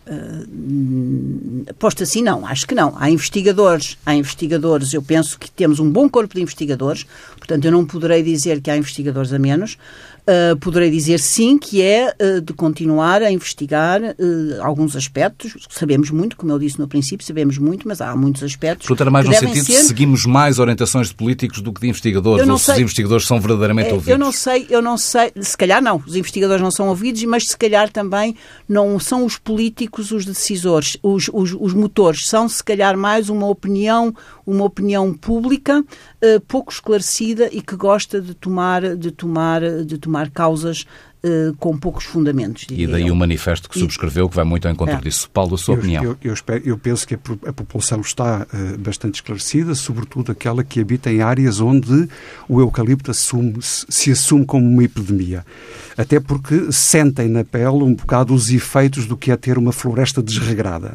Uh, 0.05 1.73
posto 1.79 2.03
assim, 2.03 2.21
não, 2.21 2.45
acho 2.45 2.67
que 2.67 2.75
não. 2.75 2.93
Há 2.97 3.09
investigadores, 3.09 3.97
há 4.05 4.13
investigadores, 4.13 4.93
eu 4.93 5.01
penso 5.01 5.39
que 5.39 5.49
temos 5.49 5.79
um 5.79 5.89
bom 5.89 6.09
corpo 6.09 6.35
de 6.35 6.41
investigadores, 6.41 7.05
portanto 7.37 7.63
eu 7.63 7.71
não 7.71 7.85
poderei 7.85 8.21
dizer 8.21 8.59
que 8.59 8.69
há 8.69 8.75
investigadores 8.75 9.31
a 9.31 9.39
menos. 9.39 9.77
Uh, 10.25 10.55
poderei 10.57 10.89
dizer 10.89 11.19
sim 11.19 11.57
que 11.57 11.81
é 11.81 12.13
uh, 12.21 12.39
de 12.39 12.53
continuar 12.53 13.21
a 13.21 13.29
investigar 13.29 14.01
uh, 14.01 14.15
alguns 14.61 14.95
aspectos. 14.95 15.53
Sabemos 15.69 16.09
muito, 16.11 16.37
como 16.37 16.49
eu 16.49 16.57
disse 16.57 16.79
no 16.79 16.87
princípio, 16.87 17.25
sabemos 17.25 17.57
muito, 17.57 17.85
mas 17.85 17.99
há 17.99 18.15
muitos 18.15 18.41
aspectos. 18.41 18.87
Portanto, 18.87 19.01
era 19.01 19.11
mais 19.11 19.25
no 19.27 19.33
sentido 19.33 19.65
ser... 19.65 19.81
de 19.81 19.87
seguimos 19.87 20.25
mais 20.25 20.59
orientações 20.59 21.09
de 21.09 21.15
políticos 21.15 21.59
do 21.59 21.73
que 21.73 21.81
de 21.81 21.89
investigadores, 21.89 22.47
ou 22.47 22.57
se 22.57 22.71
os 22.71 22.79
investigadores 22.79 23.27
são 23.27 23.37
verdadeiramente 23.37 23.89
é, 23.89 23.93
ouvidos. 23.93 24.11
Eu 24.11 24.17
não 24.17 24.31
sei, 24.31 24.65
eu 24.69 24.81
não 24.81 24.97
sei, 24.97 25.33
se 25.41 25.57
calhar 25.57 25.81
não, 25.81 26.01
os 26.07 26.15
investigadores 26.15 26.63
não 26.63 26.71
são 26.71 26.87
ouvidos, 26.87 27.21
mas 27.25 27.49
se 27.49 27.57
calhar 27.57 27.91
também 27.91 28.33
não 28.67 28.97
são 28.99 29.25
os 29.25 29.37
políticos 29.37 30.11
os 30.11 30.25
decisores, 30.25 30.97
os, 31.03 31.29
os, 31.33 31.53
os 31.59 31.73
motores, 31.73 32.27
são 32.27 32.47
se 32.47 32.63
calhar 32.63 32.97
mais 32.97 33.27
uma 33.27 33.47
opinião, 33.47 34.15
uma 34.45 34.65
opinião 34.65 35.13
pública 35.13 35.83
pouco 36.47 36.71
esclarecida 36.71 37.49
e 37.51 37.61
que 37.61 37.75
gosta 37.75 38.21
de 38.21 38.33
tomar, 38.33 38.95
de 38.95 39.11
tomar, 39.11 39.61
de 39.85 39.97
tomar 39.97 40.29
causas 40.29 40.85
uh, 41.23 41.55
com 41.57 41.77
poucos 41.77 42.05
fundamentos. 42.05 42.65
E 42.69 42.85
daí 42.85 43.07
eu. 43.07 43.13
o 43.13 43.15
manifesto 43.15 43.69
que 43.69 43.79
subscreveu, 43.79 44.29
que 44.29 44.35
vai 44.35 44.45
muito 44.45 44.67
ao 44.67 44.73
encontro 44.73 44.95
é. 44.95 45.01
disso. 45.01 45.29
Paulo, 45.31 45.55
a 45.55 45.57
sua 45.57 45.75
eu, 45.75 45.79
opinião? 45.79 46.03
Eu, 46.03 46.17
eu, 46.23 46.33
espero, 46.33 46.61
eu, 46.65 46.77
penso 46.77 47.07
que 47.07 47.15
a, 47.15 47.19
a 47.47 47.53
população 47.53 48.01
está 48.01 48.45
uh, 48.53 48.77
bastante 48.77 49.15
esclarecida, 49.15 49.73
sobretudo 49.75 50.31
aquela 50.31 50.63
que 50.63 50.79
habita 50.79 51.11
em 51.11 51.21
áreas 51.21 51.59
onde 51.59 52.07
o 52.47 52.59
eucalipto 52.59 53.11
assume, 53.11 53.57
se 53.61 54.11
assume 54.11 54.45
como 54.45 54.67
uma 54.67 54.83
epidemia. 54.83 55.45
Até 55.97 56.19
porque 56.19 56.71
sentem 56.71 57.27
na 57.27 57.43
pele 57.43 57.83
um 57.83 57.93
bocado 57.93 58.33
os 58.33 58.51
efeitos 58.51 59.05
do 59.05 59.15
que 59.15 59.31
é 59.31 59.37
ter 59.37 59.57
uma 59.57 59.71
floresta 59.71 60.21
desregrada. 60.21 60.91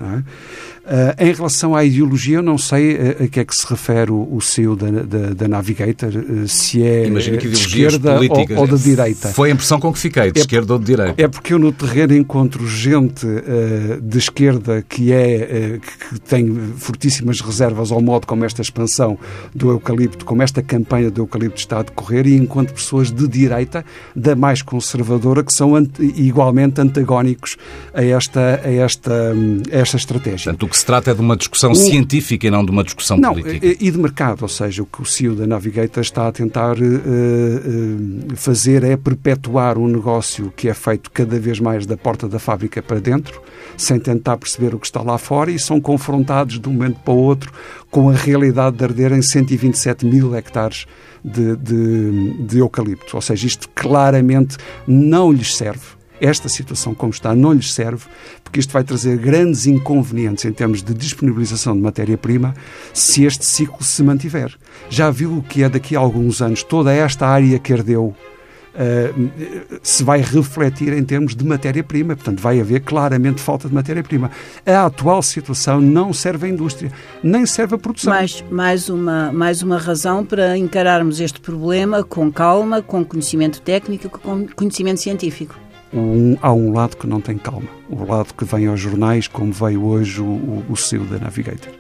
Uh, 0.89 1.23
em 1.23 1.33
relação 1.35 1.77
à 1.77 1.85
ideologia, 1.85 2.39
eu 2.39 2.43
não 2.43 2.57
sei 2.57 2.97
a, 2.97 3.25
a 3.25 3.29
que 3.29 3.41
é 3.41 3.45
que 3.45 3.55
se 3.55 3.67
refere 3.69 4.11
o, 4.11 4.27
o 4.33 4.41
CEO 4.41 4.75
da, 4.75 4.91
da, 4.91 5.35
da 5.35 5.49
Navigator, 5.49 6.09
uh, 6.09 6.49
se 6.49 6.83
é 6.83 7.09
de 7.09 7.49
esquerda 7.53 8.19
ou, 8.19 8.61
ou 8.61 8.67
da 8.67 8.77
direita. 8.77 9.29
Foi 9.29 9.51
a 9.51 9.53
impressão 9.53 9.79
com 9.79 9.93
que 9.93 9.99
fiquei 9.99 10.18
de 10.23 10.39
é, 10.39 10.41
esquerda 10.41 10.73
ou 10.73 10.79
de 10.79 10.85
direita. 10.87 11.23
É 11.23 11.29
porque 11.29 11.55
eu 11.55 11.59
no 11.59 11.73
terreno 11.73 12.15
encontro 12.15 12.67
gente 12.67 13.27
uh, 13.27 14.01
de 14.01 14.19
esquerda 14.19 14.85
que, 14.89 15.13
é, 15.13 15.77
uh, 15.77 15.81
que 15.81 16.21
tem 16.21 16.55
fortíssimas 16.77 17.41
reservas 17.41 17.93
ao 17.93 18.01
modo 18.01 18.27
como 18.27 18.45
esta 18.45 18.63
expansão 18.63 19.19
do 19.55 19.71
eucalipto, 19.71 20.25
como 20.25 20.43
esta 20.43 20.63
campanha 20.63 21.11
do 21.11 21.23
eucalipto 21.23 21.59
está 21.59 21.81
a 21.81 21.83
decorrer, 21.83 22.27
e 22.27 22.37
encontro 22.37 22.75
pessoas 22.75 23.11
de 23.11 23.27
direita, 23.29 23.85
da 24.15 24.35
mais 24.35 24.63
conservadora, 24.63 25.43
que 25.43 25.53
são 25.53 25.73
igualmente 26.17 26.81
antagónicos 26.81 27.57
a 27.95 28.03
esta, 28.03 28.61
a 28.65 28.71
esta, 28.71 29.33
a 29.73 29.77
esta 29.77 29.97
estratégia. 29.97 30.53
Portanto, 30.53 30.63
o 30.65 30.69
que 30.69 30.79
se 30.79 30.85
trata 30.85 31.11
é 31.11 31.15
de 31.15 31.21
uma 31.21 31.37
discussão 31.37 31.73
o... 31.73 31.75
científica 31.75 32.47
e 32.47 32.51
não 32.51 32.65
de 32.65 32.71
uma 32.71 32.85
discussão 32.85 33.17
não, 33.17 33.35
política. 33.35 33.67
E 33.67 33.91
de 33.91 33.99
mercado, 33.99 34.43
ou 34.43 34.49
seja, 34.49 34.83
o 34.83 34.87
que 34.87 35.03
o 35.03 35.05
CEO 35.05 35.35
da 35.35 35.47
Navigator 35.47 36.03
está 36.03 36.29
a 36.29 36.33
tentar 36.33 36.77
uh, 36.79 38.37
fazer 38.37 38.85
é 38.85 38.97
perpetuar 38.97 39.79
um 39.79 39.87
negócio 39.87 40.08
que 40.57 40.69
é 40.69 40.75
feito 40.75 41.11
cada 41.11 41.39
vez 41.39 41.61
mais 41.61 41.87
da 41.87 41.97
porta 41.97 42.29
da 42.29 42.39
fábrica 42.39 42.83
para 42.83 43.01
dentro, 43.01 43.41
sem 43.77 43.99
tentar 43.99 44.37
perceber 44.37 44.75
o 44.75 44.79
que 44.79 44.87
está 44.87 45.03
lá 45.03 45.19
fora 45.19 45.51
e 45.51 45.59
são 45.59 45.81
confrontados 45.81 46.59
de 46.59 46.69
um 46.69 46.73
momento 46.73 47.01
para 47.01 47.15
o 47.15 47.19
outro 47.19 47.53
com 47.91 48.09
a 48.09 48.15
realidade 48.15 48.77
de 48.77 48.85
arder 48.85 49.13
em 49.13 49.23
127 49.23 50.07
mil 50.07 50.35
hectares 50.35 50.87
de, 51.25 51.57
de, 51.57 52.33
de 52.45 52.59
eucalipto. 52.59 53.17
Ou 53.17 53.21
seja, 53.21 53.47
isto 53.47 53.69
claramente 53.75 54.57
não 54.87 55.33
lhes 55.33 55.57
serve 55.57 55.99
esta 56.21 56.49
situação 56.49 56.95
como 56.95 57.13
está 57.13 57.35
não 57.35 57.53
lhes 57.53 57.73
serve, 57.73 58.05
porque 58.43 58.61
isto 58.61 58.73
vai 58.73 58.83
trazer 58.83 59.17
grandes 59.19 59.67
inconvenientes 59.67 60.45
em 60.45 60.53
termos 60.53 60.83
de 60.83 60.93
disponibilização 60.95 61.75
de 61.75 61.81
matéria-prima 61.81 62.55
se 62.93 63.25
este 63.25 63.45
ciclo 63.45 63.83
se 63.83 64.03
mantiver. 64.03 64.53
Já 64.89 65.11
viu 65.11 65.39
o 65.39 65.43
que 65.43 65.63
é 65.63 65.69
daqui 65.69 65.95
a 65.95 66.01
alguns 66.01 66.43
anos 66.43 66.63
toda 66.63 66.93
esta 66.93 67.27
área 67.27 67.59
que 67.59 67.73
ardeu 67.73 68.15
Uh, 68.79 69.81
se 69.83 70.05
vai 70.05 70.21
refletir 70.21 70.93
em 70.93 71.03
termos 71.03 71.35
de 71.35 71.45
matéria-prima. 71.45 72.15
Portanto, 72.15 72.41
vai 72.41 72.61
haver 72.61 72.81
claramente 72.81 73.41
falta 73.41 73.69
de 73.69 73.75
matéria-prima. 73.75 74.31
A 74.65 74.87
atual 74.87 75.21
situação 75.21 75.81
não 75.81 76.13
serve 76.13 76.47
à 76.47 76.49
indústria, 76.49 76.93
nem 77.23 77.45
serve 77.45 77.75
à 77.75 77.79
produção. 77.79 78.13
Mais, 78.13 78.45
mais, 78.51 78.89
uma, 78.89 79.33
mais 79.33 79.63
uma 79.63 79.79
razão 79.79 80.25
para 80.25 80.57
encararmos 80.57 81.19
este 81.19 81.41
problema 81.41 82.05
com 82.05 82.31
calma, 82.31 82.81
com 82.81 83.05
conhecimento 83.05 83.61
técnico, 83.61 84.09
com 84.09 84.47
conhecimento 84.55 85.01
científico 85.01 85.57
um, 85.93 86.37
há 86.41 86.53
um 86.53 86.73
lado 86.73 86.97
que 86.97 87.07
não 87.07 87.21
tem 87.21 87.39
calma. 87.39 87.69
O 87.89 88.05
lado 88.05 88.35
que 88.35 88.45
vem 88.45 88.67
aos 88.67 88.81
jornais, 88.81 89.27
como 89.27 89.53
veio 89.53 89.85
hoje 89.85 90.21
o, 90.21 90.27
o, 90.27 90.65
o 90.71 90.77
CEO 90.77 91.05
da 91.05 91.19
Navigator. 91.19 91.73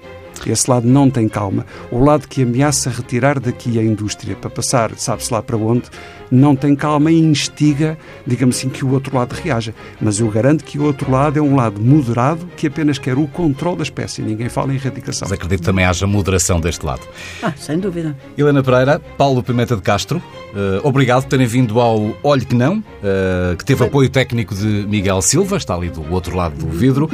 Esse 0.47 0.71
lado 0.71 0.87
não 0.87 1.11
tem 1.11 1.29
calma. 1.29 1.67
O 1.91 2.03
lado 2.03 2.29
que 2.29 2.43
ameaça 2.43 2.91
retirar 2.91 3.39
daqui 3.41 3.79
a 3.79 3.83
indústria 3.83 4.37
para 4.37 4.51
passar, 4.51 4.93
sabe-se 4.97 5.33
lá 5.33 5.43
para 5.43 5.57
onde, 5.57 5.85
não 6.31 6.55
tem 6.55 6.75
calma 6.75 7.11
e 7.11 7.19
instiga, 7.19 7.97
digamos 8.27 8.57
assim, 8.57 8.69
que 8.69 8.85
o 8.85 8.93
outro 8.93 9.17
lado 9.17 9.33
reaja. 9.33 9.75
Mas 10.01 10.21
eu 10.21 10.29
garanto 10.31 10.65
que 10.65 10.79
o 10.79 10.85
outro 10.85 11.11
lado 11.11 11.39
é 11.39 11.43
um 11.43 11.57
lado 11.57 11.81
moderado 11.81 12.49
que 12.57 12.67
apenas 12.67 12.99
quer 12.99 13.17
o 13.17 13.27
controle 13.27 13.79
da 13.79 13.83
espécie. 13.83 14.23
Ninguém 14.23 14.49
fala 14.49 14.73
em 14.73 14.77
erradicação. 14.77 15.27
Mas 15.29 15.33
acredito 15.33 15.61
que 15.61 15.67
também 15.67 15.85
haja 15.85 16.07
moderação 16.07 16.61
deste 16.61 16.85
lado. 16.85 17.03
Ah, 17.43 17.53
sem 17.57 17.79
dúvida. 17.79 18.17
Helena 18.37 18.63
Pereira, 18.63 19.01
Paulo 19.17 19.43
Pimenta 19.43 19.77
de 19.77 19.83
Castro, 19.83 20.19
uh, 20.19 20.87
obrigado 20.87 21.23
por 21.23 21.31
terem 21.31 21.47
vindo 21.47 21.81
ao 21.81 22.15
Olhe 22.23 22.45
que 22.45 22.55
Não, 22.55 22.79
uh, 22.79 23.57
que 23.57 23.65
teve 23.65 23.85
apoio 23.85 24.09
técnico 24.09 24.55
de 24.55 24.87
Miguel 24.89 25.23
Silva, 25.23 25.57
está 25.57 25.75
ali 25.75 25.89
do 25.89 26.13
outro 26.13 26.37
lado 26.37 26.57
do 26.57 26.69
vidro. 26.69 27.09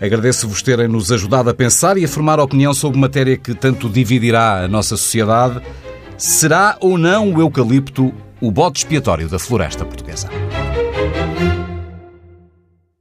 Agradeço-vos 0.00 0.62
terem 0.62 0.88
nos 0.88 1.12
ajudado 1.12 1.50
a 1.50 1.54
pensar 1.54 1.98
e 1.98 2.04
a 2.04 2.08
formar 2.08 2.40
opinião 2.40 2.72
sobre 2.72 2.98
matéria 2.98 3.36
que 3.36 3.54
tanto 3.54 3.88
dividirá 3.88 4.64
a 4.64 4.68
nossa 4.68 4.96
sociedade. 4.96 5.60
Será 6.16 6.76
ou 6.80 6.96
não 6.96 7.34
o 7.34 7.40
eucalipto 7.40 8.12
o 8.40 8.50
bode 8.50 8.78
expiatório 8.78 9.28
da 9.28 9.38
floresta 9.38 9.84
portuguesa? 9.84 10.30